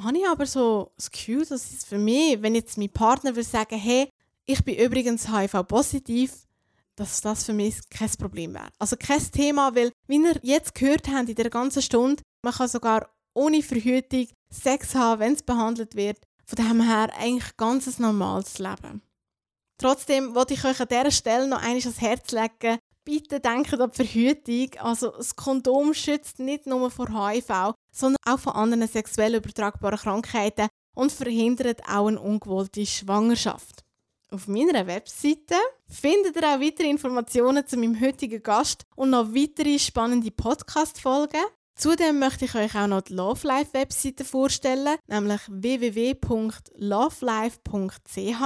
habe 0.03 0.19
ich 0.19 0.27
aber 0.27 0.47
so 0.47 0.93
das 0.97 1.11
Gefühl, 1.11 1.45
dass 1.45 1.73
es 1.73 1.85
für 1.85 1.99
mich, 1.99 2.41
wenn 2.43 2.55
jetzt 2.55 2.79
mein 2.79 2.91
Partner 2.91 3.35
will 3.35 3.45
sagen, 3.45 3.79
hey, 3.79 4.09
ich 4.47 4.65
bin 4.65 4.77
übrigens 4.77 5.29
HIV-positiv, 5.29 6.33
dass 6.97 7.21
das 7.21 7.45
für 7.45 7.53
mich 7.53 7.77
kein 7.91 8.11
Problem 8.11 8.55
wäre. 8.55 8.71
Also 8.79 8.97
kein 8.97 9.23
Thema, 9.31 9.75
weil, 9.75 9.93
wie 10.07 10.17
ihr 10.17 10.39
jetzt 10.43 10.75
gehört 10.75 11.09
habt 11.09 11.29
in 11.29 11.35
der 11.35 11.51
ganzen 11.51 11.83
Stunde, 11.83 12.23
man 12.43 12.55
kann 12.55 12.69
sogar 12.69 13.09
ohne 13.35 13.63
Verhütung 13.63 14.29
Sex 14.51 14.95
haben, 14.95 15.21
wenn 15.21 15.35
es 15.35 15.43
behandelt 15.43 15.95
wird. 15.95 16.19
Von 16.47 16.65
dem 16.65 16.81
her 16.81 17.11
eigentlich 17.19 17.57
ganz 17.57 17.87
ein 17.87 18.03
normales 18.03 18.59
Leben. 18.59 19.03
Trotzdem 19.79 20.35
wollte 20.35 20.55
ich 20.55 20.65
euch 20.65 20.81
an 20.81 20.89
dieser 20.89 21.11
Stelle 21.11 21.47
noch 21.47 21.63
eines 21.63 21.85
ans 21.85 22.01
Herz 22.01 22.33
legen. 22.33 22.79
Bitte 23.05 23.39
denkt 23.39 23.73
an 23.75 23.91
die 23.91 23.97
Verhütung. 23.97 24.81
Also 24.81 25.11
das 25.11 25.37
Kondom 25.37 25.95
schützt 25.95 26.39
nicht 26.39 26.67
nur 26.67 26.91
vor 26.91 27.09
HIV, 27.09 27.75
sondern 27.91 28.19
auch 28.27 28.39
vor 28.39 28.57
anderen 28.57 28.89
sexuell 28.89 29.35
übertragbaren 29.35 29.99
Krankheiten 29.99 30.69
und 30.95 31.13
verhindert 31.13 31.83
auch 31.89 32.09
eine 32.09 32.21
ungewollte 32.21 32.85
Schwangerschaft. 32.85 33.85
Auf 34.31 34.47
meiner 34.47 34.87
Webseite 34.87 35.55
findet 35.89 36.37
ihr 36.37 36.43
auch 36.43 36.61
weitere 36.61 36.91
Informationen 36.91 37.67
zu 37.67 37.79
meinem 37.79 37.99
heutigen 37.99 38.43
Gast 38.43 38.85
und 38.95 39.09
noch 39.11 39.35
weitere 39.35 39.79
spannende 39.79 40.31
Podcast-Folgen. 40.31 41.41
Zudem 41.77 42.19
möchte 42.19 42.45
ich 42.45 42.55
euch 42.55 42.75
auch 42.75 42.89
noch 42.89 43.01
die 43.03 43.15
Love 43.15 43.47
Life 43.47 43.73
Webseite 43.73 44.25
vorstellen, 44.25 44.97
nämlich 45.07 45.41
www.lovelife.ch. 45.49 48.41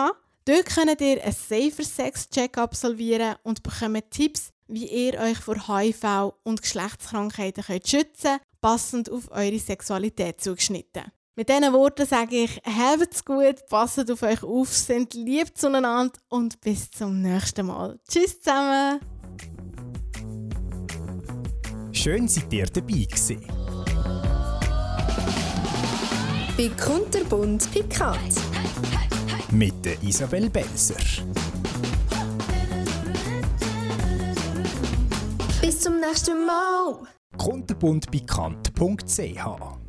Dort 0.44 0.66
könnt 0.66 1.00
ihr 1.00 1.24
einen 1.24 1.32
Safer 1.32 1.84
Sex 1.84 2.28
Check 2.28 2.58
absolvieren 2.58 3.36
und 3.42 3.62
bekommt 3.62 4.10
Tipps, 4.10 4.50
wie 4.68 4.86
ihr 4.86 5.18
euch 5.18 5.38
vor 5.38 5.66
HIV 5.66 6.34
und 6.44 6.60
Geschlechtskrankheiten 6.62 7.64
könnt 7.64 7.88
schützen 7.88 8.38
passend 8.62 9.10
auf 9.10 9.30
eure 9.30 9.58
Sexualität 9.58 10.40
zugeschnitten. 10.40 11.02
Mit 11.34 11.48
diesen 11.48 11.72
Worten 11.72 12.06
sage 12.06 12.44
ich, 12.44 12.62
habt's 12.64 13.24
gut, 13.24 13.66
passt 13.68 14.10
auf 14.10 14.22
euch 14.22 14.42
auf, 14.42 14.68
sind 14.68 15.14
lieb 15.14 15.56
zueinander 15.56 16.12
und 16.28 16.60
bis 16.60 16.90
zum 16.90 17.20
nächsten 17.20 17.66
Mal. 17.66 17.98
Tschüss 18.08 18.40
zusammen! 18.40 19.00
Schön, 21.90 22.28
seid 22.28 22.52
ihr 22.52 22.66
dabei 22.66 23.04
gewesen. 23.04 23.40
Bei 26.56 26.68
Kunterbunt 26.78 27.70
Pikant. 27.72 28.34
Mit 29.50 29.84
der 29.84 30.02
Isabel 30.02 30.50
Belser. 30.50 30.96
Bis 35.60 35.80
zum 35.80 35.98
nächsten 36.00 36.44
Mal. 36.44 37.08
kunterbundbekannt.ch 37.38 39.81